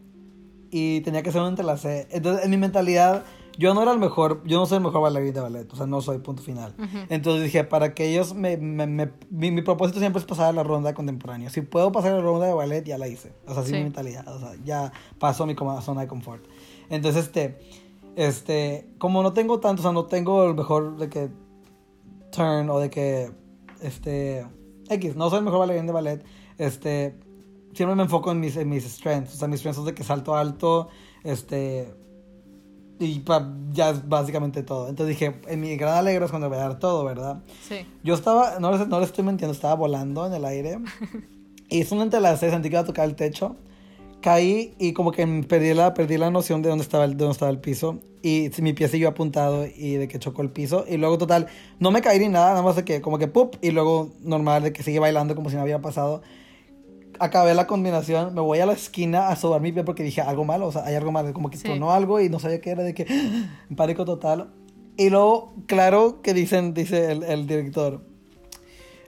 y 0.77 0.99
tenía 0.99 1.23
que 1.23 1.31
ser 1.31 1.41
un 1.41 1.47
entrelace. 1.47 2.05
Entonces, 2.11 2.43
en 2.43 2.51
mi 2.51 2.57
mentalidad, 2.57 3.23
yo 3.57 3.73
no 3.73 3.81
era 3.81 3.93
el 3.93 3.97
mejor, 3.97 4.43
yo 4.45 4.59
no 4.59 4.65
soy 4.65 4.79
el 4.79 4.83
mejor 4.83 5.03
bailarín 5.03 5.33
de 5.33 5.39
ballet, 5.39 5.71
o 5.71 5.75
sea, 5.77 5.85
no 5.85 6.01
soy 6.01 6.17
punto 6.17 6.43
final. 6.43 6.75
Entonces 7.07 7.43
dije, 7.43 7.63
para 7.63 7.93
que 7.93 8.09
ellos 8.09 8.33
me, 8.33 8.57
me, 8.57 8.85
mi, 8.85 9.51
mi, 9.51 9.61
propósito 9.61 9.99
siempre 9.99 10.19
es 10.19 10.25
pasar 10.25 10.47
a 10.47 10.51
la 10.51 10.63
ronda 10.63 10.93
contemporánea. 10.93 11.49
Si 11.49 11.61
puedo 11.61 11.93
pasar 11.93 12.11
a 12.11 12.15
la 12.17 12.21
ronda 12.23 12.45
de 12.45 12.53
ballet, 12.53 12.83
ya 12.83 12.97
la 12.97 13.07
hice. 13.07 13.31
O 13.47 13.53
sea, 13.53 13.61
así 13.61 13.71
sí. 13.71 13.77
mi 13.77 13.83
mentalidad, 13.83 14.27
o 14.27 14.37
sea, 14.37 14.51
ya 14.65 14.91
paso 15.17 15.45
mi 15.45 15.55
zona 15.81 16.01
de 16.01 16.07
confort. 16.07 16.43
Entonces, 16.89 17.23
este, 17.23 17.57
este, 18.17 18.89
como 18.97 19.23
no 19.23 19.31
tengo 19.31 19.61
tanto, 19.61 19.79
o 19.79 19.83
sea, 19.83 19.93
no 19.93 20.07
tengo 20.07 20.43
el 20.43 20.55
mejor 20.55 20.97
de 20.97 21.07
que 21.07 21.29
turn 22.33 22.69
o 22.69 22.79
de 22.79 22.89
que, 22.89 23.31
este, 23.81 24.45
X, 24.89 25.15
no 25.15 25.29
soy 25.29 25.39
el 25.39 25.45
mejor 25.45 25.59
bailarín 25.59 25.87
de 25.87 25.93
ballet, 25.93 26.25
este, 26.57 27.15
siempre 27.75 27.95
me 27.95 28.03
enfoco 28.03 28.31
en 28.31 28.39
mis, 28.39 28.55
en 28.57 28.69
mis 28.69 28.83
strengths. 28.85 29.35
O 29.35 29.37
sea, 29.37 29.47
mis 29.47 29.59
strengths 29.59 29.77
son 29.77 29.85
de 29.85 29.93
que 29.93 30.03
salto 30.03 30.35
alto, 30.35 30.89
este. 31.23 31.93
Y 32.97 33.23
ya 33.73 33.89
es 33.89 34.07
básicamente 34.07 34.63
todo. 34.63 34.87
Entonces 34.87 35.17
dije, 35.17 35.41
en 35.47 35.59
mi 35.59 35.75
gran 35.75 35.97
alegro 35.97 36.25
es 36.25 36.31
cuando 36.31 36.47
voy 36.47 36.57
a 36.57 36.61
dar 36.61 36.79
todo, 36.79 37.03
¿verdad? 37.03 37.43
Sí. 37.67 37.85
Yo 38.03 38.13
estaba, 38.13 38.57
no 38.59 38.71
les, 38.71 38.87
no 38.87 39.01
les 39.01 39.09
estoy 39.09 39.25
mintiendo, 39.25 39.53
estaba 39.53 39.75
volando 39.75 40.25
en 40.25 40.33
el 40.33 40.45
aire. 40.45 40.79
y 41.69 41.81
es 41.81 41.91
un 41.91 42.01
entrelace, 42.01 42.49
sentí 42.49 42.69
que 42.69 42.75
iba 42.75 42.81
a 42.81 42.85
tocar 42.85 43.05
el 43.05 43.15
techo. 43.15 43.57
Caí 44.21 44.75
y 44.79 44.93
como 44.93 45.11
que 45.11 45.27
perdí 45.47 45.73
la, 45.73 45.93
perdí 45.93 46.17
la 46.17 46.31
noción 46.31 46.61
de 46.61 46.69
dónde 46.69 46.83
estaba 46.83 47.03
el, 47.03 47.11
de 47.11 47.17
dónde 47.17 47.33
estaba 47.33 47.51
el 47.51 47.59
piso. 47.59 47.99
Y 48.23 48.49
mi 48.59 48.71
pie 48.71 48.87
siguió 48.87 49.09
apuntado 49.09 49.67
y 49.67 49.95
de 49.95 50.07
que 50.07 50.17
chocó 50.17 50.41
el 50.41 50.49
piso. 50.49 50.85
Y 50.87 50.95
luego, 50.95 51.17
total, 51.17 51.47
no 51.79 51.91
me 51.91 52.01
caí 52.01 52.17
ni 52.17 52.29
nada, 52.29 52.51
nada 52.51 52.63
más 52.63 52.77
de 52.77 52.85
que 52.85 53.01
como 53.01 53.19
que 53.19 53.27
¡pup! 53.27 53.57
Y 53.61 53.71
luego 53.71 54.13
normal 54.21 54.63
de 54.63 54.73
que 54.73 54.83
sigue 54.83 54.99
bailando 54.99 55.35
como 55.35 55.49
si 55.49 55.57
no 55.57 55.61
había 55.61 55.81
pasado 55.81 56.23
acabé 57.19 57.53
la 57.53 57.67
combinación, 57.67 58.33
me 58.33 58.41
voy 58.41 58.59
a 58.59 58.65
la 58.65 58.73
esquina 58.73 59.29
a 59.29 59.35
sobar 59.35 59.61
mi 59.61 59.71
pie 59.71 59.83
porque 59.83 60.03
dije 60.03 60.21
algo 60.21 60.45
malo, 60.45 60.67
o 60.67 60.71
sea, 60.71 60.85
hay 60.85 60.95
algo 60.95 61.11
malo, 61.11 61.33
como 61.33 61.49
que 61.49 61.57
sí. 61.57 61.63
tronó 61.63 61.91
algo 61.91 62.19
y 62.19 62.29
no 62.29 62.39
sabía 62.39 62.61
qué 62.61 62.71
era, 62.71 62.83
de 62.83 62.93
que 62.93 63.05
pánico 63.75 64.05
total. 64.05 64.49
Y 64.97 65.09
luego, 65.09 65.53
claro 65.67 66.21
que 66.21 66.33
dicen, 66.33 66.73
dice 66.73 67.11
el, 67.11 67.23
el 67.23 67.47
director, 67.47 68.01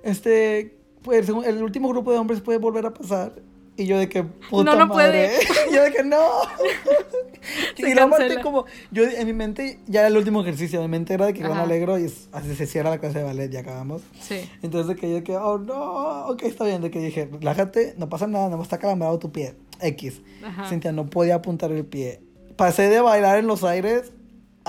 este, 0.03 0.77
pues 1.01 1.29
el 1.29 1.63
último 1.63 1.89
grupo 1.89 2.11
de 2.11 2.17
hombres 2.17 2.41
puede 2.41 2.59
volver 2.59 2.85
a 2.85 2.93
pasar. 2.93 3.33
Y 3.77 3.85
yo 3.85 3.99
de 3.99 4.09
que, 4.09 4.23
puta 4.23 4.71
no, 4.71 4.77
no 4.77 4.87
madre. 4.87 5.31
Puede. 5.47 5.75
yo 5.75 5.83
de 5.83 5.91
que, 5.91 6.03
no. 6.03 6.17
y 7.77 7.93
la 7.93 8.09
parte 8.09 8.41
como, 8.41 8.65
yo 8.91 9.03
en 9.03 9.25
mi 9.25 9.33
mente, 9.33 9.79
ya 9.87 10.01
era 10.01 10.09
el 10.09 10.17
último 10.17 10.41
ejercicio, 10.41 10.81
mi 10.81 10.87
mente 10.87 11.13
era 11.13 11.25
de 11.27 11.33
que 11.33 11.41
Gran 11.41 11.57
Alegro 11.57 11.97
y 11.97 12.05
es, 12.05 12.29
así 12.31 12.55
se 12.55 12.65
cierra 12.65 12.89
la 12.89 12.99
clase 12.99 13.19
de 13.19 13.23
ballet, 13.23 13.49
ya 13.49 13.61
acabamos. 13.61 14.01
Sí. 14.19 14.49
Entonces 14.61 14.87
de 14.87 14.95
que 14.95 15.11
yo 15.11 15.23
que, 15.23 15.35
oh 15.35 15.57
no, 15.57 16.27
ok, 16.27 16.43
está 16.43 16.65
bien, 16.65 16.81
de 16.81 16.91
que 16.91 16.99
dije, 16.99 17.29
relájate, 17.31 17.95
no 17.97 18.09
pasa 18.09 18.27
nada, 18.27 18.49
no 18.49 18.61
está 18.61 18.77
calambrado 18.77 19.19
tu 19.19 19.31
pie. 19.31 19.55
X. 19.79 20.21
Ajá. 20.43 20.69
Cintia 20.69 20.91
no 20.91 21.05
podía 21.05 21.35
apuntar 21.35 21.71
el 21.71 21.85
pie. 21.85 22.19
Pasé 22.55 22.89
de 22.89 22.99
bailar 23.01 23.37
en 23.37 23.47
los 23.47 23.63
aires 23.63 24.11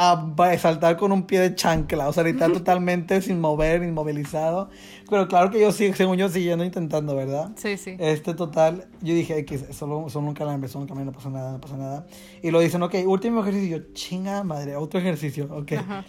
a 0.01 0.59
saltar 0.59 0.97
con 0.97 1.11
un 1.11 1.25
pie 1.25 1.41
de 1.41 1.55
chancla, 1.57 2.09
o 2.09 2.13
sea, 2.13 2.23
ahorita 2.23 2.53
totalmente 2.53 3.21
sin 3.21 3.41
mover, 3.41 3.83
inmovilizado. 3.83 4.71
Pero 5.11 5.27
claro 5.27 5.51
que 5.51 5.61
yo 5.61 5.73
sí, 5.73 5.93
según 5.93 6.17
yo, 6.17 6.29
siguiendo 6.29 6.65
intentando, 6.65 7.17
¿verdad? 7.17 7.51
Sí, 7.57 7.77
sí. 7.77 7.97
Este 7.99 8.33
total, 8.35 8.87
yo 9.03 9.13
dije 9.13 9.45
que 9.45 9.59
solo 9.59 10.09
son 10.09 10.29
un 10.29 10.35
calambre, 10.35 10.69
son 10.69 10.83
un 10.83 10.89
calambre, 10.89 11.07
no 11.07 11.13
pasa 11.13 11.31
nada, 11.31 11.51
no 11.51 11.61
pasa 11.61 11.77
nada. 11.77 12.07
Y 12.43 12.53
lo 12.53 12.61
dicen, 12.61 12.81
ok, 12.83 12.95
último 13.07 13.41
ejercicio, 13.41 13.79
yo, 13.79 13.93
chinga 13.93 14.45
madre, 14.45 14.77
otro 14.77 15.01
ejercicio, 15.01 15.49
ok. 15.51 15.73
Ajá. 15.73 16.05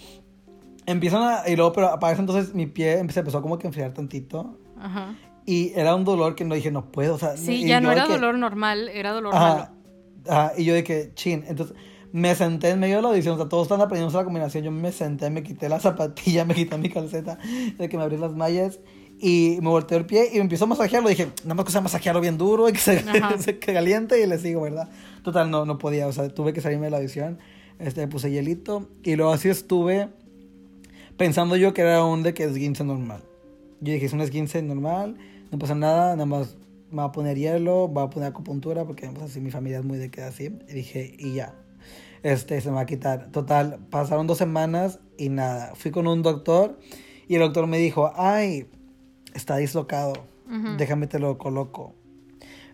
Empiezan 0.85 1.23
a, 1.23 1.49
y 1.49 1.55
luego, 1.55 1.73
pero 1.73 1.87
aparece 1.87 2.21
entonces 2.21 2.53
mi 2.53 2.67
pie 2.67 3.03
se 3.09 3.19
empezó 3.19 3.41
como 3.41 3.57
que 3.57 3.65
a 3.65 3.69
enfriar 3.69 3.91
tantito. 3.93 4.59
Ajá. 4.79 5.15
Y 5.47 5.73
era 5.75 5.95
un 5.95 6.03
dolor 6.03 6.35
que 6.35 6.45
no 6.45 6.53
dije, 6.53 6.69
no 6.69 6.91
puedo, 6.91 7.15
o 7.15 7.17
sea. 7.17 7.37
Sí, 7.37 7.65
ya 7.65 7.81
no 7.81 7.91
era 7.91 8.05
dolor 8.05 8.37
normal, 8.37 8.87
era 8.89 9.13
dolor 9.13 9.33
ajá, 9.33 9.71
Ajá, 10.27 10.53
y 10.55 10.65
yo 10.65 10.75
de 10.75 10.83
que, 10.83 11.11
chin, 11.15 11.43
entonces 11.47 11.75
me 12.11 12.33
senté 12.35 12.69
en 12.69 12.79
medio 12.79 12.97
de 12.97 13.01
la 13.01 13.09
audición, 13.09 13.35
o 13.35 13.37
sea, 13.37 13.49
todos 13.49 13.63
están 13.63 13.81
aprendiendo 13.81 14.17
la 14.17 14.23
combinación, 14.23 14.63
yo 14.63 14.71
me 14.71 14.91
senté, 14.91 15.29
me 15.29 15.43
quité 15.43 15.69
la 15.69 15.79
zapatilla, 15.79 16.45
me 16.45 16.55
quité 16.55 16.77
mi 16.77 16.89
calceta, 16.89 17.37
de 17.77 17.89
que 17.89 17.97
me 17.97 18.03
abrí 18.03 18.17
las 18.17 18.33
mallas 18.33 18.79
y 19.19 19.57
me 19.61 19.69
volteé 19.69 19.97
el 19.97 20.05
pie 20.05 20.29
y 20.31 20.35
me 20.35 20.41
empezó 20.41 20.63
a 20.65 20.67
masajearlo, 20.67 21.09
dije, 21.09 21.27
nada 21.43 21.55
más 21.55 21.65
que 21.65 21.71
sea 21.71 21.81
masajearlo 21.81 22.21
bien 22.21 22.37
duro 22.37 22.69
y 22.69 22.73
que 22.73 22.79
se, 23.39 23.59
que 23.59 23.73
caliente 23.73 24.21
y 24.21 24.25
le 24.25 24.37
sigo, 24.39 24.61
¿verdad? 24.61 24.89
Total, 25.23 25.51
no, 25.51 25.65
no 25.65 25.77
podía, 25.77 26.07
o 26.07 26.11
sea, 26.11 26.29
tuve 26.29 26.53
que 26.53 26.61
salirme 26.61 26.85
de 26.85 26.91
la 26.91 26.97
audición, 26.97 27.37
este, 27.79 28.07
puse 28.07 28.31
hielito 28.31 28.89
y 29.03 29.15
luego 29.15 29.31
así 29.31 29.49
estuve 29.49 30.09
pensando 31.17 31.57
yo 31.57 31.73
que 31.73 31.81
era 31.81 32.03
un 32.03 32.23
de 32.23 32.33
que 32.33 32.45
esguince 32.45 32.83
normal. 32.83 33.23
Yo 33.81 33.93
dije, 33.93 34.05
es 34.05 34.13
un 34.13 34.21
esguince 34.21 34.61
normal, 34.61 35.17
no 35.51 35.59
pasa 35.59 35.75
nada, 35.75 36.13
nada 36.13 36.25
más 36.25 36.57
me 36.91 36.97
va 36.97 37.05
a 37.05 37.11
poner 37.11 37.37
hielo, 37.37 37.91
va 37.91 38.03
a 38.03 38.09
poner 38.09 38.29
acupuntura, 38.29 38.85
porque 38.85 39.07
pues, 39.07 39.23
así 39.23 39.39
mi 39.39 39.51
familia 39.51 39.79
es 39.79 39.85
muy 39.85 39.97
de 39.97 40.09
que 40.09 40.21
así. 40.21 40.45
Y 40.67 40.73
dije, 40.73 41.15
y 41.17 41.33
ya, 41.33 41.55
este, 42.23 42.61
se 42.61 42.69
me 42.69 42.75
va 42.75 42.81
a 42.81 42.85
quitar. 42.85 43.31
Total, 43.31 43.79
pasaron 43.89 44.27
dos 44.27 44.37
semanas 44.37 44.99
y 45.17 45.29
nada. 45.29 45.73
Fui 45.75 45.91
con 45.91 46.07
un 46.07 46.21
doctor 46.21 46.79
y 47.27 47.35
el 47.35 47.41
doctor 47.41 47.67
me 47.67 47.77
dijo, 47.77 48.11
ay, 48.15 48.69
está 49.33 49.57
dislocado, 49.57 50.13
déjame 50.77 51.07
te 51.07 51.19
lo 51.19 51.37
coloco. 51.37 51.93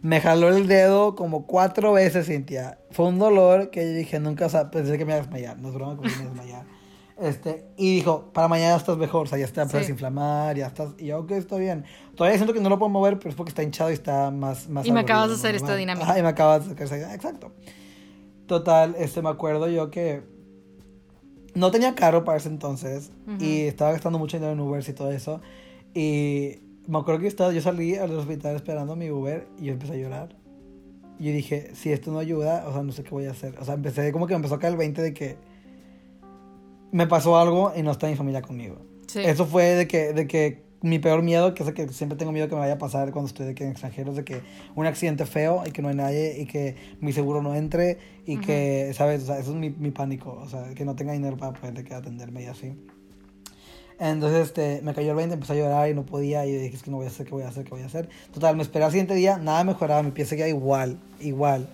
Me 0.01 0.21
jaló 0.21 0.49
el 0.49 0.67
dedo 0.67 1.15
como 1.15 1.47
cuatro 1.47 1.93
veces, 1.93 2.27
Cintia. 2.27 2.77
Fue 2.91 3.08
un 3.08 3.17
dolor 3.17 3.71
que 3.71 3.84
yo 3.84 3.97
dije, 3.97 4.19
nunca, 4.19 4.45
o 4.45 4.49
sea, 4.49 4.69
pensé 4.69 4.97
que 4.97 5.05
me 5.05 5.13
iba 5.13 5.19
a 5.19 5.21
desmayar. 5.23 5.58
No 5.60 5.69
es 5.69 5.73
broma, 5.73 5.95
como 5.95 6.08
me 6.08 6.15
iba 6.15 6.21
a 6.21 6.27
desmayar. 6.27 6.65
Este, 7.17 7.65
y 7.77 7.95
dijo, 7.95 8.34
para 8.34 8.49
mañana 8.49 8.75
estás 8.75 8.97
mejor, 8.97 9.25
o 9.25 9.29
sea, 9.29 9.38
ya 9.38 9.45
está 9.45 9.65
para 9.65 9.79
desinflamar, 9.79 10.58
ya 10.58 10.67
estás. 10.67 10.89
Y 10.97 11.05
yo, 11.05 11.19
ok, 11.19 11.31
está 11.31 11.55
bien. 11.55 11.86
Todavía 12.13 12.38
siento 12.38 12.53
que 12.53 12.60
no 12.60 12.67
lo 12.67 12.77
puedo 12.77 12.89
mover, 12.89 13.17
pero 13.17 13.29
es 13.29 13.36
porque 13.36 13.51
está 13.51 13.63
hinchado 13.63 13.89
y 13.89 13.93
está 13.93 14.31
más. 14.31 14.67
más 14.67 14.86
y 14.86 14.91
me 14.91 14.99
acabas 14.99 15.29
de 15.29 15.36
hacer 15.36 15.55
esta 15.55 15.77
dinámica. 15.77 16.12
Ay, 16.12 16.21
me 16.21 16.27
acabas 16.27 16.67
de 16.67 16.84
hacer. 16.84 17.10
Exacto. 17.13 17.53
Total, 18.47 18.95
este, 18.97 19.21
me 19.21 19.29
acuerdo 19.29 19.67
yo 19.67 19.89
que 19.89 20.23
no 21.55 21.71
tenía 21.71 21.95
carro 21.95 22.23
para 22.25 22.38
ese 22.38 22.49
entonces 22.49 23.12
y 23.39 23.62
estaba 23.62 23.91
gastando 23.91 24.19
mucho 24.19 24.38
dinero 24.38 24.53
en 24.53 24.60
Uber 24.60 24.84
y 24.88 24.93
todo 24.93 25.12
eso. 25.12 25.41
Y 25.93 26.60
me 26.88 26.99
acuerdo 26.99 27.21
que 27.21 27.27
estaba, 27.27 27.51
yo 27.53 27.62
salí 27.62 27.95
al 27.95 28.12
hospital 28.12 28.55
esperando 28.55 28.95
mi 28.95 29.10
Uber 29.10 29.47
y 29.60 29.65
yo 29.65 29.73
empecé 29.73 29.93
a 29.93 29.97
llorar. 29.97 30.36
Y 31.17 31.25
yo 31.25 31.31
dije, 31.31 31.71
si 31.73 31.91
esto 31.91 32.12
no 32.12 32.19
ayuda, 32.19 32.65
o 32.67 32.73
sea, 32.73 32.84
no 32.84 32.91
sé 32.91 33.03
qué 33.03 33.12
voy 33.12 33.25
a 33.25 33.31
hacer. 33.31 33.58
O 33.60 33.65
sea, 33.65 33.75
empecé 33.75 34.12
como 34.12 34.27
que 34.27 34.34
me 34.34 34.38
empezó 34.38 34.55
a 34.55 34.60
caer 34.60 34.73
el 34.73 34.77
20 34.77 35.01
de 35.01 35.13
que 35.13 35.38
me 36.91 37.08
pasó 37.08 37.38
algo 37.38 37.71
y 37.75 37.84
no 37.84 37.91
está 37.91 38.08
mi 38.08 38.15
familia 38.15 38.41
conmigo. 38.41 38.77
Eso 39.15 39.45
fue 39.45 39.63
de 39.75 39.88
que, 39.88 40.12
de 40.12 40.27
que 40.27 40.64
mi 40.86 41.00
peor 41.00 41.24
miedo, 41.24 41.56
que 41.56 41.63
es 41.63 41.71
que 41.74 41.88
siempre 41.89 42.15
tengo 42.15 42.32
miedo 42.32 42.48
que 42.48 42.54
me 42.54 42.62
vaya 42.62 42.74
a 42.74 42.78
pasar 42.78 43.12
cuando 43.12 43.28
estoy 43.28 43.56
que 43.56 43.63
en 43.63 43.71
extranjeros, 43.71 44.15
de 44.15 44.24
que 44.24 44.41
un 44.76 44.86
accidente 44.86 45.26
feo 45.26 45.63
y 45.65 45.71
que 45.71 45.82
no 45.82 45.89
hay 45.89 45.95
nadie 45.95 46.39
y 46.39 46.45
que 46.45 46.76
mi 47.02 47.12
seguro 47.12 47.41
no 47.41 47.56
entre 47.56 47.98
y 48.26 48.38
que, 48.38 48.91
¿sabes? 48.93 49.24
O 49.24 49.26
sea, 49.26 49.39
eso 49.39 49.50
es 49.52 49.58
mi, 49.58 49.71
mi, 49.71 49.89
pánico, 49.89 50.39
o 50.39 50.48
sea, 50.48 50.74
que 50.76 50.86
no 50.86 50.95
tenga 50.95 51.13
dinero 51.13 51.38
para 51.38 51.54
poder 51.54 51.84
que 51.84 51.93
atenderme 51.93 52.43
y 52.43 52.45
así. 52.45 52.74
Entonces, 54.00 54.48
este, 54.48 54.82
me 54.84 54.93
cayó 54.93 55.12
el 55.12 55.15
20, 55.15 55.34
empecé 55.34 55.54
a 55.54 55.56
llorar 55.56 55.89
y 55.89 55.95
no 55.95 56.06
podía 56.06 56.45
y 56.45 56.52
dije, 56.52 56.76
es 56.76 56.84
que 56.84 56.91
no 56.91 56.98
voy 56.98 57.08
a 57.08 57.10
hacer, 57.10 57.26
¿qué 57.26 57.32
voy 57.32 57.43
a 57.43 57.48
hacer? 57.48 57.63
¿Qué 57.63 57.71
voy 57.71 57.82
a 57.82 57.88
hacer? 57.88 58.08
Total, 58.32 58.56
me 58.56 58.62
esperé 58.62 58.86
al 58.86 58.91
siguiente 58.91 59.15
día, 59.15 59.38
nada 59.38 59.63
mejoraba, 59.63 60.04
mi 60.04 60.12
pie 60.12 60.26
seguía 60.26 60.48
igual, 60.48 61.00
igual. 61.19 61.67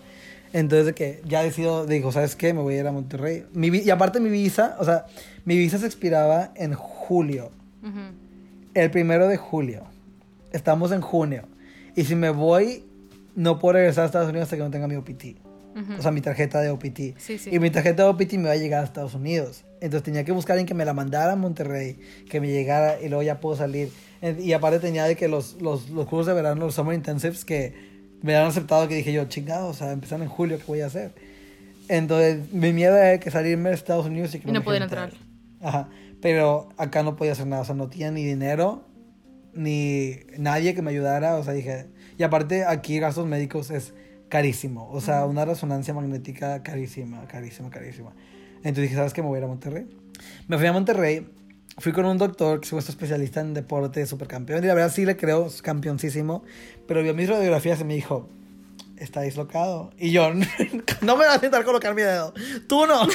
Entonces, 0.54 0.86
de 0.86 0.94
que 0.94 1.22
ya 1.26 1.44
decido, 1.44 1.86
digo, 1.86 2.14
¿sabes 2.14 2.38
qué? 2.38 2.54
Me 2.54 2.62
voy 2.62 2.76
a 2.76 2.80
ir 2.80 2.88
a 2.88 2.94
Monterrey. 2.94 3.46
Mi, 3.54 3.68
y 3.68 3.90
aparte 3.90 4.22
mi 4.22 4.30
visa, 4.30 4.78
o 4.80 4.86
sea, 4.86 5.06
mi 5.44 5.58
visa 5.58 5.78
se 5.80 5.86
expiraba 5.86 6.52
en 6.56 6.76
julio 6.76 7.52
el 8.74 8.92
primero 8.92 9.28
de 9.28 9.38
julio. 9.38 9.84
Estamos 10.52 10.92
en 10.92 11.02
junio. 11.02 11.44
Y 11.96 12.04
si 12.06 12.16
me 12.16 12.30
voy, 12.30 12.86
no 13.36 13.60
puedo 13.60 13.74
regresar 13.74 14.04
a 14.04 14.06
Estados 14.08 14.30
Unidos 14.30 14.46
hasta 14.46 14.58
que 14.58 14.64
no 14.64 14.72
tenga 14.72 14.88
mi 14.88 14.96
OPT. 14.96 15.38
O 15.98 16.02
sea, 16.02 16.12
mi 16.12 16.20
tarjeta 16.20 16.60
de 16.60 16.70
OPT. 16.70 17.00
Y 17.50 17.60
mi 17.60 17.70
tarjeta 17.70 18.04
de 18.04 18.10
OPT 18.10 18.34
me 18.34 18.50
va 18.50 18.52
a 18.52 18.58
llegar 18.58 18.82
a 18.82 18.84
Estados 18.84 19.14
Unidos. 19.14 19.64
Entonces 19.80 20.04
tenía 20.04 20.26
que 20.26 20.34
buscar 20.34 20.58
en 20.58 20.66
que 20.66 20.74
me 20.74 20.84
la 20.84 20.94
mandara 20.94 21.34
a 21.34 21.36
Monterrey, 21.36 21.98
que 22.30 22.42
me 22.42 22.50
llegara 22.50 23.02
y 23.02 23.08
luego 23.08 23.24
ya 23.24 23.40
puedo 23.40 23.56
salir. 23.56 23.90
Y 24.40 24.52
aparte 24.54 24.80
tenía 24.80 25.06
de 25.06 25.16
que 25.16 25.28
los, 25.28 25.62
los, 25.62 25.90
los 25.90 26.06
cursos 26.08 26.28
de 26.28 26.34
verano, 26.34 26.66
los 26.66 26.76
Summer 26.76 26.94
Intensives, 26.94 27.46
que 27.46 27.74
me 28.22 28.36
han 28.36 28.48
aceptado, 28.48 28.88
que 28.88 28.96
dije 28.96 29.14
yo, 29.14 29.26
chingado, 29.26 29.70
o 29.70 29.74
sea, 29.74 29.92
empiezan 29.92 30.22
en 30.22 30.28
julio, 30.28 30.58
¿qué 30.58 30.66
voy 30.68 30.82
a 30.82 30.88
hacer? 30.88 31.14
Entonces, 31.88 32.52
mi 32.54 32.74
miedo 32.74 32.96
era 32.96 33.20
que 33.20 33.32
salirme 33.32 33.70
de 33.70 33.76
Estados 33.76 34.06
Unidos 34.06 34.36
y 34.36 34.40
que 34.40 34.52
no, 34.52 34.60
no 34.60 34.74
entrar. 34.74 35.14
Ajá. 35.62 35.90
Pero 36.22 36.70
acá 36.78 37.04
no 37.04 37.16
podía 37.16 37.32
hacer 37.32 37.48
nada, 37.48 37.64
o 37.64 37.66
sea, 37.66 37.76
no 37.76 37.90
tenía 37.90 38.12
ni 38.12 38.24
dinero, 38.24 38.84
ni 39.54 40.18
nadie 40.38 40.76
que 40.76 40.82
me 40.82 40.92
ayudara, 40.92 41.36
o 41.36 41.44
sea, 41.44 41.54
dije, 41.54 41.88
y 42.18 42.24
aparte 42.24 42.66
aquí 42.66 43.00
gastos 43.00 43.26
médicos 43.28 43.72
es 43.72 43.94
carísimo, 44.30 44.90
o 44.92 45.02
sea, 45.02 45.26
una 45.26 45.46
resonancia 45.46 45.94
magnética 45.94 46.64
carísima, 46.64 47.28
carísima, 47.28 47.70
carísima. 47.70 48.14
Entonces 48.58 48.84
dije, 48.84 48.96
¿sabes 48.96 49.14
qué? 49.14 49.22
Me 49.22 49.28
voy 49.28 49.38
a 49.38 49.40
ir 49.40 49.46
a 49.46 49.48
Monterrey. 49.48 49.88
Me 50.48 50.58
fui 50.58 50.68
a 50.68 50.74
Monterrey, 50.74 51.28
fui 51.78 51.92
con 51.92 52.06
un 52.06 52.18
doctor 52.18 52.60
que 52.60 52.68
es 52.68 52.74
nuestro 52.74 52.94
especialista 52.94 53.42
en 53.42 53.54
deporte, 53.54 54.06
supercampeón, 54.06 54.64
y 54.64 54.68
la 54.68 54.76
verdad 54.76 54.92
sí 54.92 55.06
le 55.06 55.18
creo, 55.18 55.48
es 55.48 55.62
campeoncísimo, 55.62 56.44
pero 56.88 57.02
vio 57.02 57.14
mis 57.14 57.28
radiografías 57.28 57.82
y 57.82 57.84
me 57.84 57.96
dijo, 57.96 58.30
está 59.04 59.22
dislocado. 59.22 59.92
Y 59.98 60.12
yo, 60.12 60.34
no 61.02 61.18
me 61.18 61.26
vas 61.26 61.34
a 61.34 61.36
intentar 61.36 61.64
colocar 61.66 61.96
mi 61.96 62.04
dedo. 62.04 62.34
Tú 62.68 62.86
no. 62.86 63.08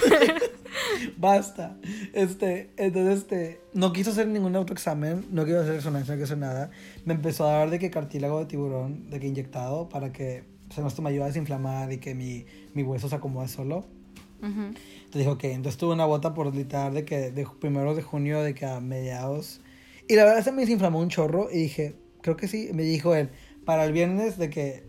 Basta. 1.17 1.77
Este, 2.13 2.71
entonces, 2.77 3.19
este, 3.19 3.61
no 3.73 3.93
quiso 3.93 4.11
hacer 4.11 4.27
ningún 4.27 4.57
autoexamen, 4.57 5.27
no 5.31 5.45
quiso 5.45 5.61
hacer 5.61 5.75
resonancia, 5.75 6.15
no 6.15 6.21
quiso 6.21 6.35
hacer 6.35 6.39
nada. 6.39 6.71
Me 7.05 7.15
empezó 7.15 7.47
a 7.47 7.53
dar 7.53 7.71
de 7.71 7.79
que 7.79 7.91
cartílago 7.91 8.41
de 8.41 8.47
tiburón, 8.47 9.09
de 9.11 9.21
que 9.21 9.27
inyectado, 9.27 9.89
para 9.89 10.13
que 10.13 10.45
se 10.75 10.83
nos 10.83 10.99
me 11.01 11.11
ayude 11.11 11.25
a 11.25 11.27
desinflamar 11.27 11.93
y 11.93 11.99
que 11.99 12.15
mi, 12.15 12.45
mi 12.75 12.83
hueso 12.83 13.09
se 13.09 13.15
acomode 13.15 13.49
solo. 13.49 13.85
Entonces 14.43 14.75
dijo 15.13 15.39
que 15.39 15.53
entonces 15.53 15.79
tuve 15.79 15.95
una 15.95 16.05
bota 16.05 16.35
por 16.35 16.55
literal 16.55 16.93
de 16.93 17.05
que 17.05 17.31
de 17.31 17.47
primeros 17.59 17.97
de 17.97 18.03
junio, 18.03 18.43
de 18.43 18.55
que 18.55 18.67
a 18.67 18.81
mediados. 18.81 19.61
Y 20.09 20.15
la 20.15 20.25
verdad 20.25 20.45
se 20.45 20.53
me 20.53 20.63
desinflamó 20.63 21.01
un 21.01 21.09
chorro 21.09 21.49
y 21.51 21.59
dije, 21.59 21.97
creo 22.21 22.37
que 22.37 22.47
sí. 22.47 22.71
Me 22.75 22.83
dijo 22.83 23.15
él, 23.15 23.31
para 23.65 23.85
el 23.85 23.93
viernes 23.93 24.37
de 24.39 24.51
que 24.51 24.85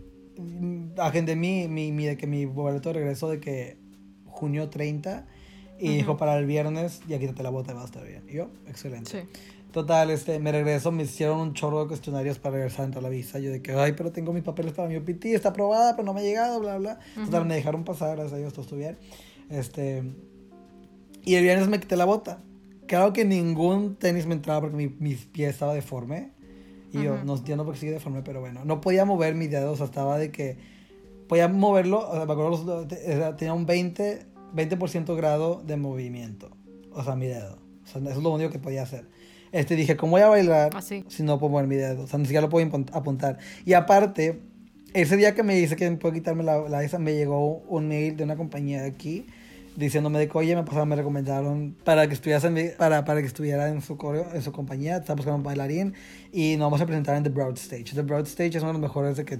agendé 0.98 1.36
mi, 1.36 1.68
mi, 1.68 1.92
mi, 1.92 2.06
de 2.06 2.18
que 2.18 2.28
mi 2.28 2.46
boleto 2.46 2.90
de 2.90 3.00
regreso 3.00 3.30
de 3.30 3.40
que 3.40 3.78
junio 4.26 4.70
30 4.70 5.26
y 5.80 5.90
dijo 5.90 6.18
para 6.18 6.38
el 6.38 6.46
viernes 6.46 7.02
ya 7.08 7.20
quítate 7.20 7.44
la 7.44 7.50
bota 7.50 7.72
y 7.72 7.76
va 7.76 7.82
a 7.82 7.86
estar 7.86 8.06
bien. 8.06 8.24
Y 8.30 8.36
yo, 8.36 8.50
excelente. 8.68 9.28
Total, 9.72 10.10
este, 10.10 10.40
me 10.40 10.52
regreso, 10.52 10.92
me 10.92 11.04
hicieron 11.04 11.40
un 11.40 11.54
chorro 11.54 11.82
de 11.82 11.88
cuestionarios 11.88 12.40
para 12.40 12.56
regresar 12.56 12.86
dentro 12.86 13.02
de 13.02 13.04
la 13.04 13.10
visa. 13.10 13.38
Yo 13.40 13.52
de 13.52 13.62
que, 13.62 13.74
ay, 13.74 13.94
pero 13.94 14.12
tengo 14.12 14.34
mis 14.34 14.44
papeles 14.44 14.74
para 14.74 14.88
mi 14.88 14.96
OPT, 14.96 15.26
está 15.26 15.50
aprobada, 15.50 15.96
pero 15.96 16.06
no 16.06 16.14
me 16.14 16.22
ha 16.22 16.24
llegado, 16.24 16.60
bla, 16.60 16.78
bla. 16.78 17.00
Total, 17.14 17.46
me 17.46 17.56
dejaron 17.56 17.84
pasar, 17.84 18.16
gracias 18.16 18.34
a 18.34 18.38
Dios, 18.38 18.54
todo 18.54 18.64
estuvo 18.64 18.80
bien. 18.80 18.98
Este, 19.50 20.04
y 21.24 21.36
el 21.36 21.44
viernes 21.44 21.68
me 21.68 21.80
quité 21.80 21.96
la 21.96 22.06
bota. 22.06 22.42
Claro 22.88 23.12
que 23.12 23.26
ningún 23.26 23.98
tenis 23.98 24.26
me 24.26 24.34
entraba 24.34 24.62
porque 24.62 24.78
mi, 24.78 24.88
mi 24.88 25.16
pie 25.16 25.50
estaba 25.50 25.74
deforme. 25.74 26.32
Y 26.92 27.04
yo, 27.04 27.24
no 27.24 27.36
entiendo 27.36 27.66
por 27.66 27.74
qué 27.74 27.80
sigue 27.82 27.92
deforme, 27.94 28.22
pero 28.22 28.40
bueno. 28.40 28.64
No 28.66 28.82
podía 28.82 29.06
mover 29.06 29.36
mis 29.36 29.52
dedos, 29.52 29.74
o 29.74 29.76
sea, 29.78 29.86
estaba 29.86 30.18
de 30.18 30.32
que... 30.32 30.58
Podía 31.28 31.50
moverlo, 31.50 32.08
o 32.08 32.16
sea, 32.16 32.26
me 32.26 32.32
acuerdo, 32.32 32.88
tenía 33.36 33.54
un 33.54 33.66
20, 33.66 34.26
20% 34.56 35.16
grado 35.18 35.62
de 35.66 35.76
movimiento. 35.76 36.52
O 36.94 37.04
sea, 37.04 37.18
mi 37.18 37.28
dedo. 37.28 37.58
O 37.84 37.88
sea, 37.88 38.02
eso 38.02 38.12
es 38.12 38.24
lo 38.24 38.34
único 38.34 38.50
que 38.50 38.60
podía 38.60 38.84
hacer. 38.84 39.10
Este, 39.52 39.76
dije, 39.76 39.98
¿cómo 39.98 40.12
voy 40.12 40.22
a 40.22 40.30
bailar 40.30 40.72
ah, 40.74 40.82
si 40.82 41.04
no 41.24 41.38
puedo 41.38 41.52
mover 41.52 41.68
mi 41.68 41.76
dedo? 41.76 42.04
O 42.04 42.08
sea, 42.08 42.18
ni 42.18 42.26
siquiera 42.26 42.44
lo 42.44 42.50
puedo 42.50 42.66
apuntar. 42.94 43.40
Y 43.66 43.74
aparte, 43.74 44.42
ese 44.94 45.18
día 45.18 45.36
que 45.36 45.44
me 45.44 45.56
dice 45.56 45.76
que 45.76 45.90
me 45.90 45.98
puedo 45.98 46.14
quitarme 46.14 46.44
la, 46.44 46.70
la 46.70 46.84
esa, 46.84 46.98
me 46.98 47.14
llegó 47.14 47.58
un 47.68 47.90
mail 47.90 48.16
de 48.16 48.24
una 48.24 48.38
compañía 48.38 48.82
de 48.82 48.88
aquí 48.88 49.28
diciéndome 49.78 50.18
de 50.18 50.28
que, 50.28 50.38
oye, 50.38 50.56
me 50.56 50.64
pasaron, 50.64 50.90
me 50.90 50.96
recomendaron 50.96 51.78
para 51.84 52.08
que 52.08 52.16
estuviera 52.16 52.46
en, 52.46 52.74
para, 52.78 53.06
para 53.06 53.22
que 53.22 53.28
estuviera 53.28 53.70
en 53.70 53.82
su 53.82 53.96
coreo, 53.96 54.28
en 54.34 54.42
su 54.42 54.52
compañía, 54.52 54.98
estaba 54.98 55.16
buscando 55.16 55.38
un 55.38 55.44
bailarín 55.44 55.94
y 56.34 56.58
nos 56.58 56.66
vamos 56.66 56.82
a 56.82 56.88
presentar 56.88 57.16
en 57.16 57.24
The 57.24 57.30
Broad 57.30 57.58
Stage. 57.58 57.94
The 57.94 58.02
Broad 58.02 58.26
Stage 58.26 58.58
es 58.58 58.64
uno 58.64 58.68
de 58.68 58.74
los 58.74 58.82
mejores 58.82 59.18
de 59.18 59.26
que, 59.26 59.40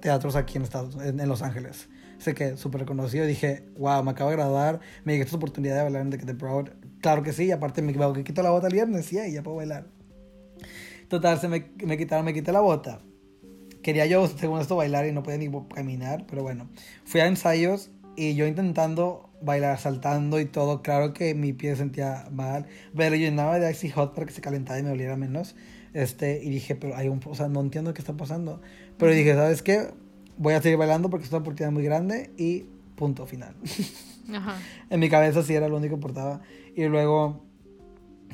teatros 0.00 0.34
aquí 0.34 0.56
en, 0.56 0.62
Estados, 0.62 0.96
en, 0.96 1.28
Los 1.28 1.42
Ángeles. 1.42 1.90
Sé 2.18 2.34
que 2.34 2.56
súper 2.56 2.80
reconocido. 2.80 3.26
Dije, 3.26 3.66
wow, 3.78 4.02
me 4.02 4.12
acabo 4.12 4.30
de 4.30 4.36
graduar, 4.36 4.80
me 5.04 5.12
llegó 5.12 5.24
esta 5.24 5.36
oportunidad 5.36 5.76
de 5.76 5.82
bailar 5.82 6.02
en 6.02 6.10
The, 6.10 6.32
Broad. 6.32 6.70
Claro 7.02 7.22
que 7.22 7.34
sí, 7.34 7.44
y 7.44 7.50
aparte 7.50 7.82
me 7.82 7.92
que 7.92 8.24
quito 8.24 8.42
la 8.42 8.50
bota 8.50 8.66
el 8.66 8.72
viernes, 8.72 9.12
y 9.12 9.32
ya 9.32 9.42
puedo 9.42 9.58
bailar. 9.58 9.88
Total, 11.08 11.38
se 11.38 11.48
me, 11.48 11.70
me 11.84 11.98
quitaron, 11.98 12.24
me 12.24 12.32
quité 12.32 12.50
la 12.50 12.60
bota. 12.60 13.02
Quería 13.82 14.06
yo, 14.06 14.26
según 14.26 14.60
esto, 14.60 14.76
bailar 14.76 15.06
y 15.06 15.12
no 15.12 15.22
podía 15.22 15.38
ni 15.38 15.50
caminar, 15.74 16.24
pero 16.26 16.42
bueno. 16.42 16.70
Fui 17.04 17.20
a 17.20 17.26
ensayos 17.26 17.90
Y 18.16 18.34
yo 18.34 18.46
intentando 18.46 19.30
bailar, 19.40 19.78
saltando 19.78 20.40
y 20.40 20.46
todo. 20.46 20.82
Claro 20.82 21.12
que 21.14 21.34
mi 21.34 21.52
pie 21.52 21.70
se 21.70 21.76
sentía 21.76 22.26
mal. 22.30 22.66
Pero 22.96 23.16
yo 23.16 23.22
llenaba 23.22 23.58
de 23.58 23.70
Icy 23.70 23.90
Hot 23.90 24.14
para 24.14 24.26
que 24.26 24.32
se 24.32 24.40
calentara 24.40 24.78
y 24.78 24.82
me 24.82 24.90
oliera 24.90 25.16
menos. 25.16 25.54
Este, 25.92 26.42
y 26.42 26.50
dije, 26.50 26.76
pero 26.76 26.96
hay 26.96 27.08
un, 27.08 27.20
o 27.24 27.34
sea, 27.34 27.48
no 27.48 27.60
entiendo 27.60 27.94
qué 27.94 28.00
está 28.00 28.16
pasando. 28.16 28.60
Pero 28.98 29.12
dije, 29.12 29.34
¿sabes 29.34 29.62
qué? 29.62 29.88
Voy 30.36 30.54
a 30.54 30.62
seguir 30.62 30.78
bailando 30.78 31.10
porque 31.10 31.26
es 31.26 31.32
una 31.32 31.40
oportunidad 31.40 31.72
muy 31.72 31.84
grande 31.84 32.30
y 32.36 32.66
punto 32.96 33.26
final. 33.26 33.54
Ajá. 34.32 34.58
en 34.90 35.00
mi 35.00 35.08
cabeza 35.08 35.42
sí 35.42 35.54
era 35.54 35.68
lo 35.68 35.76
único 35.76 35.90
que 35.90 35.96
importaba. 35.96 36.40
Y 36.76 36.84
luego, 36.84 37.42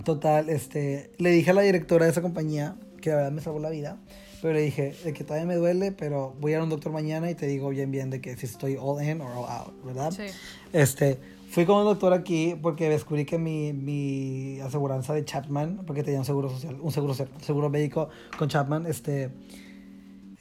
total, 0.05 0.51
este, 0.51 1.11
le 1.16 1.31
dije 1.31 1.51
a 1.51 1.55
la 1.55 1.62
directora 1.62 2.05
de 2.05 2.11
esa 2.11 2.20
compañía, 2.20 2.77
que 3.01 3.11
la 3.11 3.16
verdad 3.16 3.33
me 3.33 3.41
salvó 3.41 3.61
la 3.61 3.70
vida, 3.70 3.99
pero 4.43 4.55
le 4.55 4.62
dije, 4.62 4.95
de 5.05 5.12
que 5.12 5.24
todavía 5.24 5.47
me 5.47 5.57
duele, 5.57 5.93
pero 5.93 6.34
voy 6.41 6.53
a 6.53 6.57
ir 6.57 6.61
a 6.61 6.64
un 6.64 6.70
doctor 6.70 6.93
mañana 6.93 7.30
y 7.30 7.34
te 7.34 7.47
digo 7.47 7.68
bien, 7.70 7.91
bien 7.91 8.11
de 8.11 8.20
que 8.20 8.37
si 8.37 8.47
estoy 8.47 8.76
all 8.80 9.03
in 9.03 9.20
or 9.20 9.30
all 9.30 9.47
out, 9.49 9.84
¿verdad? 9.84 10.11
Sí. 10.11 10.24
Este, 10.72 11.18
fui 11.51 11.64
con 11.64 11.78
un 11.78 11.84
doctor 11.84 12.12
aquí 12.12 12.55
porque 12.61 12.89
descubrí 12.89 13.24
que 13.24 13.39
mi, 13.39 13.72
mi 13.72 14.61
aseguranza 14.61 15.14
de 15.14 15.24
Chapman, 15.24 15.82
porque 15.87 16.03
tenía 16.03 16.20
un 16.20 16.26
seguro 16.26 16.51
social, 16.51 16.76
un 16.80 16.93
seguro, 16.93 17.14
seguro 17.14 17.70
médico 17.70 18.09
con 18.39 18.49
Chapman, 18.49 18.87
este, 18.87 19.30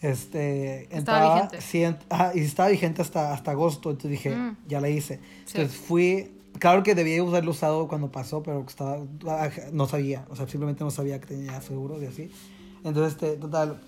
este, 0.01 0.95
estaba 0.95 1.49
vigente. 1.49 1.57
y 2.35 2.39
estaba 2.41 2.69
vigente 2.69 3.01
hasta, 3.01 3.33
hasta 3.33 3.51
agosto, 3.51 3.91
entonces 3.91 4.11
dije, 4.11 4.35
mm. 4.35 4.57
ya 4.67 4.81
la 4.81 4.89
hice. 4.89 5.19
Entonces 5.47 5.75
fui, 5.75 6.31
claro 6.59 6.83
que 6.83 6.95
debía 6.95 7.21
haberlo 7.21 7.51
usado 7.51 7.87
cuando 7.87 8.11
pasó, 8.11 8.43
pero 8.43 8.65
estaba, 8.67 8.99
no 9.71 9.87
sabía, 9.87 10.25
o 10.29 10.35
sea, 10.35 10.47
simplemente 10.47 10.83
no 10.83 10.91
sabía 10.91 11.19
que 11.19 11.27
tenía 11.27 11.61
seguro 11.61 12.01
y 12.01 12.05
así. 12.05 12.31
Entonces, 12.85 13.13
este, 13.13 13.35
total, 13.37 13.81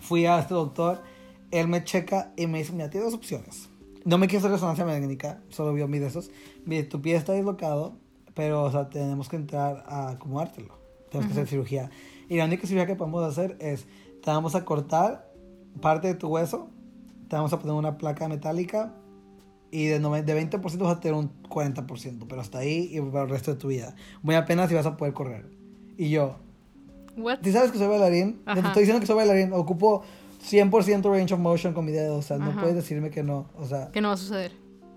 fui 0.00 0.24
a 0.24 0.38
este 0.38 0.54
doctor, 0.54 1.02
él 1.50 1.68
me 1.68 1.84
checa 1.84 2.32
y 2.36 2.46
me 2.46 2.58
dice, 2.58 2.72
mira, 2.72 2.88
tiene 2.90 3.04
dos 3.04 3.14
opciones. 3.14 3.68
No 4.04 4.18
me 4.18 4.26
quiso 4.26 4.38
hacer 4.38 4.52
resonancia 4.52 4.86
magnética, 4.86 5.42
solo 5.50 5.74
vio 5.74 5.86
mi 5.86 5.98
de 5.98 6.06
esos. 6.06 6.30
Mire, 6.64 6.84
tu 6.84 7.02
pie 7.02 7.14
está 7.14 7.34
dislocado, 7.34 7.94
pero, 8.34 8.64
o 8.64 8.70
sea, 8.72 8.88
tenemos 8.88 9.28
que 9.28 9.36
entrar 9.36 9.84
a 9.86 10.10
acomodártelo. 10.10 10.78
Tenemos 11.10 11.26
que 11.26 11.32
hacer 11.32 11.46
cirugía. 11.46 11.90
Y 12.28 12.36
la 12.36 12.46
única 12.46 12.66
cirugía 12.66 12.86
que 12.86 12.96
podemos 12.96 13.22
hacer 13.22 13.56
es, 13.60 13.86
te 14.22 14.30
vamos 14.30 14.54
a 14.54 14.64
cortar 14.64 15.30
parte 15.82 16.08
de 16.08 16.14
tu 16.14 16.28
hueso, 16.28 16.70
te 17.28 17.36
vamos 17.36 17.52
a 17.52 17.58
poner 17.58 17.74
una 17.74 17.98
placa 17.98 18.28
metálica 18.28 18.94
y 19.70 19.86
de, 19.86 19.98
de 19.98 20.50
20% 20.50 20.60
vas 20.78 20.96
a 20.96 21.00
tener 21.00 21.18
un 21.18 21.30
40%, 21.42 22.26
pero 22.26 22.40
hasta 22.40 22.58
ahí 22.58 22.88
y 22.92 23.00
para 23.00 23.24
el 23.24 23.28
resto 23.28 23.52
de 23.52 23.58
tu 23.58 23.68
vida. 23.68 23.94
Muy 24.22 24.36
apenas 24.36 24.70
si 24.70 24.74
vas 24.74 24.86
a 24.86 24.96
poder 24.96 25.12
correr. 25.12 25.50
Y 25.98 26.08
yo, 26.10 26.36
What? 27.16 27.38
¿Tú 27.42 27.50
sabes 27.50 27.72
que 27.72 27.78
soy 27.78 27.88
bailarín? 27.88 28.42
Te 28.44 28.60
estoy 28.60 28.82
diciendo 28.82 29.00
que 29.00 29.06
soy 29.06 29.16
bailarín. 29.16 29.52
Ocupo 29.52 30.02
100% 30.48 31.10
range 31.10 31.34
of 31.34 31.40
motion 31.40 31.72
con 31.72 31.84
mi 31.84 31.92
dedo. 31.92 32.16
O 32.16 32.22
sea, 32.22 32.38
no 32.38 32.54
puedes 32.60 32.74
decirme 32.74 33.10
que 33.10 33.22
no. 33.22 33.50
O 33.56 33.66
sea, 33.66 33.90
que 33.92 34.00
no 34.00 34.08
va 34.08 34.14
a 34.14 34.18
suceder. 34.18 34.52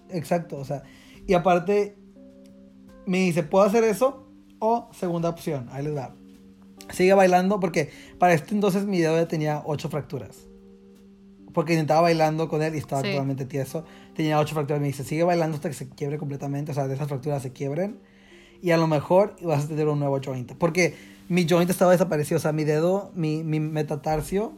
Exacto. 0.10 0.58
O 0.58 0.66
sea, 0.66 0.84
y 1.26 1.34
aparte, 1.34 1.98
me 3.06 3.20
dice, 3.20 3.44
¿puedo 3.44 3.66
hacer 3.66 3.84
eso? 3.84 4.28
O 4.60 4.90
segunda 4.92 5.30
opción, 5.30 5.70
ahí 5.72 5.84
les 5.84 5.96
da. 5.96 6.14
Sigue 6.92 7.14
bailando 7.14 7.60
porque 7.60 7.90
para 8.18 8.34
este 8.34 8.56
entonces 8.56 8.86
mi 8.86 9.00
dedo 9.00 9.16
ya 9.16 9.28
tenía 9.28 9.62
8 9.66 9.90
fracturas. 9.90 10.48
Porque 11.54 11.74
intentaba 11.74 12.02
bailando 12.02 12.48
con 12.48 12.62
él 12.62 12.76
y 12.76 12.78
estaba 12.78 13.02
totalmente 13.02 13.46
tieso. 13.46 13.86
Tenía 14.14 14.40
8 14.40 14.54
fracturas. 14.54 14.82
Me 14.82 14.88
dice, 14.88 15.04
sigue 15.04 15.24
bailando 15.24 15.56
hasta 15.56 15.70
que 15.70 15.76
se 15.76 15.90
quiebre 15.90 16.18
completamente. 16.18 16.72
O 16.72 16.76
sea, 16.76 16.88
de 16.88 16.96
esas 16.96 17.08
fracturas 17.08 17.42
se 17.42 17.52
quiebren. 17.54 18.00
Y 18.62 18.72
a 18.72 18.78
lo 18.78 18.88
mejor 18.88 19.36
vas 19.42 19.66
a 19.66 19.68
tener 19.68 19.88
un 19.88 20.00
nuevo 20.00 20.20
joint. 20.24 20.54
Porque 20.54 20.96
mi 21.30 21.48
joint 21.48 21.70
estaba 21.70 21.92
desaparecido. 21.92 22.38
O 22.38 22.42
sea, 22.42 22.52
mi 22.52 22.66
dedo, 22.66 23.12
mi, 23.16 23.44
mi 23.44 23.60
metatarsio 23.60 24.54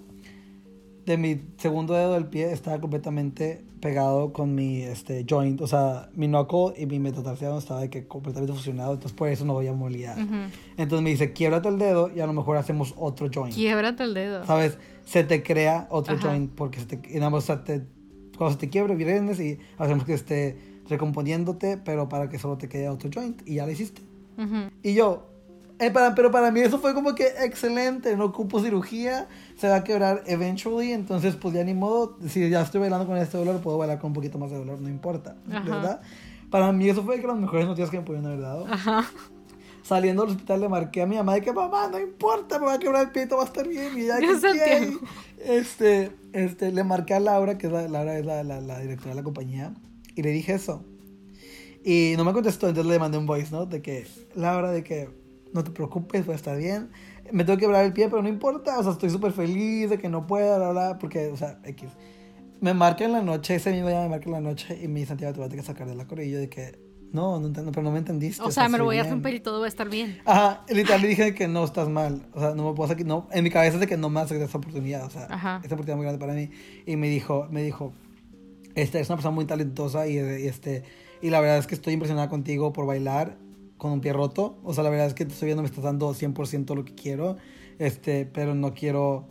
de 1.06 1.18
mi 1.18 1.42
segundo 1.58 1.94
dedo 1.94 2.14
del 2.14 2.28
pie 2.28 2.52
estaba 2.52 2.80
completamente 2.80 3.64
pegado 3.82 4.32
con 4.32 4.56
mi 4.56 4.82
este, 4.82 5.26
joint. 5.30 5.60
O 5.62 5.68
sea, 5.68 6.10
mi 6.14 6.28
knuckle 6.28 6.74
y 6.82 6.86
mi 6.86 7.00
metatarsio 7.00 7.58
estaba 7.58 7.82
de 7.82 7.90
que 7.90 8.08
completamente 8.08 8.54
fusionado. 8.54 8.94
Entonces, 8.94 9.16
por 9.16 9.28
eso 9.28 9.44
no 9.44 9.54
voy 9.54 9.68
a 9.68 9.74
movilidad. 9.74 10.18
Entonces 10.78 11.04
me 11.04 11.10
dice, 11.10 11.34
quiebrate 11.34 11.70
el 11.70 11.78
dedo 11.78 12.10
y 12.16 12.20
a 12.22 12.28
lo 12.28 12.34
mejor 12.34 12.58
hacemos 12.58 12.94
otro 12.98 13.30
joint. 13.34 13.54
Quiebrate 13.54 14.04
el 14.04 14.14
dedo. 14.14 14.46
¿Sabes? 14.46 14.78
Se 15.06 15.24
te 15.24 15.44
crea 15.44 15.88
otro 15.90 16.18
joint 16.18 16.52
porque 16.54 16.80
se 16.80 16.86
te, 16.86 17.20
o 17.22 17.42
sea, 17.42 17.64
te, 17.64 17.82
cuando 18.38 18.54
se 18.54 18.60
te 18.60 18.70
quiebre, 18.70 18.96
vienes 18.96 19.40
y 19.40 19.60
hacemos 19.78 20.06
que 20.06 20.14
esté 20.14 20.58
recomponiéndote, 20.88 21.78
pero 21.78 22.08
para 22.08 22.30
que 22.30 22.38
solo 22.38 22.58
te 22.58 22.70
quede 22.70 22.88
otro 22.88 23.10
joint. 23.14 23.42
Y 23.46 23.56
ya 23.56 23.66
lo 23.66 23.72
hiciste. 23.72 24.02
Y 24.82 24.94
yo, 24.96 25.31
eh, 25.82 25.90
para, 25.90 26.14
pero 26.14 26.30
para 26.30 26.52
mí 26.52 26.60
eso 26.60 26.78
fue 26.78 26.94
como 26.94 27.16
que 27.16 27.26
excelente, 27.40 28.16
no 28.16 28.26
ocupo 28.26 28.62
cirugía, 28.62 29.28
se 29.58 29.68
va 29.68 29.78
a 29.78 29.84
quebrar 29.84 30.22
eventually, 30.28 30.92
entonces 30.92 31.36
pues 31.36 31.56
ya 31.56 31.64
ni 31.64 31.74
modo, 31.74 32.20
si 32.28 32.48
ya 32.52 32.62
estoy 32.62 32.82
bailando 32.82 33.08
con 33.08 33.18
este 33.18 33.36
dolor, 33.40 33.60
puedo 33.62 33.80
bailar 33.80 33.98
con 33.98 34.12
un 34.12 34.14
poquito 34.14 34.38
más 34.38 34.52
de 34.52 34.58
dolor, 34.58 34.80
no 34.80 34.90
importa, 34.90 35.36
¿verdad? 35.48 36.00
Para 36.52 36.72
mí 36.72 36.88
eso 36.88 37.02
fue 37.04 37.20
que 37.20 37.26
las 37.26 37.38
mejores 37.38 37.66
noticias 37.66 37.90
que 37.90 37.98
me 37.98 38.04
pudieron 38.04 38.28
haber 38.28 38.42
dado. 38.42 38.68
Ajá. 38.68 39.10
Saliendo 39.82 40.22
del 40.22 40.34
hospital 40.34 40.62
le 40.62 40.70
marqué 40.70 41.02
a 41.02 41.08
mi 41.08 41.16
mamá 41.16 41.34
de 41.34 41.42
que 41.42 41.52
mamá, 41.52 41.88
no 41.88 42.00
importa, 42.00 42.60
me 42.60 42.68
va 42.68 42.74
a 42.74 42.80
quebrar 42.80 43.08
el 43.08 43.12
pie, 43.12 43.26
va 43.26 43.42
a 43.42 43.46
estar 43.46 43.68
bien, 43.68 43.98
y 43.98 44.06
ya 44.06 44.20
que 44.20 44.98
este, 45.44 46.12
este, 46.34 46.72
le 46.72 46.84
marqué 46.84 47.16
a 47.16 47.20
Laura, 47.20 47.58
que 47.58 47.66
es 47.66 47.74
la, 47.74 47.88
Laura 47.88 48.20
es 48.20 48.26
la, 48.26 48.44
la, 48.44 48.62
la 48.62 48.78
directora 48.78 49.10
de 49.10 49.16
la 49.16 49.24
compañía, 49.24 49.74
y 50.16 50.22
le 50.22 50.30
dije 50.30 50.54
eso. 50.54 50.86
Y 51.84 52.14
no 52.18 52.24
me 52.24 52.34
contestó, 52.34 52.68
entonces 52.68 52.92
le 52.92 53.00
mandé 53.00 53.18
un 53.18 53.26
voice, 53.26 53.50
¿no? 53.50 53.66
De 53.66 53.82
que, 53.82 54.06
Laura, 54.36 54.72
de 54.72 54.84
que 54.84 55.21
no 55.54 55.64
te 55.64 55.72
preocupes, 55.72 56.28
va 56.28 56.34
a 56.34 56.36
estar 56.36 56.58
bien. 56.58 56.90
Me 57.32 57.44
tengo 57.44 57.58
que 57.58 57.66
quebrar 57.66 57.86
el 57.86 57.94
pie, 57.94 58.10
pero 58.10 58.22
no 58.22 58.30
importa, 58.30 58.80
o 58.80 58.84
sea, 58.84 58.92
estoy 58.92 59.10
súper 59.10 59.32
feliz 59.32 59.90
de 59.90 59.98
que 59.98 60.10
no 60.10 60.28
pueda, 60.28 60.58
bla, 60.58 60.72
bla, 60.72 60.98
porque, 61.00 61.28
o 61.28 61.38
sea, 61.38 61.60
X. 61.64 61.90
Me 62.60 62.74
marca 62.74 63.06
en 63.06 63.14
la 63.14 63.22
noche, 63.22 63.56
ese 63.56 63.72
mismo 63.72 63.88
día 63.88 64.02
me 64.02 64.10
marca 64.10 64.26
en 64.26 64.34
la 64.34 64.42
noche 64.42 64.80
y 64.82 64.88
me 64.88 65.00
dice, 65.00 65.10
Santiago, 65.10 65.34
te 65.34 65.40
vas 65.40 65.48
a 65.48 65.50
tener 65.50 65.66
que 65.66 65.72
sacar 65.72 65.88
de 65.88 65.96
la 65.96 66.06
corilla 66.06 66.38
de 66.38 66.50
que, 66.50 66.80
no, 67.12 67.40
no 67.40 67.48
entiendo, 67.48 67.72
pero 67.72 67.84
no 67.84 67.92
me 67.92 68.00
entendiste. 68.00 68.42
O 68.44 68.52
sea, 68.52 68.70
me 68.70 68.78
lo 68.78 68.86
voy 68.86 68.98
a 68.98 69.04
romper 69.04 69.34
y 69.34 69.40
todo 69.40 69.60
va 69.60 69.66
a 69.66 69.70
estar 69.70 69.90
bien. 69.90 70.20
Ajá, 70.26 70.64
literal 70.70 71.02
le 71.02 71.08
dije 71.10 71.34
que 71.34 71.48
no 71.48 71.64
estás 71.64 71.90
mal, 71.90 72.28
o 72.34 72.40
sea, 72.40 72.54
no 72.54 72.70
me 72.70 72.76
puedo 72.76 72.88
sacar, 72.88 73.06
no, 73.06 73.28
en 73.32 73.44
mi 73.44 73.50
cabeza 73.50 73.76
es 73.76 73.82
de 73.82 73.88
que 73.88 73.98
no 73.98 74.10
me 74.10 74.22
haces 74.22 74.42
esa 74.42 74.58
oportunidad, 74.58 75.06
o 75.06 75.10
sea, 75.10 75.28
Ajá. 75.30 75.60
esta 75.64 75.76
oportunidad 75.76 75.98
muy 75.98 76.06
grande 76.06 76.20
para 76.20 76.34
mí. 76.34 76.52
Y 76.86 76.96
me 76.96 77.10
dijo, 77.10 77.48
me 77.50 77.64
dijo, 77.64 77.94
este, 78.76 79.00
es 79.00 79.10
una 79.10 79.18
persona 79.18 79.36
muy 79.36 79.46
talentosa 79.46 80.08
y, 80.08 80.14
y 80.14 80.48
este, 80.48 80.84
y 81.22 81.30
la 81.30 81.40
verdad 81.42 81.58
es 81.58 81.68
que 81.68 81.76
estoy 81.76 81.94
impresionada 81.94 82.30
contigo 82.30 82.74
por 82.74 82.86
bailar 82.86 83.38
con 83.82 83.92
un 83.92 84.00
pie 84.00 84.14
roto. 84.14 84.60
O 84.64 84.76
sea, 84.76 84.84
la 84.84 84.92
verdad 84.92 85.08
es 85.08 85.16
que 85.16 85.24
estoy 85.24 85.48
viendo, 85.48 85.64
me 85.64 85.68
estás 85.68 85.84
dando 85.84 86.14
100% 86.14 86.76
lo 86.76 86.86
que 86.86 86.94
quiero, 86.94 87.38
este, 87.80 88.28
pero 88.28 88.54
no 88.54 88.76
quiero 88.76 89.28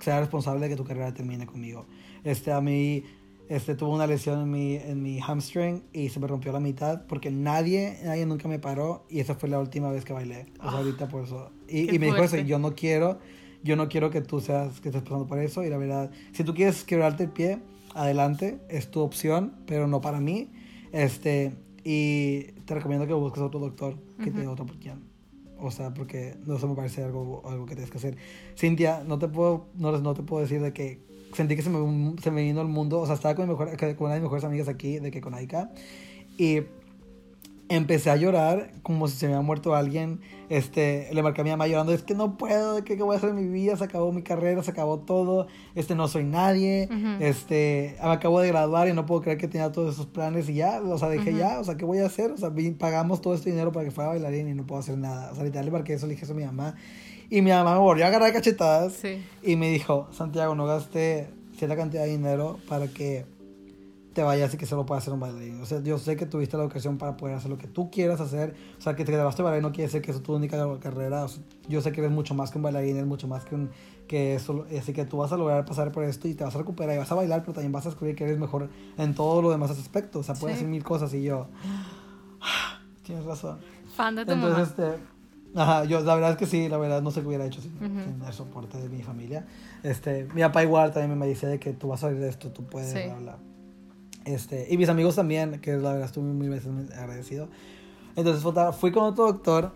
ser 0.00 0.18
responsable 0.18 0.62
de 0.62 0.70
que 0.70 0.76
tu 0.76 0.82
carrera 0.82 1.14
termine 1.14 1.46
conmigo. 1.46 1.86
Este, 2.24 2.50
a 2.50 2.60
mí, 2.60 3.04
este, 3.48 3.76
tuve 3.76 3.90
una 3.90 4.08
lesión 4.08 4.40
en 4.40 4.50
mi, 4.50 4.74
en 4.74 5.00
mi 5.04 5.20
hamstring 5.20 5.84
y 5.92 6.08
se 6.08 6.18
me 6.18 6.26
rompió 6.26 6.50
la 6.50 6.58
mitad 6.58 7.06
porque 7.06 7.30
nadie, 7.30 8.00
nadie 8.02 8.26
nunca 8.26 8.48
me 8.48 8.58
paró 8.58 9.06
y 9.08 9.20
esa 9.20 9.36
fue 9.36 9.48
la 9.48 9.60
última 9.60 9.88
vez 9.92 10.04
que 10.04 10.12
bailé. 10.12 10.46
O 10.58 10.62
sea, 10.62 10.72
ah, 10.72 10.78
ahorita 10.78 11.06
por 11.06 11.22
eso. 11.22 11.52
Y, 11.68 11.94
y 11.94 12.00
me 12.00 12.06
dijo 12.06 12.24
eso, 12.24 12.38
yo 12.38 12.58
no 12.58 12.74
quiero, 12.74 13.20
yo 13.62 13.76
no 13.76 13.88
quiero 13.88 14.10
que 14.10 14.20
tú 14.20 14.40
seas, 14.40 14.80
que 14.80 14.88
estés 14.88 15.02
pasando 15.02 15.28
por 15.28 15.38
eso 15.38 15.62
y 15.62 15.70
la 15.70 15.78
verdad, 15.78 16.10
si 16.32 16.42
tú 16.42 16.54
quieres 16.54 16.82
quebrarte 16.82 17.22
el 17.22 17.30
pie, 17.30 17.60
adelante, 17.94 18.58
es 18.68 18.90
tu 18.90 18.98
opción, 18.98 19.52
pero 19.64 19.86
no 19.86 20.00
para 20.00 20.18
mí. 20.18 20.50
Este, 20.90 21.54
y 21.84 22.52
te 22.64 22.74
recomiendo 22.74 23.06
que 23.06 23.12
busques 23.12 23.42
otro 23.42 23.60
doctor 23.60 23.96
que 24.22 24.30
te 24.30 24.40
dé 24.40 24.46
otra 24.46 24.64
oportunidad. 24.64 24.98
O 25.58 25.70
sea, 25.70 25.94
porque 25.94 26.34
no 26.44 26.58
se 26.58 26.66
me 26.66 26.74
parece 26.74 27.04
algo, 27.04 27.42
algo 27.44 27.66
que 27.66 27.74
tienes 27.74 27.90
que 27.90 27.98
hacer. 27.98 28.16
Cintia, 28.56 29.04
no 29.06 29.18
te 29.18 29.28
puedo, 29.28 29.66
no, 29.76 29.96
no 29.98 30.14
te 30.14 30.22
puedo 30.22 30.42
decir 30.42 30.60
de 30.60 30.72
que 30.72 31.00
sentí 31.34 31.56
que 31.56 31.62
se 31.62 31.70
me, 31.70 32.20
se 32.20 32.30
me 32.30 32.42
vino 32.42 32.60
el 32.60 32.68
mundo. 32.68 33.00
O 33.00 33.06
sea, 33.06 33.14
estaba 33.14 33.34
con, 33.34 33.46
mi 33.46 33.52
mejor, 33.52 33.76
con 33.76 34.06
una 34.06 34.14
de 34.14 34.20
mis 34.20 34.24
mejores 34.24 34.44
amigas 34.44 34.68
aquí, 34.68 34.98
de 34.98 35.10
que 35.10 35.20
con 35.20 35.34
Aika. 35.34 35.70
Y 36.36 36.62
empecé 37.74 38.10
a 38.10 38.16
llorar 38.16 38.72
como 38.82 39.08
si 39.08 39.16
se 39.16 39.26
me 39.26 39.34
había 39.34 39.46
muerto 39.46 39.74
alguien. 39.74 40.20
Este, 40.48 41.08
le 41.12 41.22
marqué 41.22 41.40
a 41.40 41.44
mi 41.44 41.50
mamá 41.50 41.66
llorando, 41.66 41.92
es 41.92 42.02
que 42.02 42.14
no 42.14 42.36
puedo, 42.36 42.84
¿qué, 42.84 42.96
voy 42.96 43.14
a 43.14 43.18
hacer 43.18 43.30
en 43.30 43.36
mi 43.36 43.48
vida? 43.48 43.76
Se 43.76 43.84
acabó 43.84 44.12
mi 44.12 44.22
carrera, 44.22 44.62
se 44.62 44.70
acabó 44.70 44.98
todo, 44.98 45.46
este, 45.74 45.94
no 45.94 46.08
soy 46.08 46.24
nadie, 46.24 46.88
este, 47.20 47.96
me 48.02 48.10
acabo 48.10 48.40
de 48.40 48.48
graduar 48.48 48.88
y 48.88 48.92
no 48.92 49.06
puedo 49.06 49.22
creer 49.22 49.38
que 49.38 49.48
tenía 49.48 49.72
todos 49.72 49.94
esos 49.94 50.06
planes 50.06 50.48
y 50.48 50.54
ya, 50.54 50.80
o 50.82 50.98
sea, 50.98 51.08
dije 51.08 51.34
ya, 51.34 51.58
o 51.58 51.64
sea, 51.64 51.76
¿qué 51.76 51.84
voy 51.84 51.98
a 51.98 52.06
hacer? 52.06 52.30
O 52.32 52.36
sea, 52.36 52.52
pagamos 52.78 53.22
todo 53.22 53.34
este 53.34 53.50
dinero 53.50 53.72
para 53.72 53.86
que 53.86 53.90
fuera 53.90 54.10
bailarín 54.10 54.48
y 54.48 54.54
no 54.54 54.66
puedo 54.66 54.80
hacer 54.80 54.98
nada. 54.98 55.32
O 55.32 55.34
sea, 55.34 55.44
literal 55.44 55.64
le 55.64 55.70
marqué 55.70 55.94
eso, 55.94 56.06
le 56.06 56.12
dije 56.12 56.24
eso 56.24 56.34
a 56.34 56.36
mi 56.36 56.44
mamá. 56.44 56.74
Y 57.30 57.40
mi 57.40 57.50
mamá 57.50 57.72
me 57.72 57.80
volvió 57.80 58.04
a 58.04 58.08
agarrar 58.08 58.30
cachetadas 58.32 59.00
y 59.42 59.56
me 59.56 59.70
dijo, 59.70 60.08
Santiago, 60.12 60.54
no 60.54 60.66
gaste 60.66 61.30
cierta 61.56 61.76
cantidad 61.76 62.02
de 62.02 62.10
dinero 62.10 62.58
para 62.68 62.88
que 62.88 63.24
te 64.12 64.22
vayas 64.22 64.52
y 64.52 64.56
que 64.56 64.66
solo 64.66 64.84
puedas 64.84 65.02
hacer 65.02 65.14
un 65.14 65.20
bailarín. 65.20 65.60
O 65.60 65.66
sea, 65.66 65.80
yo 65.82 65.98
sé 65.98 66.16
que 66.16 66.26
tuviste 66.26 66.56
la 66.56 66.62
educación 66.64 66.98
para 66.98 67.16
poder 67.16 67.36
hacer 67.36 67.50
lo 67.50 67.58
que 67.58 67.66
tú 67.66 67.90
quieras 67.90 68.20
hacer. 68.20 68.54
O 68.78 68.80
sea, 68.80 68.94
que 68.94 69.04
te 69.04 69.12
grabaste 69.12 69.42
bailarín 69.42 69.62
no 69.62 69.72
quiere 69.72 69.84
decir 69.84 70.02
que 70.02 70.10
eso 70.10 70.18
es 70.18 70.24
tu 70.24 70.34
única 70.34 70.58
carrera. 70.80 71.26
yo 71.68 71.80
sé 71.80 71.92
que 71.92 72.00
eres 72.00 72.12
mucho 72.12 72.34
más 72.34 72.50
que 72.50 72.58
un 72.58 72.62
bailarín, 72.62 72.96
eres 72.96 73.08
mucho 73.08 73.26
más 73.28 73.44
que 73.44 73.54
un 73.54 73.70
que 74.06 74.34
eso. 74.34 74.66
Así 74.78 74.92
que 74.92 75.04
tú 75.04 75.18
vas 75.18 75.32
a 75.32 75.36
lograr 75.36 75.64
pasar 75.64 75.92
por 75.92 76.04
esto 76.04 76.28
y 76.28 76.34
te 76.34 76.44
vas 76.44 76.54
a 76.54 76.58
recuperar 76.58 76.94
y 76.94 76.98
vas 76.98 77.10
a 77.10 77.14
bailar, 77.14 77.40
pero 77.40 77.54
también 77.54 77.72
vas 77.72 77.86
a 77.86 77.88
descubrir 77.88 78.14
que 78.14 78.24
eres 78.24 78.38
mejor 78.38 78.68
en 78.98 79.14
todos 79.14 79.42
los 79.42 79.52
demás 79.52 79.70
aspectos. 79.70 80.20
O 80.20 80.22
sea, 80.22 80.34
puedes 80.34 80.56
hacer 80.56 80.68
mil 80.68 80.84
cosas 80.84 81.12
y 81.14 81.22
yo... 81.22 81.48
Tienes 83.02 83.24
razón. 83.24 83.58
Fan 83.96 84.14
de 84.14 84.24
tu 84.24 84.32
Entonces, 84.32 84.68
este... 84.68 85.12
Ajá, 85.54 85.84
yo 85.84 86.00
la 86.00 86.14
verdad 86.14 86.30
es 86.30 86.36
que 86.38 86.46
sí, 86.46 86.68
la 86.70 86.78
verdad 86.78 87.02
no 87.02 87.10
sé 87.10 87.20
qué 87.20 87.26
hubiera 87.26 87.44
hecho 87.44 87.60
sin, 87.60 87.76
el 88.26 88.32
soporte 88.32 88.78
de 88.78 88.88
mi 88.88 89.02
familia. 89.02 89.46
Este, 89.82 90.26
mi 90.32 90.40
papá 90.40 90.62
igual 90.62 90.92
también 90.92 91.18
me 91.18 91.26
dice 91.26 91.46
de 91.46 91.58
que 91.58 91.74
tú 91.74 91.88
vas 91.88 92.02
a 92.02 92.06
salir 92.06 92.22
de 92.22 92.30
esto, 92.30 92.50
tú 92.50 92.64
puedes, 92.64 92.94
hablar 93.10 93.36
Este, 94.24 94.66
y 94.70 94.76
mis 94.76 94.88
amigos 94.88 95.16
también, 95.16 95.60
que 95.60 95.72
la 95.72 95.92
verdad 95.92 96.06
estuve 96.06 96.24
muy, 96.24 96.48
muy 96.48 96.58
agradecido. 96.96 97.48
Entonces 98.16 98.44
fui 98.78 98.92
con 98.92 99.04
otro 99.04 99.26
doctor, 99.26 99.72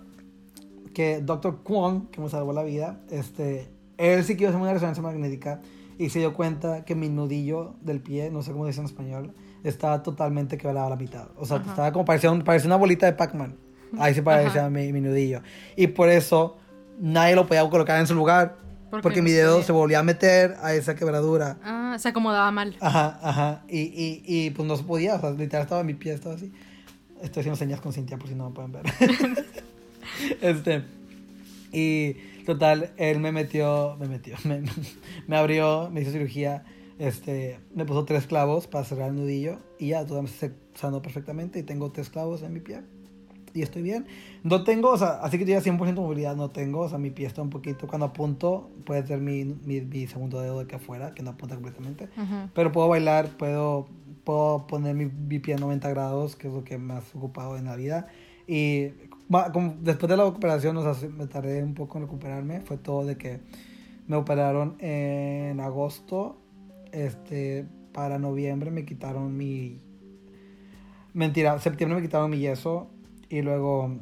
que 0.97 1.21
Dr. 1.21 1.63
Kwon, 1.63 2.07
que 2.07 2.21
me 2.21 2.29
salvó 2.31 2.53
la 2.55 2.63
vida. 2.63 3.01
Este, 3.11 3.69
él 3.99 4.25
sí 4.25 4.37
quiso 4.37 4.49
hacer 4.49 4.61
una 4.61 4.73
resonancia 4.73 5.03
magnética 5.03 5.61
y 5.99 6.11
se 6.11 6.21
dio 6.21 6.33
cuenta 6.35 6.85
que 6.85 6.95
mi 6.95 7.09
nudillo 7.09 7.75
del 7.83 8.01
pie, 8.01 8.31
no 8.31 8.43
sé 8.43 8.53
cómo 8.53 8.67
dice 8.67 8.81
en 8.81 8.87
español, 8.87 9.35
estaba 9.63 10.03
totalmente 10.03 10.59
quebrado 10.59 10.87
a 10.87 10.91
la 10.91 10.97
mitad. 10.97 11.29
O 11.37 11.45
sea, 11.45 11.59
estaba 11.59 11.93
como 11.93 12.05
parecía, 12.05 12.33
parecía 12.45 12.69
una 12.69 12.77
bolita 12.77 13.05
de 13.07 13.13
Pac-Man. 13.13 13.57
Ahí 13.99 14.15
se 14.15 14.23
parecía 14.23 14.69
mi, 14.69 14.93
mi, 14.93 15.01
nudillo. 15.01 15.43
Y 15.77 15.89
por 15.89 16.09
eso 16.09 16.57
nadie 16.99 17.35
lo 17.35 17.47
podía 17.47 17.69
colocar 17.69 18.01
en 18.01 18.07
su 18.07 18.15
lugar. 18.15 18.57
Porque 18.91 19.23
mi 19.23 19.31
dedo 19.31 19.63
se 19.63 19.73
volvía 19.73 20.01
a 20.01 20.03
meter 20.03 20.57
a 20.63 20.75
esa 20.75 20.95
quebradura. 20.95 21.59
Ah, 21.63 21.97
se 21.99 22.09
acomodaba 22.09 22.51
mal. 22.51 22.77
Ajá, 22.81 23.19
ajá. 23.23 23.65
Y, 23.69 23.81
y, 23.81 24.23
y 24.25 24.51
pues 24.51 24.67
no 24.67 24.77
se 24.77 24.85
podía. 24.85 25.17
O 25.17 25.21
sea, 25.21 25.31
literal 25.31 25.63
estaba 25.63 25.83
mi 25.83 25.95
pie, 25.95 26.15
estaba 26.15 26.35
así. 26.35 26.53
Estoy 27.23 27.41
haciendo 27.41 27.57
señas 27.57 27.81
con 27.81 27.93
Cintia 27.93 28.19
por 28.19 28.29
si 28.29 28.35
no 28.35 28.49
me 28.49 28.55
pueden 28.55 28.73
ver. 28.73 28.85
este. 30.41 30.85
Y 31.73 32.15
total, 32.45 32.93
él 32.97 33.19
me 33.19 33.33
metió, 33.33 33.97
me 33.99 34.07
metió, 34.07 34.37
me, 34.45 34.63
me 35.27 35.37
abrió, 35.37 35.91
me 35.91 36.03
hizo 36.03 36.13
cirugía 36.13 36.65
este, 36.99 37.61
me 37.75 37.85
puso 37.85 38.05
tres 38.05 38.27
clavos 38.27 38.67
para 38.67 38.85
cerrar 38.85 39.11
el 39.11 39.17
nudillo 39.17 39.59
y 39.79 39.89
ya 39.89 40.07
todo 40.07 40.23
me 40.23 40.29
está 40.29 40.51
sanó 40.75 41.03
perfectamente 41.03 41.59
y 41.59 41.63
tengo 41.63 41.91
tres 41.93 42.09
clavos 42.09 42.43
en 42.43 42.53
mi 42.53 42.61
pie 42.61 42.83
y 43.57 43.63
estoy 43.63 43.83
bien. 43.83 44.07
No 44.43 44.65
tengo, 44.65 44.91
o 44.91 44.99
sea, 44.99 45.21
así 45.23 45.39
que 45.39 45.45
yo 45.45 45.59
ya 45.59 45.61
100% 45.61 45.95
movilidad 45.95 46.37
no 46.37 46.51
tengo, 46.51 46.81
o 46.81 46.89
sea, 46.89 46.99
mi 46.99 47.11
pie 47.11 47.27
está 47.27 47.43
un 47.43 47.51
poquito, 47.51 47.87
cuando 47.87 48.07
apunto 48.07 48.71
puede 48.85 49.07
ser 49.07 49.21
mi, 49.21 49.45
mi, 49.45 50.07
segundo 50.07 50.41
dedo 50.41 50.59
de 50.59 50.65
acá 50.65 50.77
afuera, 50.77 51.15
que 51.15 51.23
no 51.23 51.31
apunta 51.31 51.55
completamente, 51.55 52.09
pero 52.55 52.73
puedo 52.73 52.89
bailar, 52.89 53.37
puedo, 53.37 53.89
puedo 54.25 54.67
poner 54.67 54.95
mi, 54.95 55.07
mi, 55.07 55.39
pie 55.39 55.55
a 55.55 55.59
90 55.59 55.89
grados, 55.91 56.37
que 56.37 56.49
es 56.49 56.55
lo 56.55 56.65
que 56.65 56.79
más 56.79 57.15
ocupado 57.15 57.57
en 57.57 57.65
la 57.65 57.77
vida. 57.77 58.09
Y 58.47 58.93
después 59.81 60.09
de 60.09 60.17
la 60.17 60.25
operación, 60.25 60.77
o 60.77 60.95
sea, 60.95 61.09
me 61.09 61.27
tardé 61.27 61.63
un 61.65 61.75
poco 61.75 61.99
en 61.99 62.05
recuperarme, 62.05 62.61
fue 62.61 62.77
todo 62.77 63.05
de 63.05 63.17
que 63.17 63.41
me 64.07 64.17
operaron 64.17 64.77
en 64.79 65.59
agosto 65.61 66.39
este, 66.93 67.67
para 67.93 68.19
noviembre 68.19 68.71
me 68.71 68.85
quitaron 68.85 69.37
mi... 69.37 69.81
Mentira, 71.13 71.59
septiembre 71.59 71.97
me 71.97 72.03
quitaron 72.03 72.31
mi 72.31 72.39
yeso 72.39 72.91
y 73.29 73.43
luego 73.43 73.99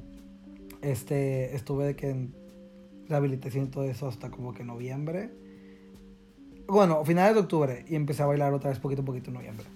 este, 0.83 1.55
estuve 1.55 1.87
de 1.87 1.97
que 1.97 2.11
en 2.11 2.35
rehabilitación 3.09 3.65
y 3.65 3.69
todo 3.69 3.85
eso 3.85 4.09
hasta 4.09 4.31
como 4.31 4.55
que 4.55 4.65
noviembre. 4.65 5.31
Bueno, 6.67 7.05
finales 7.05 7.35
de 7.35 7.41
octubre 7.41 7.85
y 7.89 7.95
empecé 7.95 8.23
a 8.23 8.27
bailar 8.27 8.55
otra 8.55 8.71
vez 8.71 8.79
poquito 8.79 9.03
a 9.03 9.05
poquito 9.05 9.31
en 9.31 9.35
noviembre. 9.35 9.67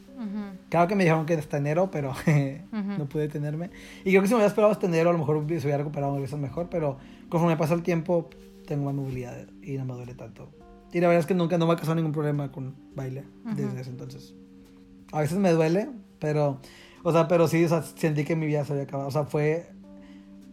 Claro 0.69 0.89
que 0.89 0.97
me 0.97 1.05
dijeron 1.05 1.27
que 1.27 1.35
hasta 1.35 1.59
enero, 1.59 1.91
pero 1.91 2.13
no 2.73 3.09
pude 3.09 3.29
tenerme. 3.29 3.71
Y 4.05 4.11
creo 4.11 4.23
que 4.23 4.29
si 4.29 4.35
me 4.35 4.39
hubiera 4.39 4.49
esperado 4.49 4.73
hasta 4.73 4.87
enero, 4.87 5.11
a 5.11 5.13
lo 5.13 5.19
mejor 5.19 5.45
se 5.47 5.59
hubiera 5.59 5.79
recuperado 5.79 6.21
veces 6.21 6.39
mejor, 6.39 6.69
pero 6.69 6.99
conforme 7.29 7.57
pasa 7.57 7.75
el 7.75 7.83
tiempo, 7.83 8.29
tengo 8.67 8.85
más 8.85 8.95
movilidad 8.95 9.47
y 9.63 9.77
no 9.79 9.85
me 9.85 9.95
duele 9.95 10.15
tanto. 10.15 10.51
Y 10.93 11.01
la 11.01 11.09
verdad 11.09 11.21
es 11.21 11.27
que 11.27 11.35
nunca 11.35 11.59
no 11.59 11.67
me 11.67 11.75
ha 11.75 11.77
causado 11.77 11.95
ningún 11.95 12.13
problema 12.13 12.51
con 12.51 12.75
baile 12.95 13.25
desde 13.55 13.81
ese 13.81 13.91
entonces. 13.91 14.35
A 15.13 15.21
veces 15.21 15.39
me 15.39 15.53
duele, 15.53 15.89
pero, 16.19 16.61
o 17.09 17.13
sea, 17.13 17.27
pero 17.27 17.49
sí, 17.49 17.65
o 17.65 17.69
sea, 17.71 17.83
sentí 17.83 18.23
que 18.23 18.37
mi 18.37 18.45
vida 18.45 18.67
se 18.67 18.75
había 18.75 18.85
acabado. 18.85 19.09
O 19.09 19.11
sea, 19.11 19.25
fue, 19.25 19.71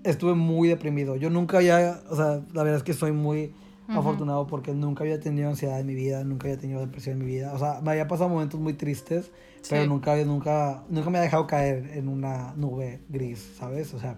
estuve 0.05 0.35
muy 0.35 0.69
deprimido. 0.69 1.17
Yo 1.17 1.29
nunca 1.29 1.57
había, 1.57 1.99
o 2.09 2.15
sea, 2.15 2.39
la 2.53 2.63
verdad 2.63 2.77
es 2.77 2.83
que 2.83 2.93
soy 2.93 3.11
muy 3.11 3.53
afortunado 3.89 4.47
porque 4.47 4.73
nunca 4.73 5.03
había 5.03 5.19
tenido 5.19 5.49
ansiedad 5.49 5.81
en 5.81 5.85
mi 5.85 5.95
vida, 5.95 6.23
nunca 6.23 6.47
había 6.47 6.57
tenido 6.57 6.79
depresión 6.79 7.19
en 7.19 7.25
mi 7.25 7.31
vida. 7.33 7.51
O 7.53 7.59
sea, 7.59 7.81
me 7.81 7.91
había 7.91 8.07
pasado 8.07 8.29
momentos 8.29 8.57
muy 8.57 8.71
tristes, 8.73 9.33
pero 9.69 9.85
nunca, 9.85 10.15
nunca, 10.23 10.85
nunca 10.87 11.09
me 11.09 11.17
había 11.17 11.25
dejado 11.25 11.45
caer 11.45 11.91
en 11.93 12.07
una 12.07 12.53
nube 12.55 13.01
gris, 13.09 13.55
¿sabes? 13.59 13.93
O 13.93 13.99
sea, 13.99 14.15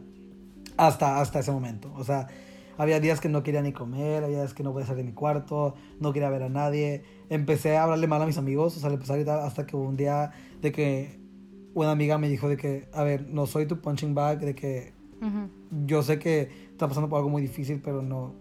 hasta, 0.77 1.19
hasta 1.19 1.39
ese 1.39 1.51
momento. 1.51 1.91
O 1.95 2.03
sea, 2.03 2.27
había 2.77 2.99
días 2.99 3.19
que 3.19 3.29
no 3.29 3.41
quería 3.41 3.63
ni 3.63 3.73
comer, 3.73 4.23
había 4.23 4.41
días 4.41 4.53
que 4.53 4.61
no 4.61 4.73
podía 4.73 4.85
salir 4.85 5.05
de 5.05 5.09
mi 5.09 5.15
cuarto, 5.15 5.73
no 5.99 6.13
quería 6.13 6.29
ver 6.29 6.43
a 6.43 6.49
nadie. 6.49 7.01
Empecé 7.31 7.77
a 7.77 7.83
hablarle 7.85 8.05
mal 8.05 8.21
a 8.21 8.27
mis 8.27 8.37
amigos, 8.37 8.77
o 8.77 8.79
sea, 8.79 8.89
le 8.89 8.95
empecé 8.95 9.13
a 9.13 9.15
gritar 9.15 9.39
hasta 9.39 9.65
que 9.65 9.75
un 9.75 9.97
día 9.97 10.29
de 10.61 10.71
que 10.71 11.26
una 11.83 11.91
amiga 11.91 12.17
me 12.17 12.29
dijo 12.29 12.49
de 12.49 12.57
que, 12.57 12.87
a 12.93 13.03
ver, 13.03 13.27
no 13.27 13.45
soy 13.45 13.65
tu 13.65 13.79
punching 13.79 14.15
bag, 14.15 14.39
de 14.39 14.55
que 14.55 14.93
yo 15.85 16.03
sé 16.03 16.19
que 16.19 16.49
está 16.71 16.87
pasando 16.87 17.09
por 17.09 17.17
algo 17.17 17.29
muy 17.29 17.41
difícil, 17.41 17.81
pero 17.83 18.01
no. 18.01 18.33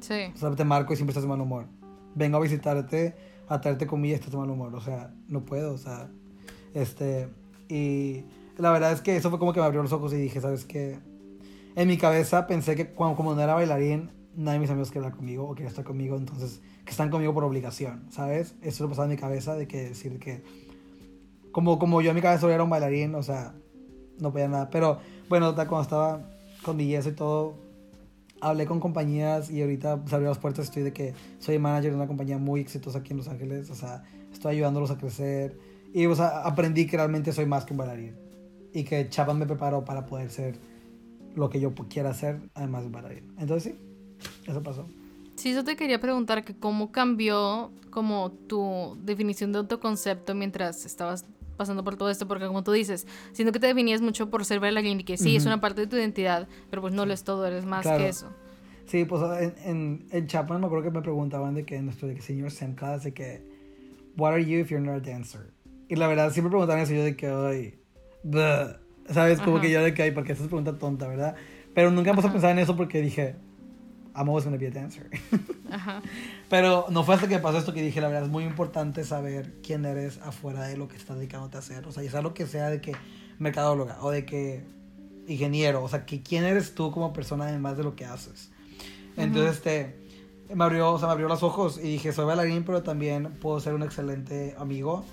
Sí. 0.00 0.32
O 0.34 0.36
sea, 0.36 0.50
te 0.54 0.64
marco 0.64 0.92
y 0.92 0.96
siempre 0.96 1.12
estás 1.12 1.24
de 1.24 1.28
mal 1.28 1.40
humor. 1.40 1.66
Vengo 2.14 2.38
a 2.38 2.40
visitarte, 2.40 3.14
a 3.48 3.60
traerte 3.60 3.86
comida 3.86 4.12
y 4.12 4.14
estás 4.14 4.30
de 4.30 4.38
mal 4.38 4.50
humor. 4.50 4.74
O 4.74 4.80
sea, 4.80 5.14
no 5.28 5.44
puedo, 5.44 5.74
o 5.74 5.78
sea, 5.78 6.10
este. 6.72 7.28
Y 7.68 8.24
la 8.58 8.70
verdad 8.70 8.92
es 8.92 9.00
que 9.00 9.16
eso 9.16 9.30
fue 9.30 9.38
como 9.38 9.52
que 9.52 9.60
me 9.60 9.66
abrió 9.66 9.82
los 9.82 9.92
ojos 9.92 10.12
y 10.12 10.16
dije, 10.16 10.40
¿sabes 10.40 10.64
qué? 10.64 10.98
en 11.76 11.88
mi 11.88 11.96
cabeza 11.96 12.46
pensé 12.46 12.76
que 12.76 12.86
cuando, 12.86 13.16
como 13.16 13.34
no 13.34 13.40
era 13.40 13.54
bailarín, 13.54 14.10
nadie 14.36 14.54
de 14.54 14.60
mis 14.60 14.70
amigos 14.70 14.90
quería 14.90 15.10
conmigo 15.10 15.48
o 15.48 15.54
quería 15.54 15.68
estar 15.68 15.84
conmigo, 15.84 16.16
entonces 16.16 16.60
que 16.84 16.90
están 16.90 17.10
conmigo 17.10 17.34
por 17.34 17.44
obligación, 17.44 18.06
¿sabes? 18.10 18.54
Eso 18.62 18.84
lo 18.84 18.90
pasaba 18.90 19.06
en 19.06 19.12
mi 19.12 19.16
cabeza 19.16 19.54
de 19.54 19.66
que 19.66 19.88
decir 19.88 20.18
que 20.18 20.42
como, 21.54 21.78
como 21.78 22.02
yo 22.02 22.10
en 22.10 22.16
mi 22.16 22.20
cabeza 22.20 22.52
era 22.52 22.64
un 22.64 22.68
bailarín, 22.68 23.14
o 23.14 23.22
sea, 23.22 23.54
no 24.18 24.32
podía 24.32 24.48
nada. 24.48 24.70
Pero 24.70 24.98
bueno, 25.28 25.54
cuando 25.54 25.82
estaba 25.82 26.20
con 26.64 26.76
mi 26.76 26.88
yeso 26.88 27.10
y 27.10 27.12
todo, 27.12 27.54
hablé 28.40 28.66
con 28.66 28.80
compañías 28.80 29.52
y 29.52 29.62
ahorita 29.62 30.02
se 30.04 30.14
abrió 30.16 30.30
las 30.30 30.38
puertas. 30.38 30.64
Estoy 30.64 30.82
de 30.82 30.92
que 30.92 31.14
soy 31.38 31.60
manager 31.60 31.92
de 31.92 31.96
una 31.96 32.08
compañía 32.08 32.38
muy 32.38 32.60
exitosa 32.60 32.98
aquí 32.98 33.12
en 33.12 33.18
Los 33.18 33.28
Ángeles, 33.28 33.70
o 33.70 33.76
sea, 33.76 34.02
estoy 34.32 34.56
ayudándolos 34.56 34.90
a 34.90 34.98
crecer. 34.98 35.56
Y 35.94 36.06
o 36.06 36.16
sea, 36.16 36.40
aprendí 36.40 36.88
que 36.88 36.96
realmente 36.96 37.32
soy 37.32 37.46
más 37.46 37.64
que 37.64 37.72
un 37.72 37.78
bailarín 37.78 38.16
y 38.72 38.82
que 38.82 39.08
Chapa 39.08 39.32
me 39.32 39.46
preparó 39.46 39.84
para 39.84 40.06
poder 40.06 40.30
ser 40.30 40.58
lo 41.36 41.50
que 41.50 41.60
yo 41.60 41.72
quiera 41.88 42.10
hacer, 42.10 42.40
además 42.54 42.82
de 42.82 42.90
bailarín. 42.90 43.32
Entonces 43.38 43.74
sí, 43.74 44.40
eso 44.50 44.60
pasó. 44.60 44.88
Sí, 45.36 45.50
eso 45.50 45.62
te 45.62 45.76
quería 45.76 46.00
preguntar, 46.00 46.44
que 46.44 46.56
cómo 46.56 46.90
cambió 46.90 47.70
como 47.90 48.32
tu 48.32 48.96
definición 49.02 49.52
de 49.52 49.58
autoconcepto 49.58 50.34
mientras 50.34 50.84
estabas 50.84 51.26
pasando 51.56 51.84
por 51.84 51.96
todo 51.96 52.10
esto, 52.10 52.26
porque 52.26 52.46
como 52.46 52.62
tú 52.62 52.72
dices, 52.72 53.06
siento 53.32 53.52
que 53.52 53.60
te 53.60 53.66
definías 53.66 54.00
mucho 54.00 54.30
por 54.30 54.44
ser 54.44 54.60
bailarín 54.60 55.00
y 55.00 55.04
que 55.04 55.16
sí, 55.16 55.36
es 55.36 55.46
una 55.46 55.60
parte 55.60 55.82
de 55.82 55.86
tu 55.86 55.96
identidad, 55.96 56.48
pero 56.70 56.82
pues 56.82 56.94
no 56.94 57.06
lo 57.06 57.12
es 57.12 57.24
todo, 57.24 57.46
eres 57.46 57.66
más 57.66 57.86
que 57.86 58.08
eso. 58.08 58.32
Sí, 58.86 59.04
pues 59.04 59.22
en, 59.40 59.54
en, 59.64 60.06
en 60.10 60.26
Chapman 60.26 60.60
me 60.60 60.66
acuerdo 60.66 60.84
que 60.84 60.90
me 60.90 61.02
preguntaban 61.02 61.54
de 61.54 61.64
que 61.64 61.76
en 61.76 61.86
nuestro 61.86 62.06
de 62.06 62.14
que 62.14 62.22
señor 62.22 62.50
Sam 62.50 62.76
de 63.02 63.14
que, 63.14 63.42
what 64.16 64.32
are 64.32 64.44
you 64.44 64.58
if 64.58 64.70
you're 64.70 64.84
not 64.84 64.96
a 64.96 65.10
dancer? 65.10 65.52
Y 65.88 65.96
la 65.96 66.06
verdad, 66.06 66.32
siempre 66.32 66.50
preguntaban 66.50 66.82
eso 66.82 66.92
yo 66.92 67.04
de 67.04 67.16
que, 67.16 67.26
ay, 67.26 67.78
¿Sabes? 69.10 69.40
Como 69.40 69.60
que 69.60 69.70
yo 69.70 69.82
de 69.82 69.92
que 69.92 70.02
hay, 70.02 70.10
porque 70.12 70.32
esa 70.32 70.42
es 70.42 70.48
pregunta 70.48 70.78
tonta, 70.78 71.06
¿verdad? 71.08 71.34
Pero 71.74 71.90
nunca 71.90 72.12
me 72.12 72.16
puse 72.16 72.28
a 72.28 72.32
pensar 72.32 72.52
en 72.52 72.58
eso 72.58 72.76
porque 72.76 73.02
dije, 73.02 73.36
I'm 74.14 74.28
always 74.28 74.44
gonna 74.44 74.56
be 74.56 74.66
a 74.66 74.70
dancer. 74.70 75.10
Ajá. 75.70 76.02
Pero 76.50 76.86
no 76.90 77.02
fue 77.02 77.16
hasta 77.16 77.28
que 77.28 77.38
pasó 77.38 77.58
esto 77.58 77.74
que 77.74 77.82
dije, 77.82 78.00
la 78.00 78.08
verdad 78.08 78.24
es 78.24 78.30
muy 78.30 78.44
importante 78.44 79.04
saber 79.04 79.54
quién 79.62 79.84
eres 79.84 80.18
afuera 80.22 80.64
de 80.64 80.76
lo 80.76 80.88
que 80.88 80.96
estás 80.96 81.16
dedicándote 81.16 81.56
a 81.56 81.60
hacer. 81.60 81.86
O 81.86 81.92
sea, 81.92 82.02
ya 82.02 82.10
sea 82.10 82.22
lo 82.22 82.34
que 82.34 82.46
sea 82.46 82.70
de 82.70 82.80
que 82.80 82.92
mercadóloga 83.38 83.98
o 84.02 84.10
de 84.10 84.24
que 84.24 84.64
ingeniero. 85.26 85.82
O 85.82 85.88
sea, 85.88 86.06
que 86.06 86.22
quién 86.22 86.44
eres 86.44 86.74
tú 86.74 86.92
como 86.92 87.12
persona 87.12 87.44
además 87.44 87.76
de 87.76 87.82
lo 87.82 87.96
que 87.96 88.04
haces. 88.04 88.50
Entonces, 89.16 89.56
este, 89.56 89.96
me 90.54 90.64
abrió, 90.64 90.92
o 90.92 90.98
sea, 90.98 91.08
me 91.08 91.12
abrió 91.12 91.28
los 91.28 91.42
ojos 91.42 91.78
y 91.78 91.88
dije, 91.88 92.12
soy 92.12 92.24
bailarín, 92.24 92.64
pero 92.64 92.82
también 92.82 93.32
puedo 93.40 93.58
ser 93.60 93.74
un 93.74 93.82
excelente 93.82 94.54
amigo. 94.58 95.04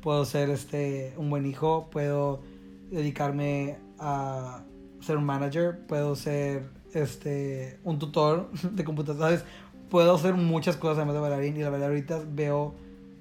Puedo 0.00 0.24
ser, 0.24 0.50
este, 0.50 1.12
un 1.16 1.28
buen 1.28 1.46
hijo. 1.46 1.88
Puedo 1.90 2.42
dedicarme 2.90 3.78
a 3.98 4.62
ser 5.00 5.16
un 5.16 5.24
manager, 5.24 5.86
puedo 5.86 6.16
ser 6.16 6.64
este 6.96 7.78
un 7.84 7.98
tutor 7.98 8.50
de 8.72 8.84
computadoras, 8.84 9.44
puedo 9.90 10.14
hacer 10.14 10.34
muchas 10.34 10.76
cosas 10.76 10.98
además 10.98 11.14
de 11.14 11.20
bailarín 11.20 11.56
y 11.56 11.60
la 11.60 11.70
verdad 11.70 11.88
ahorita 11.88 12.22
veo 12.28 12.74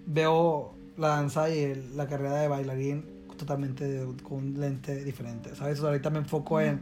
veo 0.05 0.73
la 0.97 1.09
danza 1.09 1.49
y 1.49 1.75
la 1.95 2.07
carrera 2.07 2.35
de 2.35 2.47
bailarín 2.47 3.05
totalmente 3.37 4.05
con 4.23 4.37
un 4.37 4.59
lente 4.59 5.03
diferente, 5.03 5.55
¿sabes? 5.55 5.81
ahorita 5.81 6.09
me 6.09 6.19
enfoco 6.19 6.61
en 6.61 6.81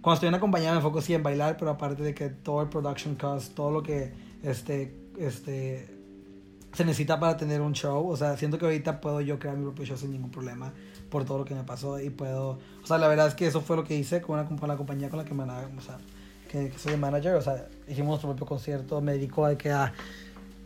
cuando 0.00 0.14
estoy 0.14 0.28
en 0.28 0.34
una 0.34 0.40
compañía 0.40 0.70
me 0.70 0.76
enfoco 0.76 1.00
sí 1.00 1.12
en 1.12 1.24
bailar, 1.24 1.56
pero 1.58 1.72
aparte 1.72 2.02
de 2.02 2.14
que 2.14 2.28
todo 2.28 2.62
el 2.62 2.68
production 2.68 3.16
cost, 3.16 3.54
todo 3.54 3.72
lo 3.72 3.82
que 3.82 4.12
este 4.42 4.94
este 5.18 5.98
se 6.72 6.84
necesita 6.84 7.18
para 7.18 7.36
tener 7.36 7.60
un 7.60 7.72
show, 7.72 8.08
o 8.08 8.16
sea, 8.16 8.36
siento 8.36 8.58
que 8.58 8.66
ahorita 8.66 9.00
puedo 9.00 9.20
yo 9.20 9.38
crear 9.38 9.56
mi 9.56 9.64
propio 9.64 9.84
show 9.84 9.96
sin 9.96 10.12
ningún 10.12 10.30
problema 10.30 10.72
por 11.10 11.24
todo 11.24 11.38
lo 11.38 11.44
que 11.44 11.54
me 11.54 11.64
pasó 11.64 11.98
y 12.00 12.10
puedo, 12.10 12.58
o 12.82 12.86
sea, 12.86 12.98
la 12.98 13.08
verdad 13.08 13.26
es 13.26 13.34
que 13.34 13.46
eso 13.46 13.60
fue 13.60 13.76
lo 13.76 13.84
que 13.84 13.96
hice 13.96 14.20
con, 14.20 14.38
una, 14.38 14.48
con 14.48 14.68
la 14.68 14.76
compañía 14.76 15.08
con 15.08 15.18
la 15.18 15.24
que, 15.24 15.34
me, 15.34 15.42
o 15.42 15.80
sea, 15.80 15.98
que, 16.48 16.72
soy 16.78 16.94
el 16.94 17.00
manager, 17.00 17.34
o 17.34 17.42
sea, 17.42 17.68
hicimos 17.86 18.08
nuestro 18.08 18.30
propio 18.30 18.46
concierto, 18.46 19.00
me 19.00 19.12
dedico 19.12 19.44
a, 19.44 19.56
que 19.56 19.70
a 19.70 19.92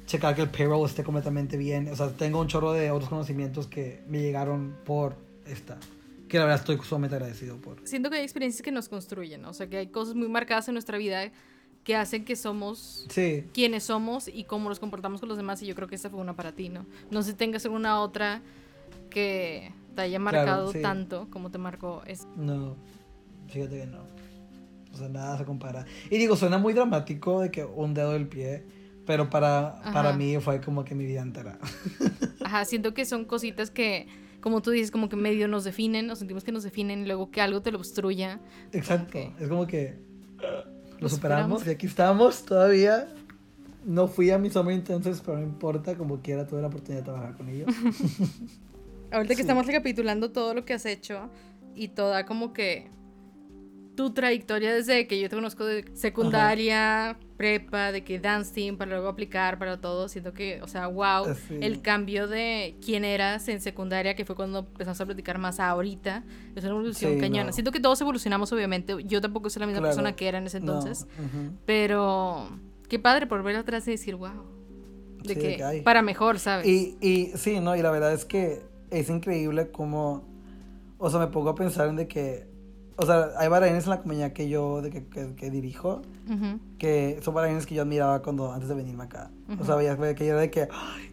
checar 0.07 0.35
que 0.35 0.43
el 0.43 0.51
payroll 0.51 0.87
esté 0.87 1.05
completamente 1.05 1.57
bien, 1.57 1.89
o 1.89 1.97
sea, 1.97 2.11
tengo 2.11 2.41
un 2.41 2.49
chorro 2.49 2.73
de 2.73 2.91
otros 2.91 3.09
conocimientos 3.09 3.67
que 3.67 4.03
me 4.09 4.21
llegaron 4.21 4.77
por 4.85 5.17
esta 5.47 5.79
que 6.33 6.39
la 6.39 6.47
verdad 6.47 6.61
estoy 6.61 6.79
sumamente 6.79 7.17
agradecido 7.17 7.59
por. 7.59 7.87
Siento 7.87 8.09
que 8.09 8.17
hay 8.17 8.23
experiencias 8.23 8.63
que 8.63 8.73
nos 8.73 8.89
construyen, 8.89 9.45
o 9.45 9.53
sea, 9.53 9.69
que 9.69 9.77
hay 9.77 9.89
cosas 9.89 10.15
muy 10.15 10.29
marcadas 10.29 10.67
en 10.67 10.73
nuestra 10.73 10.97
vida 10.97 11.31
que 11.85 11.95
hacen 11.95 12.25
que 12.25 12.37
somos 12.37 13.07
sí. 13.11 13.45
quienes 13.53 13.85
somos 13.85 14.29
y 14.29 14.45
cómo 14.45 14.71
nos 14.71 14.81
comportamos 14.81 15.21
con 15.21 15.29
los 15.29 15.37
demás 15.37 15.63
y 15.63 15.67
yo 15.67 15.75
creo 15.75 15.89
que 15.89 15.95
esta 15.95 16.09
fue 16.09 16.21
una 16.21 16.35
para 16.35 16.53
ti, 16.53 16.71
¿no? 16.71 16.87
No 17.11 17.23
sé 17.23 17.33
si 17.33 17.37
tengas 17.37 17.67
alguna 17.67 18.01
otra 18.01 18.41
que 19.11 19.73
te 19.95 20.03
haya 20.03 20.19
marcado 20.19 20.73
tanto 20.73 21.29
como 21.29 21.51
te 21.51 21.59
marcó 21.59 22.03
es 22.07 22.27
No, 22.37 22.77
fíjate 23.49 23.81
que 23.81 23.87
no. 23.87 24.12
Sea, 25.03 25.13
nada 25.13 25.39
se 25.39 25.45
compara. 25.45 25.85
Y 26.11 26.19
digo, 26.19 26.37
suena 26.37 26.59
muy 26.59 26.73
dramático 26.73 27.41
de 27.41 27.51
que 27.51 27.65
un 27.65 27.95
dedo 27.95 28.13
del 28.13 28.29
pie, 28.29 28.65
pero 29.07 29.31
para, 29.31 29.81
para 29.93 30.13
mí 30.13 30.39
fue 30.39 30.61
como 30.61 30.85
que 30.85 30.95
mi 30.95 31.05
vida 31.05 31.23
entera. 31.23 31.59
Ajá, 32.45 32.65
siento 32.65 32.95
que 32.95 33.05
son 33.05 33.25
cositas 33.25 33.71
que, 33.71 34.07
como 34.41 34.63
tú 34.63 34.71
dices, 34.71 34.91
como 34.91 35.09
que 35.09 35.17
medio 35.17 35.49
nos 35.49 35.65
definen, 35.65 36.07
nos 36.07 36.19
sentimos 36.19 36.45
que 36.45 36.53
nos 36.53 36.63
definen, 36.63 37.03
y 37.03 37.07
luego 37.07 37.31
que 37.31 37.41
algo 37.41 37.63
te 37.63 37.73
lo 37.73 37.79
obstruya. 37.79 38.41
Exacto, 38.73 39.19
es 39.41 39.49
como 39.49 39.67
que 39.67 39.97
lo, 41.01 41.09
superamos, 41.09 41.67
y 41.67 41.71
aquí 41.71 41.87
estamos 41.87 42.45
todavía. 42.45 43.09
No 43.85 44.07
fui 44.07 44.31
a 44.31 44.39
mi 44.39 44.49
summer 44.49 44.75
entonces, 44.75 45.21
pero 45.25 45.39
no 45.39 45.43
importa, 45.43 45.97
como 45.97 46.21
quiera 46.21 46.47
tuve 46.47 46.61
la 46.61 46.69
oportunidad 46.69 47.01
de 47.01 47.05
trabajar 47.05 47.37
con 47.37 47.49
ellos. 47.49 47.67
Ahorita 49.11 49.35
que 49.35 49.41
estamos 49.41 49.67
recapitulando 49.67 50.31
todo 50.31 50.55
lo 50.55 50.65
que 50.65 50.73
has 50.73 50.87
hecho 50.87 51.29
y 51.75 51.89
toda 51.89 52.25
como 52.25 52.53
que 52.53 52.91
tu 53.95 54.13
trayectoria 54.13 54.75
desde 54.75 55.07
que 55.07 55.21
yo 55.21 55.29
te 55.29 55.37
conozco 55.37 55.65
de 55.67 55.85
secundaria, 55.95 57.19
prepa, 57.37 57.93
de 57.93 58.05
que 58.05 58.19
dance 58.19 58.55
team, 58.55 58.77
para 58.77 58.93
luego 58.93 59.09
aplicar 59.09 59.59
para 59.59 59.81
todo, 59.81 60.09
siento 60.09 60.33
que, 60.33 60.63
o 60.63 60.69
sea, 60.69 60.87
wow, 60.87 61.27
el 61.61 61.83
cambio 61.83 62.27
de 62.27 62.77
quién 62.85 63.05
eras 63.05 63.49
en 63.49 63.61
secundaria, 63.61 64.15
que 64.15 64.25
fue 64.25 64.35
cuando 64.35 64.61
empezamos 64.61 65.01
a 65.01 65.05
platicar 65.07 65.39
más 65.39 65.61
ahorita, 65.61 66.25
es 66.55 66.65
una 66.65 66.73
evolución 66.73 67.19
cañona. 67.19 67.53
Siento 67.53 67.71
que 67.71 67.81
todos 67.81 68.01
evolucionamos, 68.01 68.51
obviamente, 68.53 68.95
yo 69.05 69.21
tampoco 69.21 69.51
soy 69.51 69.61
la 69.61 69.67
misma 69.67 69.83
persona 69.83 70.17
que 70.17 70.29
era 70.29 70.39
en 70.39 70.47
ese 70.47 70.59
entonces, 70.59 71.07
pero 71.67 72.49
qué 72.89 72.99
padre 72.99 73.27
por 73.27 73.43
ver 73.43 73.57
atrás 73.57 73.87
y 73.89 73.93
decir, 73.93 74.17
wow, 74.17 74.47
de 75.23 75.37
que, 75.37 75.83
para 75.85 76.01
mejor, 76.03 76.39
¿sabes? 76.39 76.67
Y, 76.67 76.97
y 77.01 77.33
sí, 77.37 77.61
no, 77.61 77.77
y 77.77 77.83
la 77.83 77.91
verdad 77.91 78.13
es 78.13 78.25
que 78.25 78.63
es 78.91 79.11
increíble 79.11 79.71
cómo, 79.71 80.25
o 80.99 81.11
sea, 81.11 81.21
me 81.21 81.27
pongo 81.27 81.51
a 81.51 81.55
pensar 81.55 81.89
en 81.89 81.97
de 81.97 82.09
que 82.09 82.52
o 82.97 83.07
sea, 83.07 83.31
hay 83.37 83.49
bailarines 83.49 83.85
en 83.85 83.91
la 83.91 83.99
compañía 83.99 84.33
que 84.33 84.49
yo, 84.49 84.83
de 84.83 84.91
que, 84.91 85.05
que, 85.35 85.51
dirijo, 85.51 86.03
que 86.79 87.19
son 87.23 87.35
bailarines 87.35 87.67
que 87.67 87.75
yo 87.75 87.83
admiraba 87.83 88.23
cuando, 88.23 88.53
antes 88.53 88.69
de 88.69 88.75
venirme 88.75 89.05
acá. 89.05 89.31
O 89.61 89.65
sea, 89.65 89.77
veía 89.77 89.97
que 90.15 90.27
yo 90.27 90.33
era 90.33 90.41
de 90.41 90.51
que, 90.51 90.69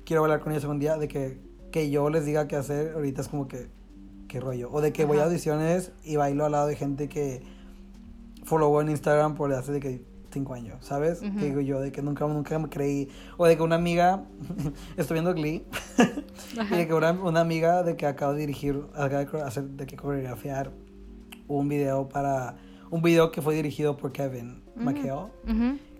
quiero 0.05 0.21
bailar 0.21 0.39
con 0.39 0.51
ellos 0.51 0.63
algún 0.63 0.79
día, 0.79 0.97
de 0.97 1.07
que, 1.07 1.39
que 1.71 1.89
yo 1.89 2.09
les 2.09 2.25
diga 2.25 2.47
qué 2.47 2.55
hacer, 2.55 2.93
ahorita 2.95 3.21
es 3.21 3.27
como 3.27 3.47
que, 3.47 3.67
qué 4.27 4.39
rollo. 4.39 4.69
O 4.71 4.81
de 4.81 4.93
que 4.93 5.05
voy 5.05 5.19
a 5.19 5.25
audiciones 5.25 5.91
y 6.03 6.15
bailo 6.15 6.45
al 6.45 6.51
lado 6.51 6.67
de 6.67 6.75
gente 6.75 7.09
que 7.09 7.41
followó 8.43 8.81
en 8.81 8.89
Instagram 8.89 9.35
por 9.35 9.53
hace 9.53 9.71
de 9.71 9.79
que 9.79 10.01
cinco 10.31 10.53
años, 10.53 10.77
¿sabes? 10.81 11.19
Que 11.19 11.45
digo 11.45 11.61
yo, 11.61 11.79
de 11.79 11.91
que 11.91 12.01
nunca, 12.01 12.27
nunca 12.27 12.57
me 12.59 12.69
creí. 12.69 13.09
O 13.37 13.45
de 13.45 13.57
que 13.57 13.63
una 13.63 13.75
amiga, 13.75 14.23
estoy 14.97 15.15
viendo 15.15 15.33
Glee, 15.33 15.65
y 16.71 16.75
de 16.75 16.87
que 16.87 16.93
una, 16.93 17.11
una, 17.11 17.41
amiga 17.41 17.83
de 17.83 17.95
que 17.95 18.05
acabo 18.05 18.33
de 18.33 18.39
dirigir, 18.41 18.81
acaba 18.95 19.25
de 19.25 19.41
hacer, 19.41 19.63
de 19.63 19.85
que 19.85 19.95
coreografiar 19.95 20.71
un 21.57 21.67
video 21.67 22.07
para 22.07 22.55
un 22.91 23.01
video 23.01 23.31
que 23.31 23.41
fue 23.41 23.55
dirigido 23.55 23.97
por 23.97 24.11
Kevin 24.11 24.63
McHale. 24.75 25.29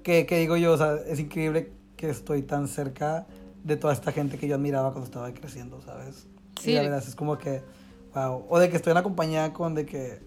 que, 0.03 0.25
que, 0.25 0.39
digo 0.39 0.57
yo, 0.57 0.73
o 0.73 0.77
sea, 0.77 0.95
es 1.07 1.19
increíble 1.19 1.71
que 1.95 2.09
estoy 2.09 2.41
tan 2.43 2.67
cerca 2.67 3.27
de 3.63 3.75
toda 3.75 3.93
esta 3.93 4.11
gente 4.11 4.37
que 4.37 4.47
yo 4.47 4.55
admiraba 4.55 4.91
cuando 4.91 5.05
estaba 5.05 5.31
creciendo, 5.33 5.81
¿sabes? 5.81 6.27
Sí. 6.59 6.71
Y 6.71 6.75
la 6.75 6.83
verdad 6.83 7.03
es 7.05 7.15
como 7.15 7.37
que, 7.37 7.61
wow. 8.15 8.45
O 8.49 8.59
de 8.59 8.69
que 8.69 8.77
estoy 8.77 8.91
en 8.91 8.95
la 8.95 9.03
compañía 9.03 9.53
con 9.53 9.75
de 9.75 9.85
que, 9.85 10.21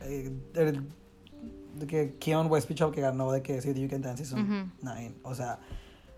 eh, 0.00 0.32
de 0.54 1.86
que 1.86 2.14
Keon 2.18 2.50
Westbrook 2.50 2.94
que 2.94 3.00
ganó 3.00 3.32
de 3.32 3.42
que 3.42 3.60
City 3.60 3.82
You 3.82 3.88
Can 3.88 4.02
Dance 4.02 4.24
Season 4.24 4.72
9. 4.80 5.14
O 5.22 5.34
sea, 5.34 5.58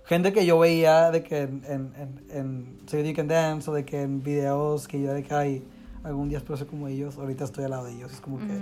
gente 0.04 0.32
que 0.32 0.44
yo 0.44 0.58
veía 0.58 1.10
de 1.10 1.22
que 1.22 1.42
en, 1.42 1.62
en, 1.66 1.92
en, 2.30 2.78
en 2.92 3.04
You 3.06 3.14
Can 3.14 3.28
Dance 3.28 3.70
o 3.70 3.74
de 3.74 3.84
que 3.84 4.02
en 4.02 4.22
videos 4.22 4.86
que 4.86 5.00
yo 5.00 5.12
de 5.12 5.22
que 5.22 5.34
hay 5.34 5.64
algún 6.06 6.28
día 6.28 6.38
espero 6.38 6.56
ser 6.56 6.66
como 6.68 6.88
ellos, 6.88 7.18
ahorita 7.18 7.44
estoy 7.44 7.64
al 7.64 7.70
lado 7.70 7.86
de 7.86 7.92
ellos, 7.92 8.12
es 8.12 8.20
como 8.20 8.38
que, 8.38 8.58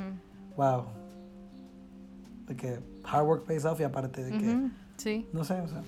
wow, 0.56 0.84
de 2.46 2.56
que 2.56 2.78
hard 3.04 3.26
work 3.26 3.44
pays 3.44 3.64
off 3.64 3.80
y 3.80 3.84
aparte 3.84 4.24
de 4.24 4.30
que, 4.38 4.70
sí. 4.96 5.26
no 5.32 5.44
sé, 5.44 5.60
o 5.60 5.68
sea, 5.68 5.82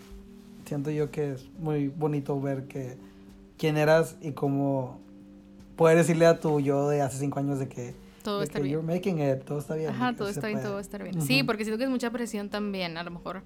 siento 0.66 0.90
yo 0.90 1.11
que 1.11 1.32
es 1.32 1.48
muy 1.59 1.88
bonito 1.88 2.38
ver 2.40 2.66
que 2.68 2.98
quién 3.57 3.76
eras 3.78 4.16
y 4.20 4.32
cómo 4.32 5.00
poder 5.76 5.96
decirle 5.96 6.26
a 6.26 6.38
tu 6.38 6.61
yo 6.61 6.88
de 6.88 7.00
hace 7.00 7.18
cinco 7.18 7.38
años 7.38 7.59
de 7.59 7.68
que 7.68 7.94
todo 8.22 8.42
está 8.42 8.59
bien. 8.59 8.74
You're 8.74 8.94
making 8.94 9.20
it, 9.20 9.44
todo 9.44 9.59
está 9.59 9.76
bien. 9.76 9.90
Ajá, 9.90 10.14
todo 10.14 10.28
está 10.28 10.48
bien, 10.48 10.61
todo 10.61 10.78
está 10.78 10.98
bien. 10.98 11.22
Sí, 11.22 11.42
porque 11.42 11.64
siento 11.64 11.78
que 11.78 11.84
es 11.84 11.90
mucha 11.90 12.11
presión 12.11 12.50
también, 12.50 12.98
a 12.98 13.02
lo 13.02 13.11
mejor 13.11 13.44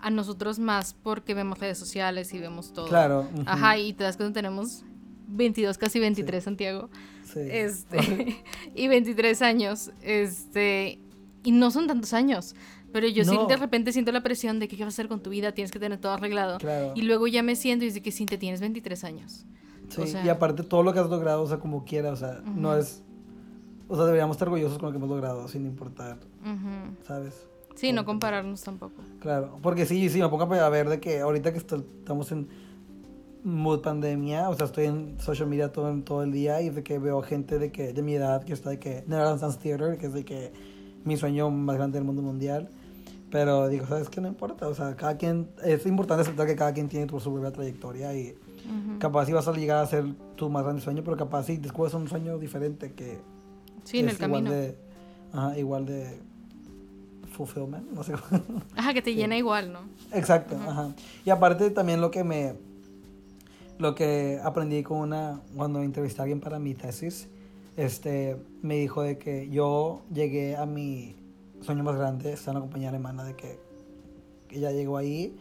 a 0.00 0.10
nosotros 0.10 0.58
más 0.58 0.94
porque 0.94 1.34
vemos 1.34 1.58
redes 1.58 1.78
sociales 1.78 2.32
y 2.34 2.38
vemos 2.38 2.72
todo. 2.72 2.88
Claro. 2.88 3.28
Ajá, 3.46 3.78
y 3.78 3.92
te 3.92 4.04
das 4.04 4.16
cuenta 4.16 4.34
tenemos 4.34 4.84
22, 5.26 5.78
casi 5.78 5.98
23, 6.00 6.42
Santiago. 6.42 6.90
Este, 7.34 8.42
y 8.74 8.88
23 8.88 9.42
años. 9.42 9.90
Este, 10.02 10.98
y 11.42 11.52
no 11.52 11.70
son 11.70 11.86
tantos 11.86 12.12
años. 12.12 12.54
Pero 12.92 13.08
yo 13.08 13.24
sí 13.24 13.36
de 13.48 13.56
repente 13.56 13.92
siento 13.92 14.10
la 14.12 14.22
presión 14.22 14.58
de 14.58 14.68
que 14.68 14.76
qué 14.76 14.84
vas 14.84 14.94
a 14.94 14.96
hacer 14.96 15.08
con 15.08 15.20
tu 15.20 15.30
vida, 15.30 15.52
tienes 15.52 15.70
que 15.70 15.78
tener 15.78 15.98
todo 15.98 16.12
arreglado. 16.12 16.58
Y 16.94 17.02
luego 17.02 17.26
ya 17.26 17.42
me 17.42 17.54
siento 17.56 17.84
y 17.84 17.88
dice 17.88 18.00
que 18.00 18.12
sí, 18.12 18.26
te 18.26 18.38
tienes 18.38 18.60
23 18.60 19.04
años. 19.04 19.44
y 20.24 20.28
aparte 20.28 20.62
todo 20.62 20.82
lo 20.82 20.92
que 20.92 21.00
has 21.00 21.10
logrado, 21.10 21.42
o 21.42 21.46
sea, 21.46 21.58
como 21.58 21.84
quiera, 21.84 22.10
o 22.10 22.16
sea, 22.16 22.40
no 22.44 22.76
es... 22.76 23.02
O 23.88 23.94
sea, 23.94 24.04
deberíamos 24.06 24.36
estar 24.36 24.48
orgullosos 24.48 24.78
con 24.78 24.86
lo 24.86 24.92
que 24.92 24.96
hemos 24.96 25.10
logrado, 25.10 25.46
sin 25.46 25.64
importar, 25.66 26.18
¿sabes? 27.06 27.46
Sí, 27.76 27.92
no 27.92 28.06
compararnos 28.06 28.62
tampoco. 28.62 29.02
Claro, 29.20 29.58
porque 29.62 29.84
sí, 29.84 30.08
sí, 30.08 30.18
me 30.18 30.28
pongo 30.28 30.44
a 30.44 30.68
ver 30.70 30.88
de 30.88 30.98
que 30.98 31.20
ahorita 31.20 31.52
que 31.52 31.58
estamos 31.58 32.32
en 32.32 32.48
mood 33.46 33.80
pandemia, 33.80 34.48
o 34.48 34.56
sea, 34.56 34.66
estoy 34.66 34.86
en 34.86 35.20
social 35.20 35.48
media 35.48 35.70
todo, 35.70 35.96
todo 36.02 36.24
el 36.24 36.32
día 36.32 36.60
y 36.62 36.70
de 36.70 36.82
que 36.82 36.98
veo 36.98 37.22
gente 37.22 37.60
de 37.60 37.70
que 37.70 37.92
de 37.92 38.02
mi 38.02 38.14
edad 38.14 38.42
que 38.42 38.52
está 38.52 38.70
de 38.70 38.80
que 38.80 39.04
Netherlands 39.06 39.40
Dance 39.40 39.58
Theater, 39.62 39.98
que 39.98 40.06
es 40.06 40.12
de 40.12 40.24
que 40.24 40.52
mi 41.04 41.16
sueño 41.16 41.48
más 41.48 41.76
grande 41.76 41.98
del 41.98 42.04
mundo 42.04 42.22
mundial. 42.22 42.68
Pero 43.30 43.68
digo, 43.68 43.86
¿sabes 43.86 44.08
qué? 44.08 44.20
No 44.20 44.26
importa, 44.26 44.66
o 44.66 44.74
sea, 44.74 44.96
cada 44.96 45.16
quien, 45.16 45.48
es 45.62 45.86
importante 45.86 46.22
aceptar 46.22 46.46
que 46.48 46.56
cada 46.56 46.72
quien 46.72 46.88
tiene 46.88 47.06
su 47.08 47.32
propia 47.32 47.52
trayectoria 47.52 48.12
y 48.14 48.36
capaz 48.98 49.26
si 49.26 49.32
vas 49.32 49.46
a 49.46 49.52
llegar 49.52 49.78
a 49.78 49.86
ser 49.86 50.04
tu 50.34 50.50
más 50.50 50.64
grande 50.64 50.82
sueño, 50.82 51.04
pero 51.04 51.16
capaz 51.16 51.44
si 51.44 51.56
descubres 51.56 51.94
un 51.94 52.08
sueño 52.08 52.38
diferente 52.38 52.94
que 52.94 53.20
sí, 53.84 54.00
en 54.00 54.08
el 54.08 54.14
igual 54.16 54.30
camino. 54.30 54.50
de, 54.50 54.76
ajá, 55.32 55.56
igual 55.56 55.86
de 55.86 56.18
fulfillment, 57.30 57.92
no 57.92 58.02
sé. 58.02 58.14
Ajá, 58.74 58.92
que 58.92 59.02
te 59.02 59.14
llena 59.14 59.36
igual, 59.36 59.72
¿no? 59.72 59.80
Exacto, 60.12 60.56
ajá. 60.56 60.94
Y 61.24 61.30
aparte 61.30 61.70
también 61.70 62.00
lo 62.00 62.10
que 62.10 62.24
me 62.24 62.54
lo 63.78 63.94
que 63.94 64.40
aprendí 64.42 64.82
con 64.82 64.98
una, 64.98 65.40
cuando 65.54 65.82
entrevisté 65.82 66.20
a 66.20 66.24
alguien 66.24 66.40
para 66.40 66.58
mi 66.58 66.74
tesis, 66.74 67.28
este, 67.76 68.36
me 68.62 68.76
dijo 68.76 69.02
de 69.02 69.18
que 69.18 69.48
yo 69.50 70.02
llegué 70.12 70.56
a 70.56 70.66
mi 70.66 71.14
sueño 71.60 71.84
más 71.84 71.96
grande, 71.96 72.32
está 72.32 72.50
en 72.50 72.56
una 72.56 72.64
compañía 72.64 72.88
alemana, 72.88 73.24
de 73.24 73.34
que 73.34 73.58
ella 74.50 74.70
llegó 74.70 74.96
ahí 74.96 75.36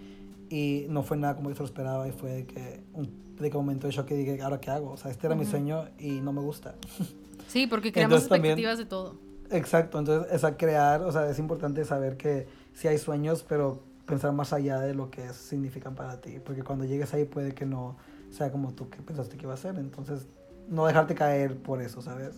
y 0.49 0.85
no 0.89 1.03
fue 1.03 1.17
nada 1.17 1.35
como 1.35 1.49
yo 1.49 1.55
se 1.55 1.61
lo 1.61 1.65
esperaba 1.65 2.07
y 2.07 2.11
fue 2.11 2.31
de 2.31 2.45
que 2.45 2.81
un, 2.93 3.09
de 3.39 3.49
que 3.49 3.57
momento 3.57 3.87
de 3.87 3.93
shock 3.93 4.07
que 4.07 4.15
dije, 4.15 4.41
¿ahora 4.41 4.59
qué 4.59 4.71
hago? 4.71 4.91
O 4.91 4.97
sea, 4.97 5.11
este 5.11 5.27
era 5.27 5.35
mi 5.35 5.45
sueño 5.45 5.85
y 5.99 6.21
no 6.21 6.33
me 6.33 6.41
gusta. 6.41 6.75
Sí, 7.47 7.67
porque 7.67 7.91
creamos 7.91 8.21
expectativas 8.21 8.79
de 8.79 8.85
todo. 8.85 9.17
Exacto, 9.51 9.99
entonces 9.99 10.33
es 10.33 10.43
a 10.43 10.57
crear, 10.57 11.03
o 11.03 11.11
sea, 11.11 11.29
es 11.29 11.37
importante 11.37 11.85
saber 11.85 12.17
que 12.17 12.47
sí 12.73 12.87
hay 12.87 12.97
sueños, 12.97 13.45
pero 13.47 13.83
pensar 14.07 14.31
más 14.33 14.51
allá 14.51 14.79
de 14.79 14.95
lo 14.95 15.11
que 15.11 15.31
significan 15.31 15.93
para 15.93 16.19
ti, 16.19 16.39
porque 16.43 16.63
cuando 16.63 16.85
llegues 16.85 17.13
ahí 17.13 17.25
puede 17.25 17.53
que 17.53 17.67
no 17.67 17.97
sea 18.35 18.51
como 18.51 18.73
tú 18.73 18.89
que 18.89 19.01
pensaste 19.01 19.37
que 19.37 19.43
iba 19.43 19.53
a 19.53 19.57
ser. 19.57 19.75
Entonces, 19.77 20.27
no 20.67 20.85
dejarte 20.85 21.15
caer 21.15 21.57
por 21.57 21.81
eso, 21.81 22.01
¿sabes? 22.01 22.35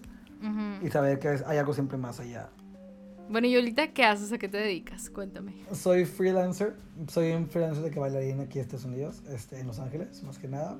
Y 0.84 0.90
saber 0.90 1.18
que 1.18 1.30
hay 1.46 1.58
algo 1.58 1.74
siempre 1.74 1.98
más 1.98 2.20
allá. 2.20 2.50
Bueno, 3.30 3.48
¿y 3.48 3.56
ahorita 3.56 3.92
qué 3.92 4.06
haces? 4.06 4.32
¿A 4.32 4.38
qué 4.38 4.48
te 4.48 4.58
dedicas? 4.58 5.10
Cuéntame. 5.10 5.54
Soy 5.74 6.06
freelancer. 6.06 6.76
Soy 7.08 7.32
un 7.32 7.48
freelancer 7.50 7.84
de 7.84 7.92
que 7.92 8.00
bailarín 8.00 8.40
aquí 8.40 8.60
en 8.60 8.66
Estados 8.66 8.86
Unidos, 8.86 9.24
este, 9.30 9.60
en 9.60 9.68
Los 9.68 9.80
Ángeles, 9.80 10.24
más 10.24 10.38
que 10.38 10.48
nada. 10.48 10.78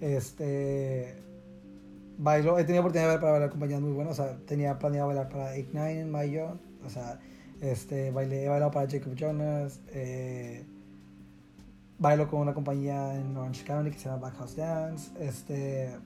Este. 0.00 1.16
Bailo, 2.16 2.58
he 2.58 2.64
tenido 2.64 2.82
oportunidad 2.82 3.08
de 3.10 3.16
bailar 3.16 3.20
para 3.20 3.32
bailar 3.32 3.50
compañías 3.50 3.80
muy 3.80 3.92
buenas. 3.92 4.18
O 4.18 4.22
sea, 4.22 4.38
tenía 4.46 4.78
planeado 4.78 5.08
bailar 5.08 5.28
para 5.28 5.58
Ignite 5.58 6.00
en 6.00 6.10
mayo. 6.10 6.58
O 6.84 6.88
sea, 6.88 7.18
este, 7.60 8.10
bailé, 8.10 8.44
he 8.44 8.48
bailado 8.48 8.70
para 8.70 8.88
Jacob 8.88 9.14
Jonas. 9.14 9.80
Eh, 9.88 10.64
bailo 12.02 12.28
con 12.28 12.40
una 12.40 12.52
compañía 12.52 13.14
en 13.14 13.36
Orange 13.36 13.64
County 13.64 13.90
que 13.92 13.98
se 13.98 14.06
llama 14.08 14.28
Backhouse 14.28 14.56
Dance. 14.56 15.12
Este, 15.20 15.96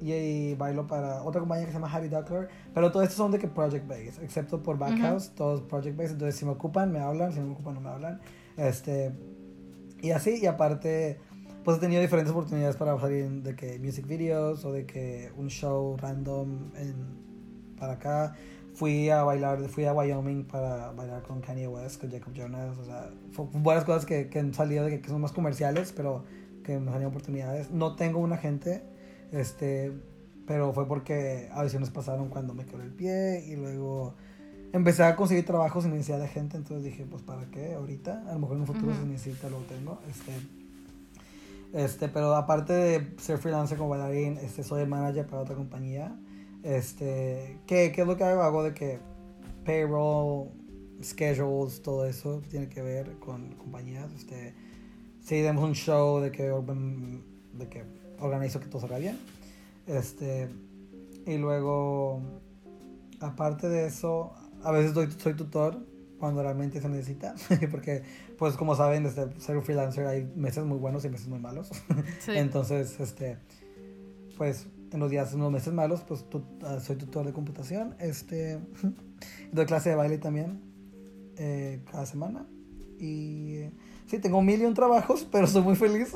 y, 0.00 0.54
bailo 0.54 0.86
para 0.86 1.22
otra 1.22 1.40
compañía 1.40 1.64
que 1.64 1.72
se 1.72 1.78
llama 1.78 1.90
Harry 1.92 2.08
Duckler. 2.08 2.48
Pero 2.74 2.92
todos 2.92 3.04
estos 3.04 3.16
son 3.16 3.32
de 3.32 3.38
que 3.38 3.48
project 3.48 3.88
based, 3.88 4.22
excepto 4.22 4.62
por 4.62 4.78
Backhouse, 4.78 5.30
todos 5.30 5.62
project 5.62 5.96
based. 5.96 6.12
Entonces, 6.12 6.36
si 6.36 6.44
me 6.44 6.52
ocupan, 6.52 6.92
me 6.92 7.00
hablan, 7.00 7.32
si 7.32 7.40
no 7.40 7.46
me 7.46 7.52
ocupan, 7.54 7.74
no 7.74 7.80
me 7.80 7.88
hablan. 7.88 8.20
Este, 8.58 9.12
y 10.02 10.10
así, 10.10 10.38
y 10.40 10.46
aparte, 10.46 11.18
pues 11.64 11.78
he 11.78 11.80
tenido 11.80 12.02
diferentes 12.02 12.32
oportunidades 12.32 12.76
para 12.76 13.00
salir 13.00 13.42
de 13.42 13.56
que 13.56 13.78
music 13.78 14.06
videos 14.06 14.64
o 14.66 14.72
de 14.72 14.84
que 14.84 15.32
un 15.38 15.48
show 15.48 15.96
random 15.96 16.70
en, 16.76 16.94
para 17.78 17.94
acá 17.94 18.34
fui 18.76 19.08
a 19.08 19.22
bailar, 19.22 19.68
fui 19.68 19.86
a 19.86 19.94
Wyoming 19.94 20.44
para 20.44 20.92
bailar 20.92 21.22
con 21.22 21.40
Kanye 21.40 21.66
West, 21.66 21.98
con 21.98 22.10
Jacob 22.10 22.34
Jonas, 22.34 22.76
o 22.76 22.84
sea, 22.84 23.10
fue 23.32 23.46
buenas 23.52 23.84
cosas 23.84 24.04
que, 24.04 24.28
que 24.28 24.38
han 24.38 24.52
salido, 24.52 24.84
de 24.84 25.00
que, 25.00 25.08
son 25.08 25.22
más 25.22 25.32
comerciales, 25.32 25.92
pero 25.96 26.24
que 26.62 26.78
me 26.78 26.86
salieron 26.86 27.06
oportunidades. 27.06 27.70
No 27.70 27.96
tengo 27.96 28.18
un 28.20 28.34
agente, 28.34 28.82
este, 29.32 29.92
pero 30.46 30.74
fue 30.74 30.86
porque 30.86 31.48
audiciones 31.52 31.88
pasaron 31.88 32.28
cuando 32.28 32.52
me 32.52 32.66
quebré 32.66 32.84
el 32.84 32.92
pie 32.92 33.44
y 33.46 33.56
luego 33.56 34.14
empecé 34.74 35.04
a 35.04 35.16
conseguir 35.16 35.46
trabajo 35.46 35.80
sin 35.80 35.92
necesidad 35.92 36.20
de 36.20 36.28
gente, 36.28 36.58
entonces 36.58 36.84
dije, 36.84 37.06
pues 37.08 37.22
para 37.22 37.46
qué 37.46 37.74
ahorita, 37.74 38.24
a 38.28 38.34
lo 38.34 38.40
mejor 38.40 38.56
en 38.56 38.60
un 38.60 38.66
futuro 38.66 38.92
Ujú. 38.92 39.00
si 39.00 39.08
necesita 39.08 39.48
lo 39.48 39.58
tengo, 39.60 40.00
este, 40.10 40.32
este, 41.72 42.08
pero 42.08 42.34
aparte 42.36 42.74
de 42.74 43.14
ser 43.16 43.38
freelancer 43.38 43.78
como 43.78 43.88
bailarín, 43.90 44.36
este, 44.36 44.62
soy 44.62 44.84
manager 44.84 45.26
para 45.26 45.40
otra 45.40 45.54
compañía, 45.54 46.14
este, 46.66 47.60
¿qué, 47.66 47.92
qué 47.92 48.00
es 48.00 48.06
lo 48.06 48.16
que 48.16 48.24
hago? 48.24 48.62
De 48.64 48.74
que 48.74 48.98
payroll, 49.64 50.48
schedules, 51.00 51.80
todo 51.80 52.06
eso 52.06 52.42
tiene 52.50 52.68
que 52.68 52.82
ver 52.82 53.18
con 53.20 53.52
compañías, 53.52 54.12
este, 54.12 54.52
si 55.20 55.36
tenemos 55.36 55.62
un 55.62 55.74
show 55.74 56.20
de 56.20 56.32
que, 56.32 56.42
de 56.42 57.68
que 57.68 57.84
organizo 58.18 58.58
que 58.58 58.66
todo 58.66 58.80
salga 58.80 58.98
bien, 58.98 59.16
este, 59.86 60.48
y 61.24 61.36
luego, 61.36 62.20
aparte 63.20 63.68
de 63.68 63.86
eso, 63.86 64.32
a 64.64 64.72
veces 64.72 64.92
doy, 64.92 65.08
soy 65.12 65.34
tutor 65.34 65.78
cuando 66.18 66.42
realmente 66.42 66.80
se 66.80 66.88
necesita, 66.88 67.36
porque, 67.70 68.02
pues 68.38 68.56
como 68.56 68.74
saben, 68.74 69.04
desde 69.04 69.38
ser 69.38 69.56
un 69.56 69.62
freelancer 69.62 70.06
hay 70.06 70.24
meses 70.34 70.64
muy 70.64 70.78
buenos 70.78 71.04
y 71.04 71.10
meses 71.10 71.28
muy 71.28 71.38
malos. 71.38 71.70
Sí. 72.20 72.32
Entonces, 72.34 72.98
este, 72.98 73.38
pues 74.36 74.66
en 74.92 75.00
los 75.00 75.10
días, 75.10 75.32
en 75.34 75.40
los 75.40 75.50
meses 75.52 75.72
malos, 75.72 76.02
pues 76.06 76.28
tu- 76.28 76.44
ah, 76.64 76.78
soy 76.80 76.96
tutor 76.96 77.26
de 77.26 77.32
computación, 77.32 77.94
este, 77.98 78.58
doy 79.52 79.66
clase 79.66 79.90
de 79.90 79.96
baile 79.96 80.18
también 80.18 80.60
eh, 81.36 81.80
cada 81.90 82.06
semana 82.06 82.46
y 82.98 83.56
eh, 83.56 83.72
sí, 84.06 84.18
tengo 84.18 84.40
mil 84.42 84.60
y 84.60 84.64
un 84.64 84.74
trabajos, 84.74 85.26
pero 85.32 85.46
soy 85.46 85.62
muy 85.62 85.76
feliz. 85.76 86.12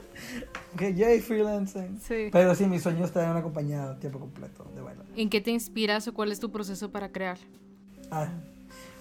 que 0.78 0.94
yay, 0.94 1.20
freelancing. 1.20 1.98
Sí. 2.00 2.28
Pero 2.32 2.54
sí, 2.54 2.66
mi 2.66 2.78
sueño 2.78 3.04
es 3.04 3.12
tener 3.12 3.30
una 3.30 3.42
compañía 3.42 3.90
a 3.90 3.98
tiempo 3.98 4.18
completo 4.20 4.70
de 4.74 4.80
baile. 4.82 5.02
¿En 5.16 5.28
qué 5.30 5.40
te 5.40 5.50
inspiras 5.50 6.06
o 6.08 6.14
cuál 6.14 6.32
es 6.32 6.40
tu 6.40 6.50
proceso 6.50 6.90
para 6.90 7.10
crear? 7.12 7.38
Ah, 8.10 8.28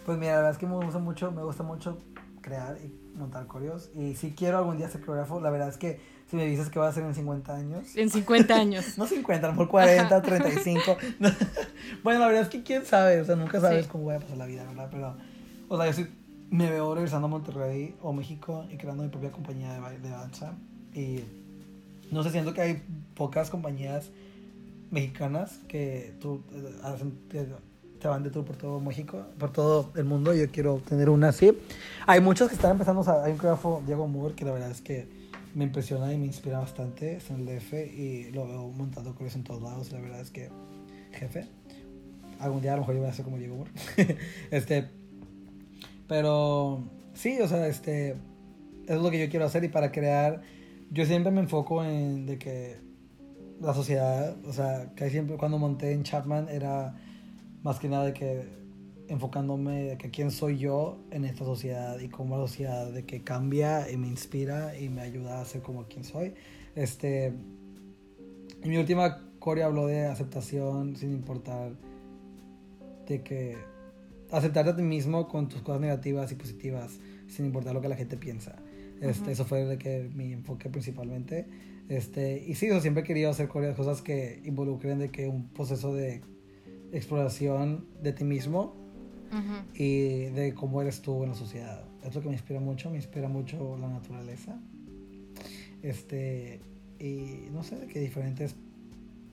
pues 0.05 0.17
mira, 0.17 0.31
la 0.33 0.37
verdad 0.37 0.51
es 0.53 0.57
que 0.57 0.67
me 0.67 0.75
gusta 0.75 0.99
mucho, 0.99 1.31
me 1.31 1.43
gusta 1.43 1.63
mucho 1.63 1.97
crear 2.41 2.77
y 2.83 2.93
montar 3.15 3.47
coreos. 3.47 3.89
Y 3.95 4.15
si 4.15 4.31
quiero 4.31 4.57
algún 4.59 4.77
día 4.77 4.89
ser 4.89 5.01
coreógrafo, 5.01 5.39
la 5.39 5.49
verdad 5.49 5.69
es 5.69 5.77
que 5.77 5.99
si 6.29 6.35
me 6.35 6.45
dices 6.45 6.69
que 6.69 6.79
va 6.79 6.87
a 6.89 6.93
ser 6.93 7.03
en 7.03 7.13
50 7.15 7.55
años. 7.55 7.95
En 7.95 8.09
50 8.09 8.55
años. 8.59 8.97
No 8.97 9.05
50, 9.07 9.45
a 9.45 9.49
lo 9.49 9.53
mejor 9.53 9.69
40, 9.69 10.21
35. 10.21 10.97
bueno, 12.03 12.19
la 12.19 12.27
verdad 12.27 12.43
es 12.43 12.49
que 12.49 12.63
quién 12.63 12.85
sabe, 12.85 13.21
o 13.21 13.25
sea, 13.25 13.35
nunca 13.35 13.59
sabes 13.61 13.85
Sí. 13.85 13.91
cómo 13.91 14.05
voy 14.05 14.15
a 14.15 14.19
pasar 14.19 14.37
la 14.37 14.45
vida, 14.45 14.63
¿verdad? 14.65 14.89
Pero, 14.91 15.15
o 15.69 15.77
sea, 15.77 15.85
yo 15.87 15.93
sí 15.93 16.07
me 16.49 16.69
veo 16.69 16.93
regresando 16.93 17.27
a 17.27 17.29
Monterrey 17.29 17.95
o 18.01 18.13
México 18.13 18.65
y 18.71 18.77
creando 18.77 19.03
mi 19.03 19.09
propia 19.09 19.31
compañía 19.31 19.73
de 19.73 19.79
baile 19.79 19.99
de 19.99 20.09
danza. 20.09 20.53
Y 20.93 21.19
no 22.11 22.23
sé, 22.23 22.31
siento 22.31 22.53
que 22.53 22.61
hay 22.61 22.83
pocas 23.15 23.49
compañías 23.49 24.09
mexicanas 24.91 25.59
que 25.67 26.13
tú 26.21 26.43
eh, 26.53 26.75
hacen, 26.83 27.17
te 28.05 28.09
van 28.09 28.21
de 28.21 28.29
tour 28.29 28.45
por 28.45 28.55
todo 28.55 28.79
México, 28.79 29.25
por 29.39 29.51
todo 29.51 29.89
el 29.95 30.05
mundo. 30.05 30.31
Yo 30.31 30.47
quiero 30.51 30.77
tener 30.87 31.09
una 31.09 31.29
así. 31.29 31.57
Hay 32.05 32.21
muchos 32.21 32.49
que 32.49 32.53
están 32.53 32.73
empezando, 32.73 33.01
o 33.01 33.03
sea, 33.03 33.23
hay 33.23 33.31
un 33.31 33.37
coreógrafo, 33.39 33.81
Diego 33.83 34.07
Moore, 34.07 34.35
que 34.35 34.45
la 34.45 34.51
verdad 34.51 34.69
es 34.69 34.79
que 34.79 35.07
me 35.55 35.63
impresiona 35.63 36.13
y 36.13 36.17
me 36.19 36.27
inspira 36.27 36.59
bastante. 36.59 37.15
Está 37.15 37.33
en 37.33 37.39
el 37.39 37.57
DF 37.57 37.73
y 37.73 38.29
lo 38.31 38.47
veo 38.47 38.67
montando 38.67 39.15
coreos 39.15 39.33
en 39.33 39.43
todos 39.43 39.63
lados. 39.63 39.91
La 39.91 40.01
verdad 40.01 40.21
es 40.21 40.29
que, 40.29 40.51
jefe, 41.13 41.47
algún 42.39 42.61
día 42.61 42.73
a 42.73 42.75
lo 42.75 42.81
mejor 42.83 42.93
yo 42.93 43.01
voy 43.01 43.09
a 43.09 43.13
ser 43.13 43.25
como 43.25 43.39
Diego 43.39 43.55
Moore. 43.55 43.71
este, 44.51 44.87
pero 46.07 46.83
sí, 47.15 47.39
o 47.41 47.47
sea, 47.47 47.65
este, 47.65 48.17
es 48.87 49.01
lo 49.01 49.09
que 49.09 49.17
yo 49.17 49.31
quiero 49.31 49.47
hacer 49.47 49.63
y 49.63 49.69
para 49.69 49.91
crear, 49.91 50.43
yo 50.91 51.07
siempre 51.07 51.31
me 51.31 51.41
enfoco 51.41 51.83
en 51.83 52.27
de 52.27 52.37
que 52.37 52.77
la 53.59 53.73
sociedad, 53.73 54.35
o 54.45 54.53
sea, 54.53 54.91
que 54.95 55.09
siempre 55.09 55.37
cuando 55.37 55.57
monté 55.57 55.91
en 55.91 56.03
Chapman 56.03 56.49
era 56.49 56.93
más 57.65 57.79
que 57.79 57.89
nada 57.89 58.05
de 58.05 58.13
que 58.13 58.43
enfocándome 59.07 59.83
de 59.85 59.97
que 59.97 60.11
quién 60.11 60.29
soy 60.29 60.59
yo 60.59 60.99
en 61.09 61.25
esta 61.25 61.43
sociedad 61.43 61.99
y 61.99 62.09
cómo 62.09 62.37
la 62.37 62.43
sociedad 62.43 62.91
de 62.91 63.05
que 63.05 63.23
cambia 63.23 63.89
y 63.89 63.97
me 63.97 64.07
inspira 64.07 64.77
y 64.77 64.87
me 64.89 65.01
ayuda 65.01 65.41
a 65.41 65.45
ser 65.45 65.63
como 65.63 65.87
quien 65.87 66.03
soy. 66.03 66.35
Este, 66.75 67.25
en 67.25 68.69
mi 68.69 68.77
última 68.77 69.31
core 69.39 69.63
habló 69.63 69.87
de 69.87 70.05
aceptación 70.05 70.95
sin 70.95 71.11
importar 71.11 71.71
de 73.07 73.23
que 73.23 73.57
aceptarte 74.29 74.69
a 74.69 74.75
ti 74.75 74.83
mismo 74.83 75.27
con 75.27 75.49
tus 75.49 75.63
cosas 75.63 75.81
negativas 75.81 76.31
y 76.31 76.35
positivas 76.35 76.99
sin 77.27 77.47
importar 77.47 77.73
lo 77.73 77.81
que 77.81 77.89
la 77.89 77.95
gente 77.95 78.15
piensa. 78.15 78.57
Este, 79.01 79.23
Ujú. 79.23 79.31
Eso 79.31 79.45
fue 79.45 79.65
de 79.65 79.79
que 79.79 80.07
mi 80.13 80.33
enfoque 80.33 80.69
principalmente. 80.69 81.47
Este, 81.89 82.43
y 82.45 82.53
sí, 82.53 82.67
yo 82.67 82.79
siempre 82.79 83.01
he 83.01 83.05
querido 83.07 83.31
hacer 83.31 83.47
cosas 83.47 84.03
que 84.03 84.39
involucren 84.45 84.99
de 84.99 85.09
que 85.09 85.27
un 85.27 85.49
proceso 85.49 85.95
de 85.95 86.21
exploración 86.91 87.85
de 88.01 88.13
ti 88.13 88.23
mismo 88.23 88.75
y 89.73 90.25
de 90.29 90.53
cómo 90.53 90.81
eres 90.81 91.01
tú 91.01 91.23
en 91.23 91.29
la 91.29 91.35
sociedad. 91.35 91.83
Es 92.03 92.15
lo 92.15 92.21
que 92.21 92.27
me 92.27 92.33
inspira 92.33 92.59
mucho, 92.59 92.89
me 92.89 92.97
inspira 92.97 93.27
mucho 93.27 93.77
la 93.77 93.89
naturaleza. 93.89 94.57
Este, 95.81 96.61
y 96.99 97.49
no 97.51 97.63
sé, 97.63 97.75
de 97.75 97.87
que 97.87 97.99
diferentes 97.99 98.55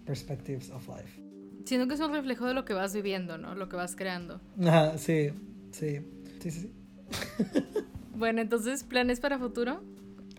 perspectives 0.05 0.71
of 0.71 0.89
life. 0.89 1.23
Siento 1.65 1.87
que 1.87 1.95
es 1.95 2.01
un 2.01 2.13
reflejo 2.13 2.47
de 2.47 2.55
lo 2.55 2.65
que 2.65 2.75
vas 2.75 2.93
viviendo, 2.93 3.39
¿no? 3.39 3.55
Lo 3.55 3.69
que 3.69 3.77
vas 3.77 3.95
creando. 3.95 4.41
Ajá, 4.61 4.99
sí, 4.99 5.31
sí, 5.71 6.01
sí, 6.41 6.51
sí. 6.51 6.61
sí. 6.61 6.73
Bueno, 8.15 8.41
entonces, 8.41 8.85
¿planes 8.85 9.21
para 9.21 9.39
futuro? 9.39 9.81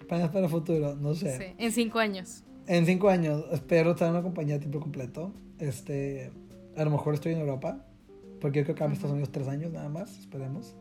Planes 0.08 0.30
para 0.30 0.48
futuro, 0.48 0.96
no 0.96 1.14
sé. 1.16 1.38
Sí. 1.38 1.44
En 1.58 1.72
cinco 1.72 2.00
años. 2.00 2.44
En 2.68 2.86
cinco 2.86 3.10
años 3.10 3.44
espero 3.52 3.92
estar 3.92 4.08
en 4.08 4.14
una 4.14 4.24
compañía 4.24 4.56
a 4.56 4.60
tiempo 4.60 4.80
completo. 4.80 5.34
Este, 5.60 6.32
a 6.76 6.84
lo 6.84 6.92
mejor 6.92 7.14
estoy 7.14 7.34
en 7.34 7.40
Europa, 7.40 7.86
porque 8.42 8.60
yo 8.60 8.66
creo 8.66 8.76
que 8.76 8.84
acá 8.84 8.86
en 8.86 8.94
Estados 8.94 9.14
Unidos 9.14 9.32
tres 9.32 9.48
años 9.48 9.72
nada 9.72 9.90
más, 9.90 10.18
esperemos. 10.20 10.76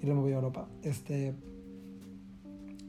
Y 0.00 0.06
luego 0.06 0.20
me 0.20 0.22
voy 0.22 0.32
a 0.32 0.36
Europa. 0.36 0.68
Este, 0.82 1.34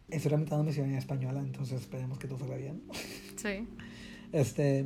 estoy 0.09 0.29
tramitando 0.29 0.63
mi 0.63 0.71
ciudadanía 0.71 0.99
española, 0.99 1.41
entonces 1.41 1.81
esperemos 1.81 2.17
que 2.17 2.27
todo 2.27 2.39
salga 2.39 2.57
bien. 2.57 2.83
Sí. 3.35 3.67
Este, 4.33 4.83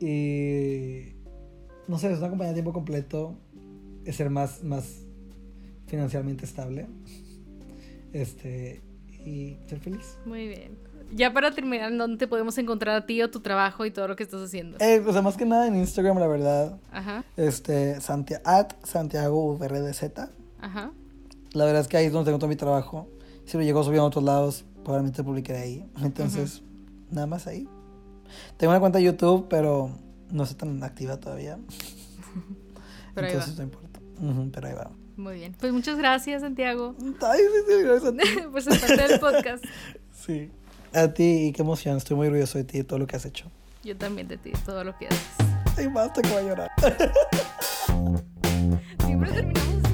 y 0.00 1.12
no 1.86 1.96
sé, 1.96 2.10
es 2.10 2.18
una 2.18 2.28
compañía 2.28 2.50
a 2.50 2.54
tiempo 2.54 2.72
completo, 2.72 3.38
es 4.04 4.16
ser 4.16 4.30
más, 4.30 4.64
más 4.64 5.06
financieramente 5.86 6.44
estable. 6.44 6.88
Este, 8.12 8.82
y 9.24 9.58
ser 9.66 9.78
feliz. 9.78 10.18
Muy 10.24 10.48
bien. 10.48 10.87
Ya 11.12 11.32
para 11.32 11.50
terminar, 11.52 11.96
¿dónde 11.96 12.18
te 12.18 12.26
podemos 12.28 12.56
encontrar 12.58 12.94
a 12.96 13.06
ti 13.06 13.22
o 13.22 13.30
tu 13.30 13.40
trabajo 13.40 13.86
y 13.86 13.90
todo 13.90 14.08
lo 14.08 14.16
que 14.16 14.22
estás 14.24 14.42
haciendo? 14.42 14.76
Eh, 14.80 15.02
o 15.06 15.12
sea, 15.12 15.22
más 15.22 15.36
que 15.36 15.46
nada 15.46 15.66
en 15.66 15.76
Instagram, 15.76 16.18
la 16.18 16.26
verdad. 16.26 16.78
Ajá, 16.92 17.24
Este, 17.36 18.00
Santia, 18.00 18.40
at 18.44 18.72
Santiago 18.84 19.56
VRDZ. 19.56 20.02
ajá. 20.60 20.92
La 21.54 21.64
verdad 21.64 21.80
es 21.80 21.88
que 21.88 21.96
ahí 21.96 22.06
es 22.06 22.12
donde 22.12 22.28
tengo 22.28 22.38
todo 22.38 22.48
mi 22.48 22.56
trabajo. 22.56 23.08
Si 23.46 23.56
lo 23.56 23.62
llego 23.62 23.82
subiendo 23.82 24.04
a 24.04 24.08
otros 24.08 24.22
lados, 24.22 24.64
probablemente 24.84 25.24
publicaré 25.24 25.60
ahí. 25.60 25.90
Entonces, 26.02 26.62
nada 27.10 27.26
más 27.26 27.46
ahí. 27.46 27.66
Tengo 28.58 28.72
una 28.72 28.80
cuenta 28.80 28.98
de 28.98 29.04
YouTube, 29.04 29.46
pero 29.48 29.90
no 30.30 30.42
está 30.44 30.58
tan 30.66 30.82
activa 30.84 31.16
todavía. 31.16 31.58
Pero 33.14 33.26
ahí 33.26 33.32
Entonces 33.32 33.54
va. 33.54 33.58
no 33.58 33.62
importa. 33.64 34.00
Pero 34.52 34.66
ahí 34.68 34.74
va. 34.74 34.90
Muy 35.16 35.34
bien. 35.36 35.56
Pues 35.58 35.72
muchas 35.72 35.96
gracias, 35.98 36.42
Santiago, 36.42 36.94
Ay, 37.22 37.40
sí, 37.40 37.60
sí, 37.66 37.82
gracias 37.82 38.12
a 38.12 38.16
ti. 38.16 38.40
por 38.52 38.62
ser 38.62 38.78
parte 38.80 39.08
del 39.08 39.20
podcast. 39.20 39.64
Sí 40.12 40.50
a 40.92 41.08
ti 41.08 41.46
y 41.48 41.52
qué 41.52 41.62
emoción. 41.62 41.96
Estoy 41.96 42.16
muy 42.16 42.26
orgulloso 42.28 42.58
de 42.58 42.64
ti 42.64 42.78
y 42.78 42.84
todo 42.84 42.98
lo 42.98 43.06
que 43.06 43.16
has 43.16 43.24
hecho. 43.24 43.50
Yo 43.84 43.96
también 43.96 44.28
de 44.28 44.36
ti, 44.36 44.50
de 44.50 44.58
todo 44.58 44.84
lo 44.84 44.96
que 44.98 45.08
haces. 45.08 45.20
Ay, 45.76 45.86
basta 45.86 46.20
que 46.22 46.28
voy 46.28 46.38
a 46.38 46.42
llorar. 46.42 46.70
Siempre 49.04 49.32
terminamos 49.32 49.87